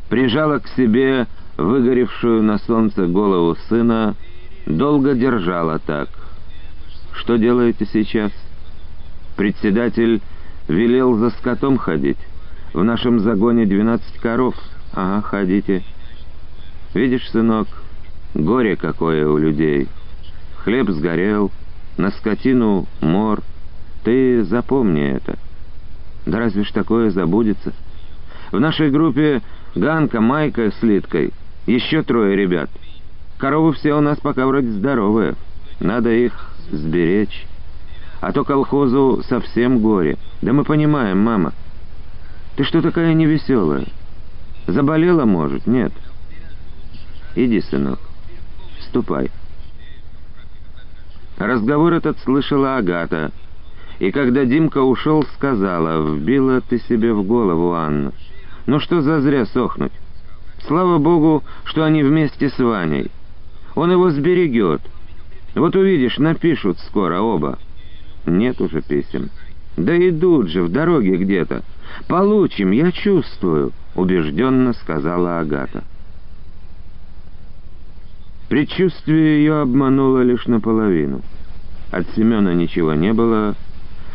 прижала 0.09 0.59
к 0.59 0.67
себе 0.69 1.27
выгоревшую 1.57 2.43
на 2.43 2.57
солнце 2.59 3.07
голову 3.07 3.55
сына, 3.69 4.15
долго 4.65 5.13
держала 5.13 5.79
так. 5.79 6.09
Что 7.13 7.37
делаете 7.37 7.87
сейчас? 7.91 8.31
Председатель 9.37 10.21
велел 10.67 11.15
за 11.15 11.29
скотом 11.31 11.77
ходить. 11.77 12.17
В 12.73 12.83
нашем 12.83 13.19
загоне 13.19 13.65
двенадцать 13.65 14.17
коров. 14.19 14.55
Ага, 14.93 15.21
ходите. 15.21 15.83
Видишь, 16.93 17.29
сынок, 17.29 17.67
горе 18.33 18.75
какое 18.75 19.27
у 19.27 19.37
людей. 19.37 19.87
Хлеб 20.57 20.89
сгорел, 20.89 21.51
на 21.97 22.11
скотину 22.11 22.85
мор. 23.01 23.41
Ты 24.03 24.43
запомни 24.43 25.03
это. 25.03 25.37
Да 26.25 26.39
разве 26.39 26.63
ж 26.63 26.71
такое 26.71 27.11
забудется? 27.11 27.73
В 28.51 28.59
нашей 28.59 28.89
группе 28.89 29.41
Ганка, 29.75 30.21
Майка 30.21 30.71
с 30.71 30.81
Литкой, 30.83 31.33
еще 31.65 32.03
трое 32.03 32.35
ребят. 32.35 32.69
Коровы 33.37 33.73
все 33.73 33.93
у 33.93 34.01
нас 34.01 34.19
пока 34.19 34.45
вроде 34.45 34.69
здоровые. 34.71 35.35
Надо 35.79 36.11
их 36.11 36.33
сберечь. 36.71 37.45
А 38.21 38.31
то 38.31 38.43
колхозу 38.43 39.21
совсем 39.27 39.79
горе. 39.79 40.17
Да 40.41 40.53
мы 40.53 40.63
понимаем, 40.63 41.19
мама. 41.19 41.53
Ты 42.55 42.63
что 42.63 42.81
такая 42.81 43.13
невеселая? 43.13 43.85
Заболела, 44.67 45.25
может? 45.25 45.67
Нет. 45.67 45.91
Иди, 47.35 47.61
сынок. 47.61 47.99
Ступай. 48.87 49.29
Разговор 51.37 51.93
этот 51.93 52.17
слышала 52.19 52.77
Агата. 52.77 53.31
И 53.99 54.11
когда 54.11 54.45
Димка 54.45 54.79
ушел, 54.79 55.23
сказала, 55.35 56.01
«Вбила 56.01 56.61
ты 56.61 56.79
себе 56.79 57.13
в 57.13 57.23
голову, 57.23 57.73
Анна. 57.73 58.13
Ну 58.65 58.79
что 58.79 59.01
за 59.01 59.21
зря 59.21 59.45
сохнуть? 59.45 59.91
Слава 60.67 60.97
Богу, 60.97 61.43
что 61.65 61.83
они 61.83 62.03
вместе 62.03 62.49
с 62.49 62.57
Ваней. 62.57 63.11
Он 63.75 63.91
его 63.91 64.09
сберегет. 64.09 64.81
Вот 65.53 65.75
увидишь, 65.75 66.17
напишут 66.17 66.79
скоро 66.79 67.21
оба». 67.21 67.57
Нет 68.25 68.59
уже 68.59 68.81
писем. 68.81 69.29
Да 69.77 69.95
идут 69.97 70.49
же 70.49 70.63
в 70.63 70.71
дороге 70.71 71.17
где-то. 71.17 71.63
Получим, 72.07 72.71
я 72.71 72.91
чувствую, 72.91 73.71
убежденно 73.93 74.73
сказала 74.73 75.39
Агата. 75.39 75.83
Предчувствие 78.49 79.39
ее 79.39 79.61
обмануло 79.61 80.21
лишь 80.21 80.45
наполовину. 80.45 81.21
От 81.91 82.07
Семена 82.15 82.53
ничего 82.53 82.93
не 82.93 83.13
было, 83.13 83.55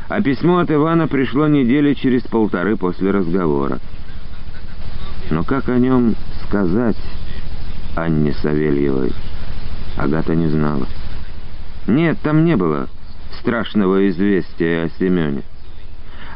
а 0.08 0.20
письмо 0.22 0.58
от 0.58 0.70
Ивана 0.70 1.08
пришло 1.08 1.46
недели 1.46 1.94
через 1.94 2.22
полторы 2.22 2.76
после 2.76 3.10
разговора. 3.10 3.80
Но 5.30 5.44
как 5.44 5.68
о 5.68 5.78
нем 5.78 6.16
сказать 6.44 6.96
Анне 7.94 8.34
Савельевой? 8.34 9.12
Агата 9.96 10.34
не 10.34 10.48
знала. 10.48 10.86
Нет, 11.86 12.18
там 12.22 12.44
не 12.44 12.56
было 12.56 12.88
страшного 13.38 14.08
известия 14.08 14.84
о 14.84 14.90
Семене. 14.98 15.42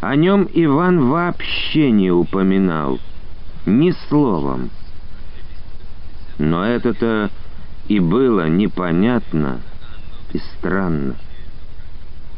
О 0.00 0.14
нем 0.14 0.48
Иван 0.52 1.08
вообще 1.08 1.90
не 1.90 2.10
упоминал, 2.10 3.00
ни 3.66 3.90
словом. 4.08 4.70
Но 6.38 6.64
это-то 6.64 7.30
и 7.88 7.98
было 7.98 8.48
непонятно 8.48 9.60
и 10.32 10.38
странно. 10.38 11.16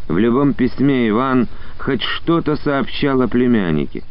В 0.08 0.16
любом 0.16 0.54
письме 0.54 1.08
Иван 1.08 1.48
хоть 1.78 2.02
что-то 2.02 2.56
сообщал 2.56 3.20
о 3.22 3.28
племяннике. 3.28 4.04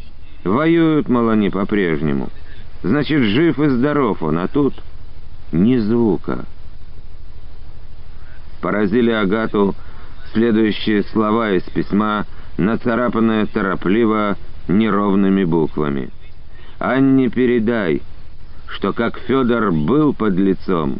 Воюют, 0.45 1.09
мол, 1.09 1.29
они 1.29 1.49
по-прежнему. 1.49 2.29
Значит, 2.83 3.23
жив 3.23 3.59
и 3.59 3.67
здоров 3.67 4.21
он, 4.21 4.37
а 4.37 4.47
тут 4.47 4.75
ни 5.51 5.75
звука. 5.77 6.45
Поразили 8.61 9.09
Агату 9.09 9.73
следующие 10.33 11.03
слова 11.05 11.51
из 11.51 11.63
письма, 11.63 12.27
нацарапанные 12.57 13.47
торопливо 13.47 14.37
неровными 14.67 15.43
буквами. 15.43 16.11
«Анне 16.77 17.29
передай, 17.29 18.03
что 18.67 18.93
как 18.93 19.17
Федор 19.17 19.71
был 19.71 20.13
под 20.13 20.35
лицом, 20.35 20.99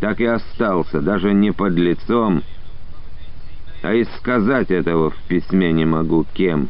так 0.00 0.20
и 0.20 0.24
остался, 0.24 1.00
даже 1.00 1.32
не 1.32 1.52
под 1.52 1.74
лицом, 1.74 2.42
а 3.82 3.94
и 3.94 4.04
сказать 4.18 4.72
этого 4.72 5.10
в 5.10 5.16
письме 5.28 5.72
не 5.72 5.84
могу 5.84 6.26
кем, 6.34 6.68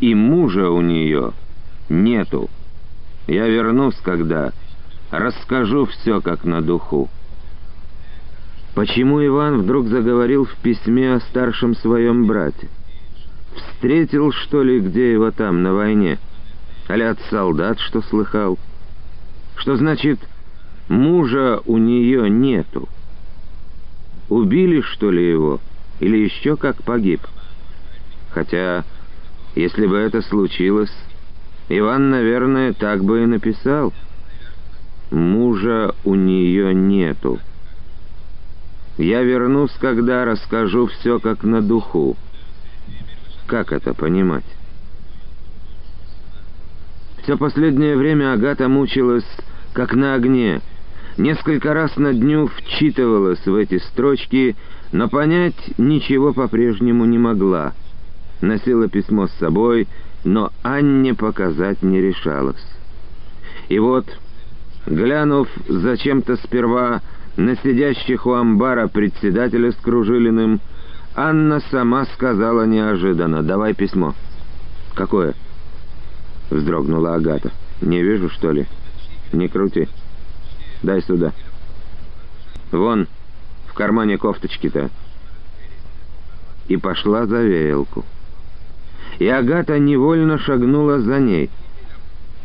и 0.00 0.16
мужа 0.16 0.68
у 0.68 0.80
нее 0.80 1.32
нету. 1.90 2.48
Я 3.26 3.46
вернусь, 3.46 3.96
когда 4.02 4.52
расскажу 5.10 5.84
все 5.84 6.22
как 6.22 6.44
на 6.44 6.62
духу». 6.62 7.10
Почему 8.74 9.24
Иван 9.24 9.62
вдруг 9.62 9.88
заговорил 9.88 10.44
в 10.44 10.54
письме 10.56 11.14
о 11.14 11.20
старшем 11.20 11.74
своем 11.74 12.26
брате? 12.26 12.68
Встретил, 13.54 14.32
что 14.32 14.62
ли, 14.62 14.80
где 14.80 15.12
его 15.12 15.30
там, 15.32 15.62
на 15.62 15.74
войне? 15.74 16.18
Али 16.88 17.02
от 17.02 17.20
солдат, 17.30 17.80
что 17.80 18.00
слыхал? 18.00 18.58
Что 19.56 19.76
значит, 19.76 20.20
мужа 20.88 21.60
у 21.66 21.78
нее 21.78 22.30
нету? 22.30 22.88
Убили, 24.28 24.80
что 24.80 25.10
ли, 25.10 25.28
его? 25.28 25.60
Или 25.98 26.18
еще 26.18 26.56
как 26.56 26.82
погиб? 26.84 27.20
Хотя, 28.30 28.84
если 29.56 29.86
бы 29.86 29.96
это 29.96 30.22
случилось, 30.22 30.92
Иван, 31.72 32.10
наверное, 32.10 32.72
так 32.72 33.04
бы 33.04 33.22
и 33.22 33.26
написал. 33.26 33.92
Мужа 35.12 35.94
у 36.04 36.16
нее 36.16 36.74
нету. 36.74 37.38
Я 38.98 39.22
вернусь, 39.22 39.70
когда 39.80 40.24
расскажу 40.24 40.88
все 40.88 41.20
как 41.20 41.44
на 41.44 41.62
духу. 41.62 42.16
Как 43.46 43.72
это 43.72 43.94
понимать? 43.94 44.44
Все 47.22 47.36
последнее 47.36 47.96
время 47.96 48.32
Агата 48.32 48.68
мучилась, 48.68 49.26
как 49.72 49.94
на 49.94 50.14
огне. 50.14 50.60
Несколько 51.18 51.72
раз 51.72 51.96
на 51.96 52.12
дню 52.12 52.48
вчитывалась 52.48 53.46
в 53.46 53.54
эти 53.54 53.78
строчки, 53.78 54.56
но 54.90 55.08
понять 55.08 55.78
ничего 55.78 56.32
по-прежнему 56.32 57.04
не 57.04 57.18
могла. 57.18 57.74
Носила 58.40 58.88
письмо 58.88 59.28
с 59.28 59.32
собой, 59.34 59.86
но 60.24 60.52
Анне 60.62 61.14
показать 61.14 61.82
не 61.82 62.00
решалась. 62.00 62.64
И 63.68 63.78
вот, 63.78 64.06
глянув 64.86 65.48
зачем-то 65.68 66.36
сперва 66.36 67.00
на 67.36 67.56
сидящих 67.56 68.26
у 68.26 68.32
амбара 68.32 68.88
председателя 68.88 69.72
с 69.72 69.76
Кружилиным, 69.76 70.60
Анна 71.14 71.60
сама 71.70 72.04
сказала 72.06 72.66
неожиданно 72.66 73.42
«Давай 73.42 73.74
письмо». 73.74 74.14
«Какое?»— 74.94 75.34
вздрогнула 76.50 77.14
Агата. 77.14 77.50
«Не 77.80 78.02
вижу, 78.02 78.28
что 78.30 78.52
ли?» 78.52 78.66
«Не 79.32 79.48
крути. 79.48 79.88
Дай 80.82 81.02
сюда». 81.02 81.32
«Вон, 82.72 83.06
в 83.66 83.74
кармане 83.74 84.18
кофточки-то». 84.18 84.90
И 86.68 86.76
пошла 86.76 87.26
за 87.26 87.42
веялку. 87.42 88.04
И 89.20 89.28
Агата 89.28 89.78
невольно 89.78 90.38
шагнула 90.38 90.98
за 91.00 91.20
ней. 91.20 91.50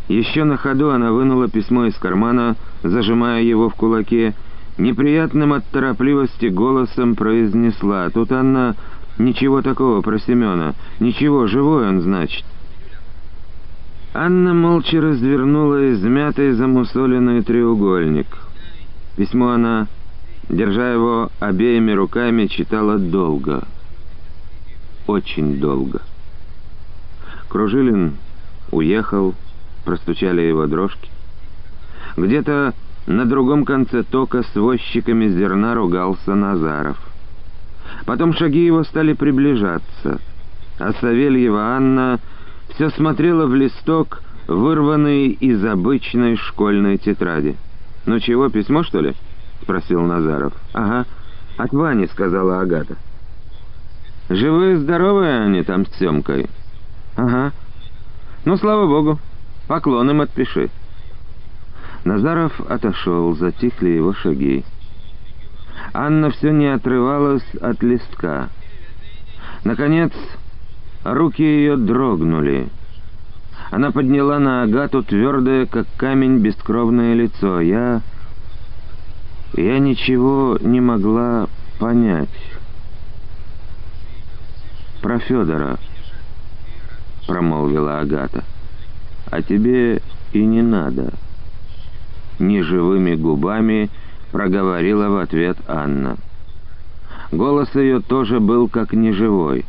Еще 0.10 0.44
на 0.44 0.58
ходу 0.58 0.92
она 0.92 1.14
вынула 1.14 1.48
письмо 1.48 1.86
из 1.86 1.96
кармана, 1.96 2.58
зажимая 2.84 3.42
его 3.42 3.70
в 3.70 3.76
кулаке, 3.76 4.36
неприятным 4.78 5.54
от 5.54 5.66
торопливости 5.68 6.48
голосом 6.48 7.16
произнесла. 7.16 8.10
Тут 8.10 8.34
она 8.34 8.76
ничего 9.18 9.62
такого 9.62 10.02
про 10.02 10.20
Семена. 10.20 10.76
Ничего, 11.00 11.48
живой 11.48 11.88
он, 11.88 12.02
значит. 12.02 12.44
Анна 14.14 14.54
молча 14.54 15.00
развернула 15.00 15.94
измятый 15.94 16.52
замусоленный 16.52 17.42
треугольник. 17.42 18.28
Письмо 19.16 19.52
она, 19.52 19.88
держа 20.50 20.92
его 20.92 21.32
обеими 21.40 21.94
руками, 21.94 22.48
читала 22.48 22.98
долго. 22.98 23.64
Очень 25.08 25.62
долго. 25.62 26.02
Кружилин 27.56 28.18
уехал, 28.70 29.34
простучали 29.86 30.42
его 30.42 30.68
дрожки. 30.68 31.10
Где-то 32.18 32.74
на 33.08 33.24
другом 33.24 33.64
конце 33.64 34.04
тока 34.04 34.44
с 34.44 34.56
возчиками 34.56 35.30
зерна 35.30 35.74
ругался 35.74 36.36
Назаров. 36.36 36.98
Потом 38.06 38.34
шаги 38.34 38.66
его 38.66 38.84
стали 38.84 39.14
приближаться, 39.14 40.20
а 40.80 40.92
Савельева 41.00 41.78
Анна 41.78 42.20
все 42.74 42.90
смотрела 42.90 43.46
в 43.46 43.56
листок, 43.56 44.22
вырванный 44.50 45.28
из 45.28 45.64
обычной 45.64 46.36
школьной 46.36 46.98
тетради. 46.98 47.56
«Ну 48.06 48.20
чего, 48.20 48.50
письмо, 48.50 48.84
что 48.84 49.00
ли?»— 49.00 49.14
спросил 49.62 50.02
Назаров. 50.02 50.52
«Ага, 50.74 51.06
от 51.56 51.72
Вани»,— 51.72 52.06
сказала 52.12 52.60
Агата. 52.60 52.98
«Живые-здоровые 54.28 55.46
они 55.46 55.64
там 55.64 55.86
с 55.86 55.98
Семкой?» 55.98 56.50
«Ага. 57.16 57.54
Ну, 58.46 58.58
слава 58.58 58.88
богу. 58.88 59.20
Поклон 59.68 60.10
им 60.10 60.22
отпиши». 60.22 60.70
Назаров 62.04 62.60
отошел, 62.70 63.36
затихли 63.36 63.90
его 63.90 64.14
шаги. 64.14 64.64
Анна 65.94 66.30
все 66.30 66.52
не 66.52 66.68
отрывалась 66.68 67.56
от 67.62 67.82
листка. 67.82 68.50
Наконец, 69.64 70.12
руки 71.04 71.42
ее 71.42 71.78
дрогнули. 71.78 72.70
Она 73.72 73.92
подняла 73.92 74.40
на 74.40 74.64
Агату 74.64 75.04
твердое, 75.04 75.66
как 75.66 75.88
камень, 75.98 76.40
бескровное 76.40 77.14
лицо. 77.14 77.60
Я... 77.62 78.02
Я 79.54 79.80
ничего 79.80 80.58
не 80.62 80.82
могла 80.82 81.48
понять. 81.80 82.30
«Про 85.02 85.20
Федора»,— 85.20 85.78
промолвила 87.26 88.00
Агата. 88.00 88.44
«А 89.30 89.42
тебе 89.42 90.02
и 90.34 90.46
не 90.46 90.62
надо». 90.62 91.14
Неживыми 92.40 93.16
губами 93.16 93.90
проговорила 94.32 95.10
в 95.10 95.18
ответ 95.18 95.58
Анна. 95.68 96.18
Голос 97.32 97.74
ее 97.76 98.02
тоже 98.02 98.40
был 98.40 98.68
как 98.68 98.94
неживой. 98.94 99.66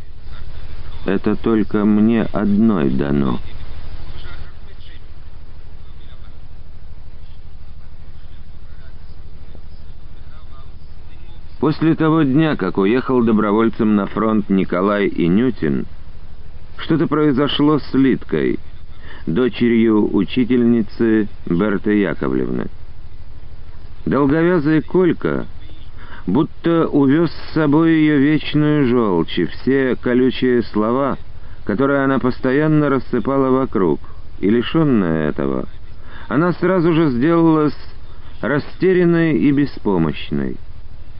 «Это 1.04 1.36
только 1.36 1.84
мне 1.84 2.22
одной 2.22 2.90
дано». 2.90 3.38
После 11.59 11.94
того 11.96 12.22
дня, 12.22 12.54
как 12.54 12.78
уехал 12.78 13.22
добровольцем 13.22 13.96
на 13.96 14.07
фронт 14.07 14.48
Николай 14.50 15.09
Инютин, 15.09 15.86
что-то 16.79 17.07
произошло 17.07 17.79
с 17.79 17.95
Литкой, 17.95 18.59
дочерью 19.27 20.14
учительницы 20.14 21.29
Берты 21.47 21.99
Яковлевны. 21.99 22.68
Долговязый 24.05 24.83
Колька 24.83 25.47
будто 26.27 26.87
увез 26.89 27.31
с 27.31 27.55
собой 27.55 27.93
ее 27.93 28.18
вечную 28.18 28.87
желчь 28.87 29.39
и 29.39 29.47
все 29.47 29.97
колючие 29.97 30.62
слова, 30.62 31.18
которые 31.64 32.05
она 32.05 32.18
постоянно 32.18 32.89
рассыпала 32.89 33.51
вокруг, 33.51 34.01
и 34.41 34.49
лишенная 34.49 35.31
этого, 35.31 35.68
она 36.29 36.53
сразу 36.53 36.93
же 36.93 37.11
сделалась 37.11 37.77
растерянной 38.41 39.39
и 39.39 39.51
беспомощной, 39.51 40.57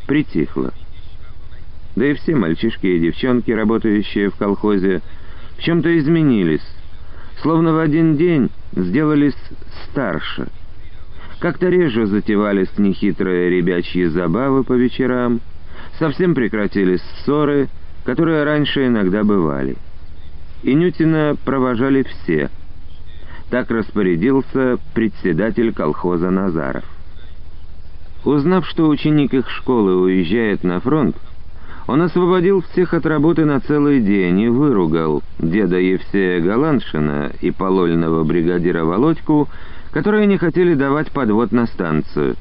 притихла. 0.07 0.73
Да 1.95 2.07
и 2.07 2.15
все 2.15 2.35
мальчишки 2.35 2.87
и 2.87 3.01
девчонки, 3.01 3.51
работающие 3.51 4.31
в 4.31 4.37
колхозе, 4.37 5.01
в 5.57 5.63
чем-то 5.63 5.99
изменились, 5.99 6.67
словно 7.43 7.73
в 7.73 7.79
один 7.79 8.17
день 8.17 8.51
сделались 8.75 9.37
старше— 9.91 10.49
как-то 11.39 11.69
реже 11.69 12.07
затевались 12.07 12.79
нехитрые 12.79 13.51
ребячьи 13.51 14.07
забавы 14.07 14.65
по 14.65 14.73
вечерам, 14.73 15.41
совсем 15.99 16.35
прекратились 16.35 17.03
ссоры, 17.03 17.69
которые 18.05 18.45
раньше 18.45 18.87
иногда 18.87 19.23
бывали. 19.23 19.77
И 20.63 20.75
Нютина 20.75 21.37
провожали 21.45 22.05
все. 22.05 22.51
Так 23.51 23.71
распорядился 23.71 24.79
председатель 24.95 25.73
колхоза 25.75 26.31
Назаров. 26.31 26.85
Узнав, 28.25 28.67
что 28.67 28.89
ученик 28.89 29.35
их 29.35 29.49
школы 29.51 29.95
уезжает 29.95 30.65
на 30.65 30.81
фронт, 30.81 31.17
он 31.87 32.03
освободил 32.03 32.63
всех 32.63 32.95
от 32.95 33.07
работы 33.07 33.45
на 33.45 33.61
целый 33.61 34.01
день 34.01 34.41
и 34.41 34.49
выругал 34.49 35.23
деда 35.39 35.79
Евсея 35.79 36.41
Галаншина 36.41 37.33
и 37.41 37.51
полольного 37.51 38.25
бригадира 38.25 38.85
Володьку 38.85 39.49
которые 39.97 40.27
не 40.27 40.37
хотели 40.37 40.75
давать 40.75 41.11
подвод 41.11 41.53
на 41.53 41.67
станцию. 41.67 42.37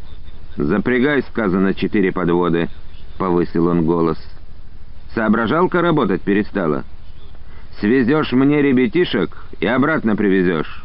«Запрягай,— 0.58 1.24
сказано,— 1.30 1.74
четыре 1.76 2.12
подводы»,— 2.12 2.68
повысил 3.18 3.68
он 3.68 3.86
голос. 3.86 4.18
«Соображалка 5.14 5.82
работать 5.82 6.22
перестала. 6.22 6.84
Свезешь 7.80 8.34
мне 8.34 8.62
ребятишек 8.62 9.46
и 9.62 9.68
обратно 9.68 10.18
привезешь. 10.18 10.84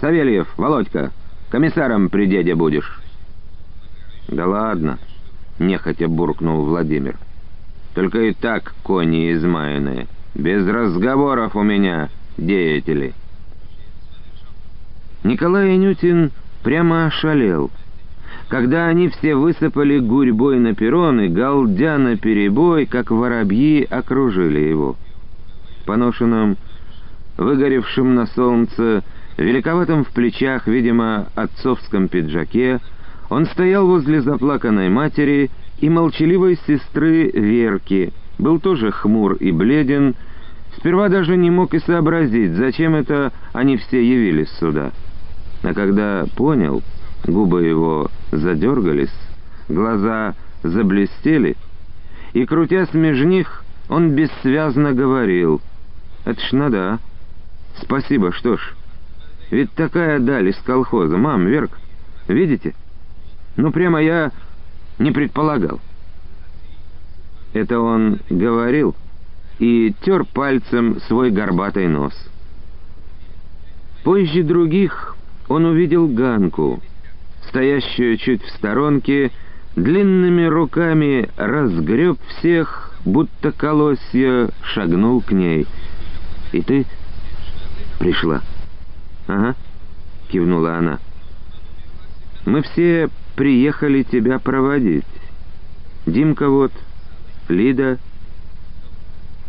Савельев, 0.00 0.48
Володька, 0.56 1.12
комиссаром 1.50 2.08
при 2.08 2.24
деде 2.24 2.54
будешь». 2.54 3.02
«Да 4.28 4.46
ладно»,— 4.46 4.98
нехотя 5.58 6.08
буркнул 6.08 6.64
Владимир. 6.64 7.18
«Только 7.98 8.26
и 8.26 8.32
так 8.32 8.76
кони 8.84 9.32
измаянные. 9.32 10.06
Без 10.36 10.64
разговоров 10.68 11.56
у 11.56 11.64
меня, 11.64 12.10
деятели». 12.36 13.12
Николай 15.24 15.74
Анютин 15.74 16.30
прямо 16.62 17.06
ошалел. 17.06 17.72
Когда 18.46 18.86
они 18.86 19.08
все 19.08 19.34
высыпали 19.34 19.98
гурьбой 19.98 20.60
на 20.60 20.76
перрон 20.76 21.22
и, 21.22 21.28
галдя 21.28 21.98
на 21.98 22.16
перебой, 22.16 22.86
как 22.86 23.10
воробьи, 23.10 23.84
окружили 23.90 24.60
его. 24.60 24.94
В 25.80 25.86
поношенном, 25.86 26.56
выгоревшем 27.36 28.14
на 28.14 28.26
солнце, 28.26 29.02
великоватом 29.36 30.04
в 30.04 30.10
плечах, 30.10 30.68
видимо, 30.68 31.26
отцовском 31.34 32.06
пиджаке, 32.06 32.78
он 33.28 33.46
стоял 33.46 33.88
возле 33.88 34.20
заплаканной 34.20 34.88
матери 34.88 35.50
и 35.80 35.88
молчаливой 35.88 36.58
сестры 36.66 37.30
Верки, 37.30 38.12
был 38.38 38.60
тоже 38.60 38.90
хмур 38.90 39.34
и 39.34 39.52
бледен, 39.52 40.14
сперва 40.76 41.08
даже 41.08 41.36
не 41.36 41.50
мог 41.50 41.74
и 41.74 41.80
сообразить, 41.80 42.52
зачем 42.52 42.94
это 42.94 43.32
они 43.52 43.76
все 43.76 44.02
явились 44.02 44.50
сюда. 44.58 44.92
А 45.62 45.74
когда 45.74 46.24
понял, 46.36 46.82
губы 47.26 47.64
его 47.64 48.10
задергались, 48.30 49.14
глаза 49.68 50.34
заблестели, 50.62 51.56
и, 52.32 52.44
крутясь 52.44 52.92
меж 52.94 53.20
них, 53.24 53.64
он 53.88 54.10
бессвязно 54.10 54.92
говорил, 54.92 55.60
«Это 56.24 56.40
ж 56.40 56.52
надо, 56.52 56.78
а? 56.78 56.98
Спасибо, 57.80 58.32
что 58.32 58.56
ж. 58.56 58.74
Ведь 59.50 59.72
такая 59.72 60.18
даль 60.18 60.48
из 60.48 60.56
колхоза, 60.56 61.16
мам, 61.16 61.46
Верк, 61.46 61.70
видите? 62.26 62.74
Ну, 63.56 63.72
прямо 63.72 64.02
я 64.02 64.32
не 64.98 65.10
предполагал». 65.10 65.80
Это 67.52 67.80
он 67.80 68.20
говорил 68.28 68.94
и 69.58 69.94
тер 70.02 70.24
пальцем 70.24 71.00
свой 71.08 71.30
горбатый 71.30 71.88
нос. 71.88 72.14
Позже 74.04 74.42
других 74.42 75.16
он 75.48 75.64
увидел 75.64 76.06
Ганку, 76.08 76.80
стоящую 77.48 78.16
чуть 78.18 78.42
в 78.42 78.50
сторонке, 78.50 79.32
длинными 79.74 80.44
руками 80.44 81.28
разгреб 81.36 82.18
всех, 82.28 82.92
будто 83.04 83.52
колосья, 83.52 84.50
шагнул 84.62 85.20
к 85.20 85.32
ней. 85.32 85.66
«И 86.52 86.62
ты 86.62 86.86
пришла?» 87.98 88.42
«Ага»,— 89.26 89.54
кивнула 90.30 90.76
она. 90.76 90.98
«Мы 92.44 92.62
все 92.62 93.08
приехали 93.38 94.02
тебя 94.02 94.40
проводить. 94.40 95.06
Димка 96.06 96.50
вот, 96.50 96.72
Лида...» 97.48 97.98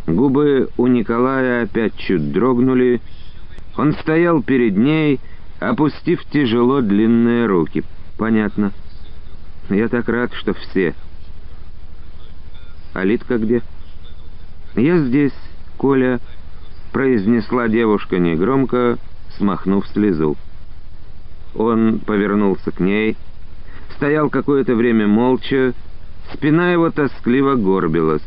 Губы 0.05 0.69
у 0.77 0.85
Николая 0.87 1.63
опять 1.63 1.95
чуть 1.97 2.31
дрогнули. 2.31 3.01
Он 3.77 3.93
стоял 3.93 4.43
перед 4.43 4.77
ней 4.77 5.19
опустив 5.59 6.23
тяжело 6.25 6.81
длинные 6.81 7.47
руки. 7.47 7.83
«Понятно. 8.17 8.73
Я 9.69 9.87
так 9.87 10.07
рад, 10.07 10.33
что 10.33 10.53
все». 10.53 10.93
«А 12.93 13.03
Литка 13.03 13.37
где?» 13.37 13.61
«Я 14.75 14.99
здесь, 14.99 15.33
Коля»,— 15.77 16.19
произнесла 16.93 17.67
девушка 17.67 18.19
негромко, 18.19 18.99
смахнув 19.37 19.87
слезу. 19.87 20.37
Он 21.55 21.99
повернулся 21.99 22.71
к 22.71 22.79
ней, 22.79 23.15
стоял 23.99 24.29
какое-то 24.29 24.75
время 24.75 25.07
молча, 25.07 25.73
спина 26.31 26.71
его 26.71 26.89
тоскливо 26.89 27.55
горбилась. 27.55 28.23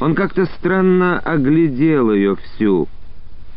Он 0.00 0.14
как-то 0.14 0.46
странно 0.46 1.18
оглядел 1.18 2.10
ее 2.10 2.36
всю, 2.36 2.88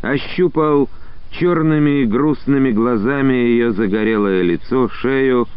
ощупал 0.01 0.89
черными 1.31 2.01
и 2.01 2.05
грустными 2.05 2.71
глазами 2.71 3.33
ее 3.33 3.71
загорелое 3.71 4.41
лицо, 4.41 4.89
шею, 4.89 5.47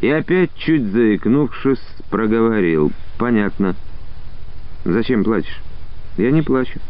и 0.00 0.08
опять, 0.08 0.50
чуть 0.56 0.86
заикнувшись, 0.86 1.78
проговорил. 2.10 2.90
«Понятно. 3.18 3.76
Зачем 4.84 5.22
плачешь?» 5.22 5.62
«Я 6.16 6.32
не 6.32 6.42
плачу. 6.42 6.80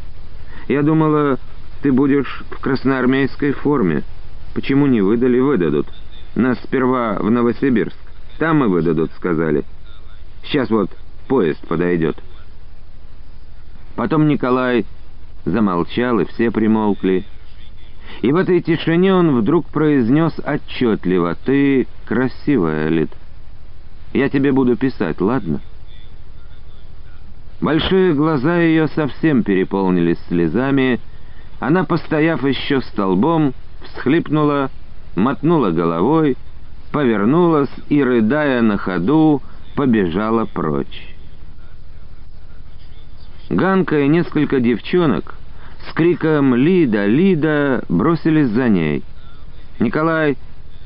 Я 0.66 0.80
думала, 0.80 1.38
ты 1.82 1.93
будешь 1.93 2.43
в 2.51 2.59
красноармейской 2.59 3.53
форме. 3.53 4.03
Почему 4.55 4.86
не 4.86 5.03
выдали? 5.03 5.38
Выдадут. 5.38 5.88
Нас 6.35 6.59
сперва 6.62 7.18
в 7.18 7.30
Новосибирск. 7.30 7.97
Там 8.39 8.64
и 8.64 8.68
выдадут, 8.68 9.11
сказали. 9.12 9.64
Сейчас 10.45 10.70
вот 10.70 10.91
поезд 11.28 11.66
подойдет. 11.66 12.16
Потом 13.97 14.26
Николай 14.26 14.87
замолчал, 15.45 16.20
и 16.20 16.24
все 16.24 16.51
примолкли. 16.51 17.24
И 18.22 18.33
в 18.33 18.37
этой 18.37 18.61
тишине 18.61 19.14
он 19.14 19.39
вдруг 19.39 19.66
произнес 19.66 20.33
отчетливо, 20.45 21.37
«Ты 21.45 21.87
красивая, 22.07 22.89
Лид. 22.89 23.11
Я 24.12 24.28
тебе 24.28 24.53
буду 24.53 24.76
писать, 24.76 25.20
ладно?» 25.20 25.61
Большие 27.61 28.12
глаза 28.14 28.59
ее 28.59 28.89
совсем 28.89 29.45
переполнились 29.45 30.18
слезами. 30.28 31.01
Она, 31.61 31.85
постояв 31.85 32.45
еще 32.45 32.80
столбом, 32.80 33.55
всхлипнула, 33.85 34.70
мотнула 35.15 35.71
головой, 35.71 36.37
повернулась 36.93 37.71
и, 37.89 38.03
рыдая 38.03 38.63
на 38.63 38.79
ходу, 38.79 39.43
побежала 39.75 40.45
прочь. 40.45 41.09
Ганка 43.51 44.01
и 44.01 44.09
несколько 44.09 44.61
девчонок 44.61 45.35
с 45.89 45.93
криком 45.93 46.55
«Лида! 46.55 47.07
Лида!» 47.07 47.85
бросились 47.89 48.49
за 48.49 48.69
ней. 48.69 49.03
Николай 49.79 50.37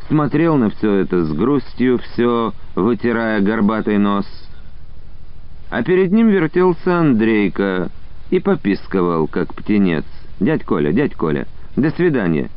смотрел 0.09 0.57
на 0.57 0.71
все 0.71 0.95
это 0.95 1.25
с 1.25 1.33
грустью, 1.33 1.99
все 1.99 2.53
вытирая 2.75 3.41
горбатый 3.41 3.99
нос. 3.99 4.27
А 5.71 5.83
перед 5.83 6.13
ним 6.13 6.29
вертелся 6.29 6.99
Андрейка 6.99 7.91
и 8.31 8.41
пописковал, 8.41 9.27
как 9.27 9.55
птенец. 9.55 10.05
«Дядь 10.39 10.65
Коля, 10.65 10.93
дядь 10.93 11.15
Коля, 11.15 11.47
до 11.77 11.91
свидания. 11.91 12.51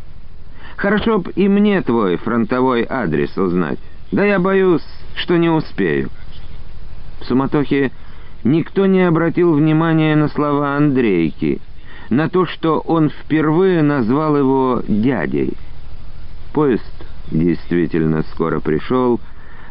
Хорошо 0.79 1.19
б 1.19 1.31
и 1.35 1.49
мне 1.49 1.81
твой 1.81 2.15
фронтовой 2.15 2.87
адрес 2.89 3.37
узнать. 3.37 3.79
Да 4.13 4.23
я 4.23 4.39
боюсь, 4.39 4.85
что 5.15 5.35
не 5.35 5.49
успею». 5.49 6.09
В 7.19 7.25
суматохе 7.25 7.91
никто 8.45 8.85
не 8.85 9.01
обратил 9.01 9.53
внимания 9.53 10.15
на 10.15 10.29
слова 10.29 10.77
Андрейки, 10.77 11.59
на 12.09 12.29
то, 12.29 12.45
что 12.45 12.79
он 12.79 13.09
впервые 13.09 13.81
назвал 13.81 14.37
его 14.37 14.81
дядей. 14.87 15.53
Поезд 16.53 17.05
действительно 17.29 18.23
скоро 18.31 18.61
пришел, 18.61 19.19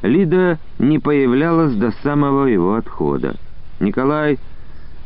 Лида 0.03 0.59
не 0.79 0.99
появлялась 0.99 1.73
до 1.73 1.91
самого 2.03 2.45
его 2.45 2.75
отхода. 2.75 3.37
Николай, 3.81 4.39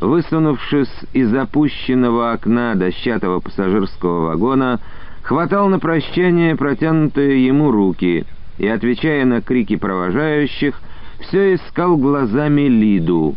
высунувшись 0.00 0.92
из 1.12 1.32
опущенного 1.32 2.32
окна 2.32 2.74
дощатого 2.74 3.38
пассажирского 3.38 4.26
вагона, 4.26 4.80
хватал 5.22 5.68
на 5.68 5.78
прощание 5.78 6.56
протянутые 6.56 7.46
ему 7.46 7.70
руки 7.70 8.26
и, 8.58 8.66
отвечая 8.66 9.24
на 9.24 9.40
крики 9.40 9.76
провожающих, 9.76 10.80
все 11.20 11.54
искал 11.54 11.96
глазами 11.96 12.62
Лиду, 12.62 13.36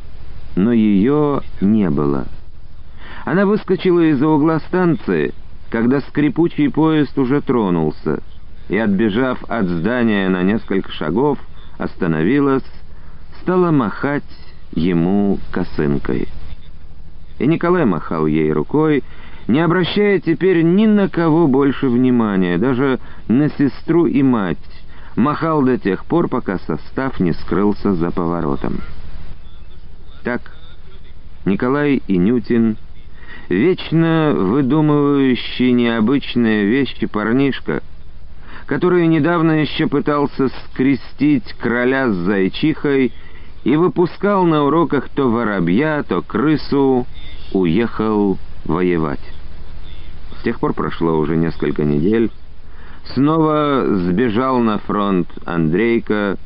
но 0.56 0.72
ее 0.72 1.42
не 1.62 1.90
было. 1.90 2.26
Она 3.24 3.46
выскочила 3.46 4.02
из-за 4.12 4.28
угла 4.28 4.60
станции, 4.60 5.34
когда 5.70 6.02
скрипучий 6.02 6.70
поезд 6.70 7.18
уже 7.18 7.42
тронулся, 7.42 8.22
и, 8.70 8.78
отбежав 8.78 9.44
от 9.48 9.68
здания 9.68 10.30
на 10.30 10.44
несколько 10.44 10.92
шагов, 10.92 11.40
остановилась, 11.78 12.64
стала 13.42 13.72
махать 13.72 14.24
ему 14.72 15.40
косынкой. 15.52 16.28
И 17.38 17.48
Николай 17.48 17.86
махал 17.86 18.26
ей 18.28 18.52
рукой, 18.52 19.04
не 19.48 19.60
обращая 19.60 20.20
теперь 20.20 20.64
ни 20.64 20.86
на 20.86 21.10
кого 21.10 21.48
больше 21.48 21.88
внимания, 21.88 22.58
даже 22.58 23.00
на 23.28 23.50
сестру 23.50 24.06
и 24.06 24.24
мать, 24.24 24.58
махал 25.16 25.62
до 25.62 25.78
тех 25.78 26.06
пор, 26.06 26.28
пока 26.28 26.58
состав 26.60 27.20
не 27.20 27.34
скрылся 27.34 27.94
за 27.94 28.12
поворотом. 28.12 28.82
Так 30.24 30.56
Николай 31.46 32.02
и 32.08 32.18
Нютин, 32.18 32.78
вечно 33.50 34.34
выдумывающий 34.36 35.72
необычные 35.72 36.66
вещи 36.66 37.06
парнишка, 37.06 37.84
который 38.66 39.06
недавно 39.06 39.62
еще 39.62 39.86
пытался 39.88 40.50
скрестить 40.66 41.54
короля 41.54 42.10
с 42.10 42.16
зайчихой 42.16 43.14
и 43.64 43.76
выпускал 43.76 44.46
на 44.46 44.64
уроках 44.64 45.10
то 45.10 45.30
воробья, 45.30 46.02
то 46.02 46.24
крысу, 46.24 47.06
уехал 47.54 48.40
воевать. 48.66 49.35
Тех 50.46 50.60
пор 50.60 50.74
прошло 50.74 51.18
уже 51.18 51.38
несколько 51.38 51.84
недель, 51.84 52.30
Снова 53.14 53.84
сбежал 53.88 54.60
на 54.60 54.78
фронт 54.78 55.28
Андрейка. 55.44 56.38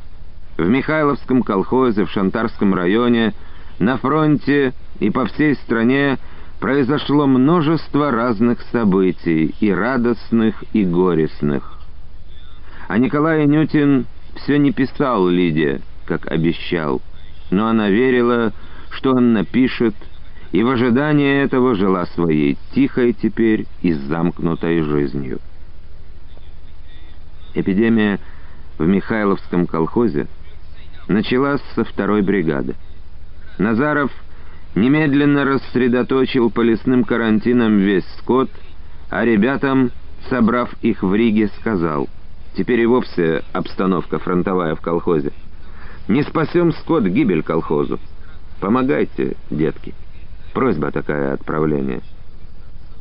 В 0.56 0.68
Михайловском 0.68 1.42
колхозе 1.42 2.04
в 2.04 2.10
Шантарском 2.10 2.74
районе 2.74 3.34
на 3.78 3.98
фронте 3.98 4.72
и 5.00 5.10
по 5.10 5.26
всей 5.26 5.54
стране 5.54 6.18
произошло 6.60 7.26
множество 7.26 8.10
разных 8.10 8.60
событий, 8.72 9.54
и 9.60 9.70
радостных, 9.70 10.64
и 10.74 10.84
горестных. 10.84 11.78
А 12.88 12.98
Николай 12.98 13.46
Нютин 13.46 14.06
все 14.36 14.58
не 14.58 14.72
писал 14.72 15.28
Лиде, 15.28 15.80
как 16.06 16.30
обещал, 16.30 17.00
но 17.50 17.68
она 17.68 17.88
верила, 17.88 18.52
что 18.90 19.14
он 19.14 19.32
напишет, 19.34 19.94
и 20.52 20.62
в 20.62 20.68
ожидании 20.68 21.42
этого 21.42 21.74
жила 21.74 22.06
своей 22.06 22.58
тихой 22.74 23.12
теперь 23.12 23.66
и 23.82 23.92
замкнутой 23.92 24.82
жизнью. 24.82 25.38
Эпидемия 27.54 28.18
в 28.78 28.86
Михайловском 28.86 29.66
колхозе 29.66 30.26
началась 31.08 31.62
со 31.74 31.84
второй 31.84 32.22
бригады. 32.22 32.74
Назаров 33.58 34.10
немедленно 34.74 35.44
рассредоточил 35.44 36.50
по 36.50 36.60
лесным 36.62 37.04
карантинам 37.04 37.78
весь 37.78 38.06
скот, 38.18 38.50
а 39.08 39.24
ребятам, 39.24 39.90
собрав 40.28 40.72
их 40.82 41.02
в 41.02 41.14
Риге, 41.14 41.48
сказал, 41.58 42.08
теперь 42.56 42.80
и 42.80 42.86
вовсе 42.86 43.42
обстановка 43.52 44.18
фронтовая 44.18 44.74
в 44.74 44.80
колхозе. 44.80 45.32
Не 46.08 46.22
спасем 46.22 46.72
скот, 46.72 47.04
гибель 47.04 47.42
колхозу. 47.42 47.98
Помогайте, 48.60 49.36
детки. 49.50 49.94
Просьба 50.52 50.90
такая 50.90 51.34
отправления. 51.34 52.00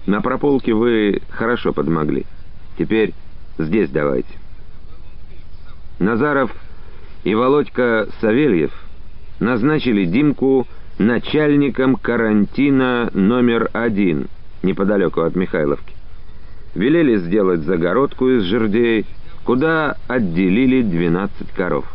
На 0.05 0.21
прополке 0.21 0.73
вы 0.73 1.21
хорошо 1.29 1.73
подмогли. 1.73 2.25
Теперь 2.77 3.13
Здесь 3.59 3.89
давайте. 3.89 4.29
Назаров 5.99 6.49
и 7.25 7.35
Володька 7.35 8.07
Савельев 8.21 8.71
назначили 9.41 10.05
Димку 10.05 10.65
начальником 10.97 11.97
карантина 11.97 13.09
номер 13.13 13.69
один 13.73 14.27
неподалеку 14.63 15.21
от 15.21 15.35
Михайловки. 15.35 15.93
Велели 16.73 17.17
сделать 17.17 17.61
загородку 17.61 18.29
из 18.29 18.43
жердей, 18.43 19.05
куда 19.43 19.97
отделили 20.07 20.81
12 20.81 21.51
коров. 21.51 21.85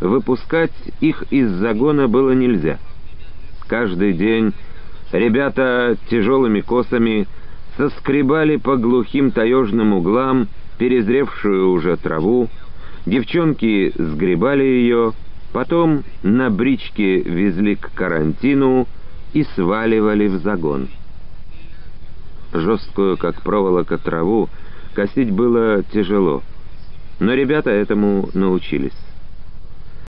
Выпускать 0.00 0.72
их 1.00 1.24
из 1.30 1.50
загона 1.50 2.08
было 2.08 2.30
нельзя. 2.30 2.78
Каждый 3.68 4.12
день 4.12 4.52
ребята 5.12 5.96
тяжелыми 6.08 6.60
косами 6.60 7.26
соскребали 7.76 8.56
по 8.56 8.76
глухим 8.76 9.30
таежным 9.30 9.92
углам 9.92 10.48
перезревшую 10.78 11.70
уже 11.70 11.96
траву, 11.96 12.48
девчонки 13.06 13.92
сгребали 13.96 14.62
ее, 14.62 15.12
потом 15.52 16.04
на 16.22 16.50
бричке 16.50 17.20
везли 17.20 17.76
к 17.76 17.92
карантину 17.92 18.86
и 19.32 19.42
сваливали 19.54 20.28
в 20.28 20.36
загон. 20.38 20.88
Жесткую, 22.52 23.16
как 23.16 23.42
проволока, 23.42 23.98
траву 23.98 24.48
косить 24.94 25.30
было 25.30 25.82
тяжело, 25.82 26.42
но 27.18 27.34
ребята 27.34 27.70
этому 27.70 28.28
научились. 28.32 29.05